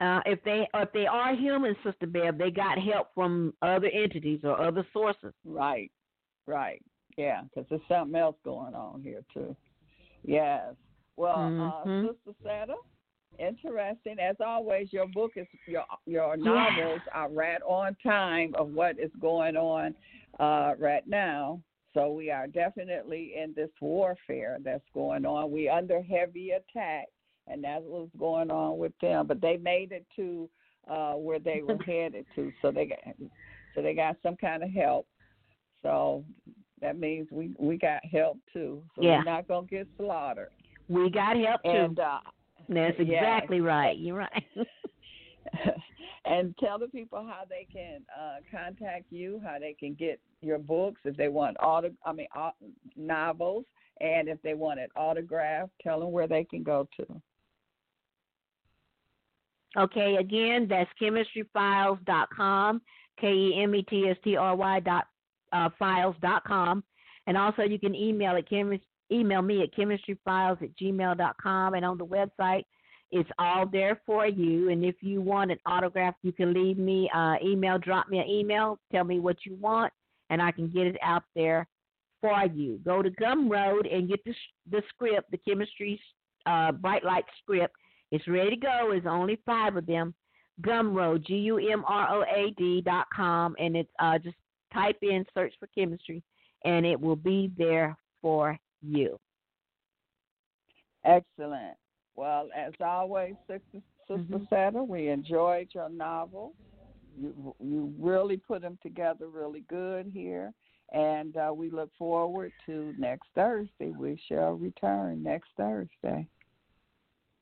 Uh, 0.02 0.20
if 0.26 0.44
they 0.44 0.68
if 0.74 0.92
they 0.94 1.06
are 1.06 1.36
humans, 1.36 1.78
Sister 1.84 2.08
Bev, 2.08 2.38
they 2.38 2.52
got 2.52 2.78
help 2.80 3.10
from 3.14 3.54
other 3.62 3.88
entities 3.88 4.40
or 4.44 4.60
other 4.60 4.86
sources. 4.92 5.34
Right, 5.46 5.92
right, 6.48 6.82
yeah, 7.18 7.42
because 7.44 7.66
there's 7.70 7.82
something 7.88 8.20
else 8.20 8.36
going 8.44 8.76
on 8.76 9.02
here 9.02 9.24
too. 9.34 9.56
Yes. 10.24 10.74
Well, 11.18 11.38
Mhm. 11.38 12.06
uh, 12.06 12.08
Sister 12.08 12.36
Seta, 12.44 12.76
interesting 13.40 14.18
as 14.20 14.36
always. 14.46 14.92
Your 14.92 15.08
book 15.08 15.34
is 15.36 15.48
your 15.68 15.84
your 16.06 16.38
novels 16.38 17.02
are 17.14 17.30
right 17.30 17.62
on 17.64 17.96
time 18.04 18.54
of 18.58 18.70
what 18.70 19.00
is 19.00 19.12
going 19.20 19.56
on 19.58 19.96
uh, 20.40 20.74
right 20.80 21.08
now. 21.08 21.62
So 21.94 22.12
we 22.12 22.30
are 22.30 22.48
definitely 22.48 23.34
in 23.42 23.54
this 23.56 23.70
warfare 23.80 24.58
that's 24.64 24.84
going 24.94 25.26
on. 25.26 25.52
We 25.52 25.70
under 25.70 26.02
heavy 26.02 26.52
attack, 26.52 27.06
and 27.48 27.64
that's 27.64 27.84
what's 27.86 28.12
going 28.18 28.52
on 28.52 28.78
with 28.78 28.92
them. 29.02 29.28
But 29.28 29.42
they 29.42 29.58
made 29.58 29.92
it 29.92 30.06
to 30.18 30.50
uh, 30.90 31.14
where 31.14 31.40
they 31.40 31.62
were 31.62 31.78
headed 31.86 32.26
to, 32.36 32.52
so 32.62 32.72
they 32.72 32.86
got 32.86 33.00
so 33.74 33.82
they 33.82 33.94
got 33.94 34.18
some 34.24 34.36
kind 34.36 34.64
of 34.64 34.72
help. 34.72 35.08
So 35.82 36.24
that 36.82 36.98
means 36.98 37.28
we 37.32 37.54
we 37.58 37.78
got 37.78 38.04
help 38.06 38.38
too. 38.52 38.84
So 38.96 39.04
Yeah. 39.04 39.20
we're 39.20 39.24
not 39.24 39.48
gonna 39.48 39.68
get 39.68 39.88
slaughtered. 39.98 40.50
We 40.88 41.10
got 41.10 41.38
help 41.38 41.64
too. 41.64 41.70
And 41.70 42.00
uh, 42.00 42.20
That's 42.68 42.98
yes. 43.00 43.08
exactly 43.08 43.62
right. 43.62 43.98
You're 43.98 44.18
right. 44.18 44.44
and 46.26 46.56
tell 46.58 46.80
the 46.80 46.88
people 46.88 47.20
how 47.20 47.44
they 47.48 47.68
can 47.72 48.02
uh, 48.18 48.38
contact 48.52 49.06
you, 49.10 49.42
how 49.44 49.60
they 49.60 49.74
can 49.74 49.94
get 49.94 50.20
your 50.42 50.58
books 50.58 51.02
if 51.06 51.16
they 51.18 51.28
want 51.28 51.58
auto, 51.62 51.92
I 52.06 52.14
mean 52.14 52.28
au- 52.36 52.52
novels, 52.96 53.66
and 54.02 54.28
if 54.28 54.42
they 54.42 54.54
want 54.54 54.80
it 54.80 54.92
autographed, 54.96 55.72
tell 55.82 56.00
them 56.00 56.12
where 56.12 56.28
they 56.28 56.44
can 56.44 56.64
go 56.64 56.88
to. 56.98 57.22
okay, 59.78 60.16
again, 60.18 60.68
that's 60.70 60.90
kemetstryfiles.com, 61.02 62.82
K 63.20 63.28
E 63.28 63.62
M 63.62 63.76
E 63.76 63.84
T 63.84 64.08
S 64.10 64.18
T 64.24 64.36
R 64.36 64.56
Y 64.56 64.80
dot 64.82 65.06
uh, 65.54 65.70
files 65.78 66.16
dot 66.22 66.44
com, 66.46 66.84
and 67.28 67.38
also 67.38 67.62
you 67.64 67.80
can 67.80 67.96
email 67.96 68.36
at 68.36 68.50
chemis- 68.50 68.82
email 69.12 69.42
me 69.42 69.64
at 69.64 69.74
kemetstryfiles 69.74 70.62
at 70.62 70.76
gmail 70.78 71.18
dot 71.18 71.36
com, 71.42 71.74
and 71.74 71.86
on 71.86 71.98
the 71.98 72.06
website 72.06 72.64
it's 73.12 73.30
all 73.38 73.66
there 73.68 74.02
for 74.06 74.28
you. 74.28 74.70
And 74.70 74.84
if 74.84 74.96
you 75.02 75.22
want 75.22 75.52
an 75.52 75.60
autograph, 75.66 76.16
you 76.24 76.34
can 76.34 76.54
leave 76.54 76.78
me 76.78 77.10
uh, 77.16 77.36
email, 77.44 77.78
drop 77.78 78.10
me 78.10 78.18
an 78.18 78.28
email, 78.28 78.80
tell 78.92 79.04
me 79.04 79.20
what 79.20 79.38
you 79.46 79.56
want, 79.56 79.94
and 80.32 80.42
I 80.42 80.52
can 80.52 80.70
get 80.70 80.88
it 80.88 80.98
out 81.04 81.24
there 81.36 81.68
for 82.20 82.46
you. 82.46 82.80
Go 82.84 83.04
to 83.04 83.12
Gumroad 83.12 83.94
and 83.94 84.10
get 84.10 84.24
the 84.26 84.34
the 84.72 84.82
script, 84.90 85.30
the 85.32 85.38
Kemetstry 85.38 86.00
uh, 86.46 86.72
bright 86.72 87.06
light 87.06 87.26
script. 87.42 87.76
It's 88.12 88.28
ready 88.28 88.52
to 88.52 88.56
go. 88.58 88.88
There's 88.90 89.06
only 89.06 89.40
five 89.46 89.76
of 89.76 89.86
them. 89.86 90.14
Gumroad, 90.62 91.26
G 91.26 91.36
U 91.36 91.58
M 91.58 91.84
R 91.88 92.16
O 92.16 92.24
A 92.24 92.52
D 92.58 92.82
dot 92.82 93.06
com, 93.16 93.56
and 93.60 93.76
it's 93.78 93.92
uh, 94.00 94.18
just 94.18 94.38
type 94.74 94.98
in 95.04 95.26
search 95.34 95.54
for 95.60 95.70
Kemetstry, 95.78 96.24
and 96.64 96.86
it 96.86 97.00
will 97.00 97.16
be 97.16 97.52
there 97.58 97.96
for 98.22 98.58
you. 98.86 99.20
Excellent. 101.04 101.78
Well, 102.16 102.50
as 102.56 102.74
always, 102.80 103.36
Sister, 103.48 103.82
Sister 104.08 104.40
Mhm. 104.40 104.50
Seta, 104.50 104.84
we 104.84 105.10
enjoyed 105.10 105.74
your 105.74 105.90
novel. 105.90 106.56
You 107.18 107.56
you 107.60 107.94
really 107.98 108.38
put 108.38 108.62
them 108.62 108.78
together 108.82 109.28
really 109.30 109.62
good 109.62 110.08
here, 110.08 110.54
and 110.92 111.36
uh, 111.38 111.54
we 111.56 111.70
look 111.70 111.94
forward 111.96 112.52
to 112.66 112.94
next 112.98 113.28
Thursday. 113.36 113.92
We 113.92 114.18
shall 114.28 114.54
return 114.54 115.24
next 115.24 115.50
Thursday. 115.56 116.28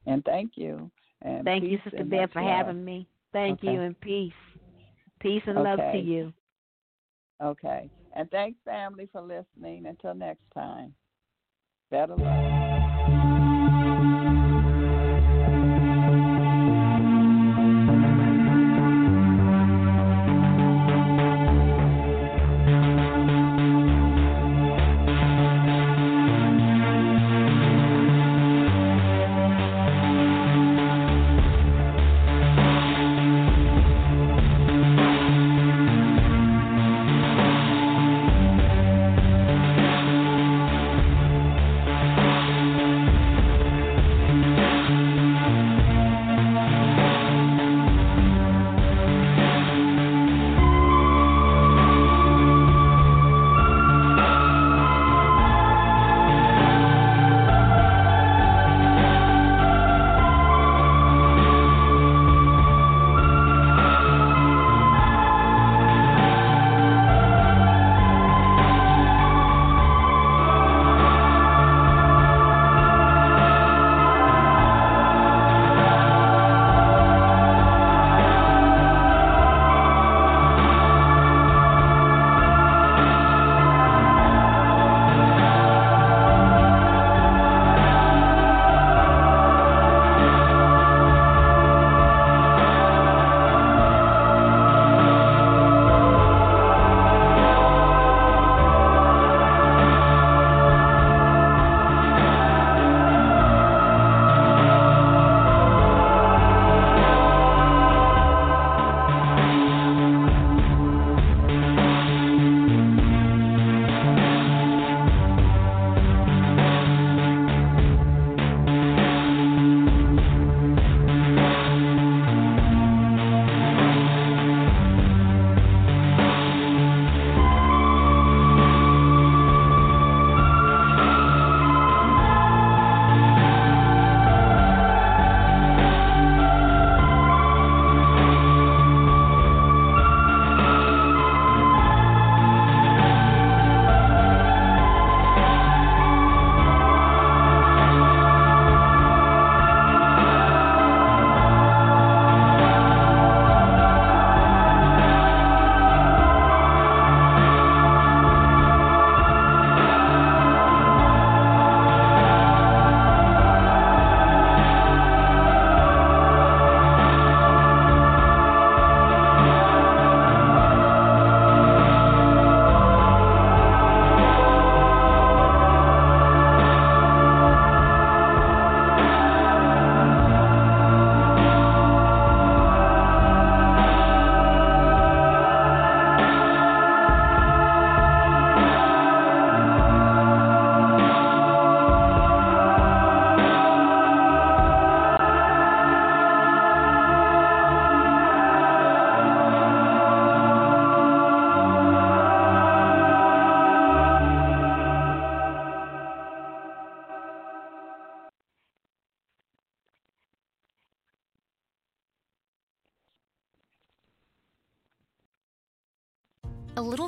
And 0.06 0.24
thank 0.26 0.58
you. 0.58 0.92
And 1.22 1.46
Thank 1.46 1.64
you, 1.64 1.80
Sister 1.84 2.04
Bev, 2.04 2.32
for 2.32 2.42
love. 2.42 2.52
having 2.52 2.84
me. 2.84 3.08
Thank 3.32 3.64
Okay. 3.64 3.74
you, 3.74 3.82
and 3.82 4.00
peace. 4.02 4.34
Peace 5.20 5.44
and 5.48 5.64
love 5.64 5.80
to 5.80 5.98
you. 5.98 6.34
Okay. 7.42 7.90
And 8.16 8.30
thanks, 8.30 8.60
family, 8.64 9.08
for 9.12 9.22
listening. 9.22 9.86
Until 9.86 10.14
next 10.14 10.44
time. 10.54 10.94
Better 11.94 12.16
love. 12.16 12.63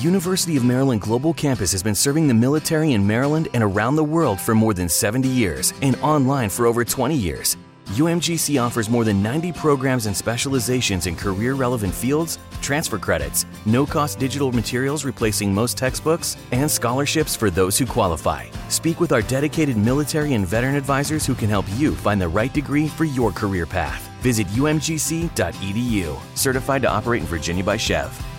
University 0.00 0.56
of 0.56 0.64
Maryland 0.64 1.02
Global 1.02 1.34
Campus 1.34 1.72
has 1.72 1.82
been 1.82 1.94
serving 1.94 2.26
the 2.26 2.32
military 2.32 2.92
in 2.94 3.06
Maryland 3.06 3.48
and 3.52 3.62
around 3.62 3.96
the 3.96 4.04
world 4.04 4.40
for 4.40 4.54
more 4.54 4.72
than 4.72 4.88
70 4.88 5.28
years 5.28 5.74
and 5.82 5.94
online 5.96 6.48
for 6.48 6.64
over 6.64 6.86
20 6.86 7.14
years. 7.14 7.58
UMGC 7.88 8.62
offers 8.62 8.88
more 8.88 9.04
than 9.04 9.22
90 9.22 9.52
programs 9.52 10.06
and 10.06 10.16
specializations 10.16 11.06
in 11.06 11.14
career 11.14 11.52
relevant 11.52 11.92
fields, 11.92 12.38
transfer 12.62 12.98
credits, 12.98 13.44
no 13.66 13.84
cost 13.84 14.18
digital 14.18 14.52
materials 14.52 15.04
replacing 15.04 15.52
most 15.52 15.76
textbooks, 15.76 16.38
and 16.52 16.70
scholarships 16.70 17.36
for 17.36 17.50
those 17.50 17.76
who 17.76 17.84
qualify. 17.84 18.46
Speak 18.70 19.00
with 19.00 19.12
our 19.12 19.22
dedicated 19.22 19.76
military 19.76 20.32
and 20.32 20.46
veteran 20.46 20.76
advisors 20.76 21.26
who 21.26 21.34
can 21.34 21.50
help 21.50 21.66
you 21.76 21.94
find 21.94 22.18
the 22.18 22.28
right 22.28 22.54
degree 22.54 22.88
for 22.88 23.04
your 23.04 23.32
career 23.32 23.66
path. 23.66 24.08
Visit 24.22 24.46
umgc.edu, 24.48 26.18
certified 26.36 26.82
to 26.82 26.88
operate 26.88 27.20
in 27.20 27.26
Virginia 27.26 27.64
by 27.64 27.76
SCHEV. 27.76 28.29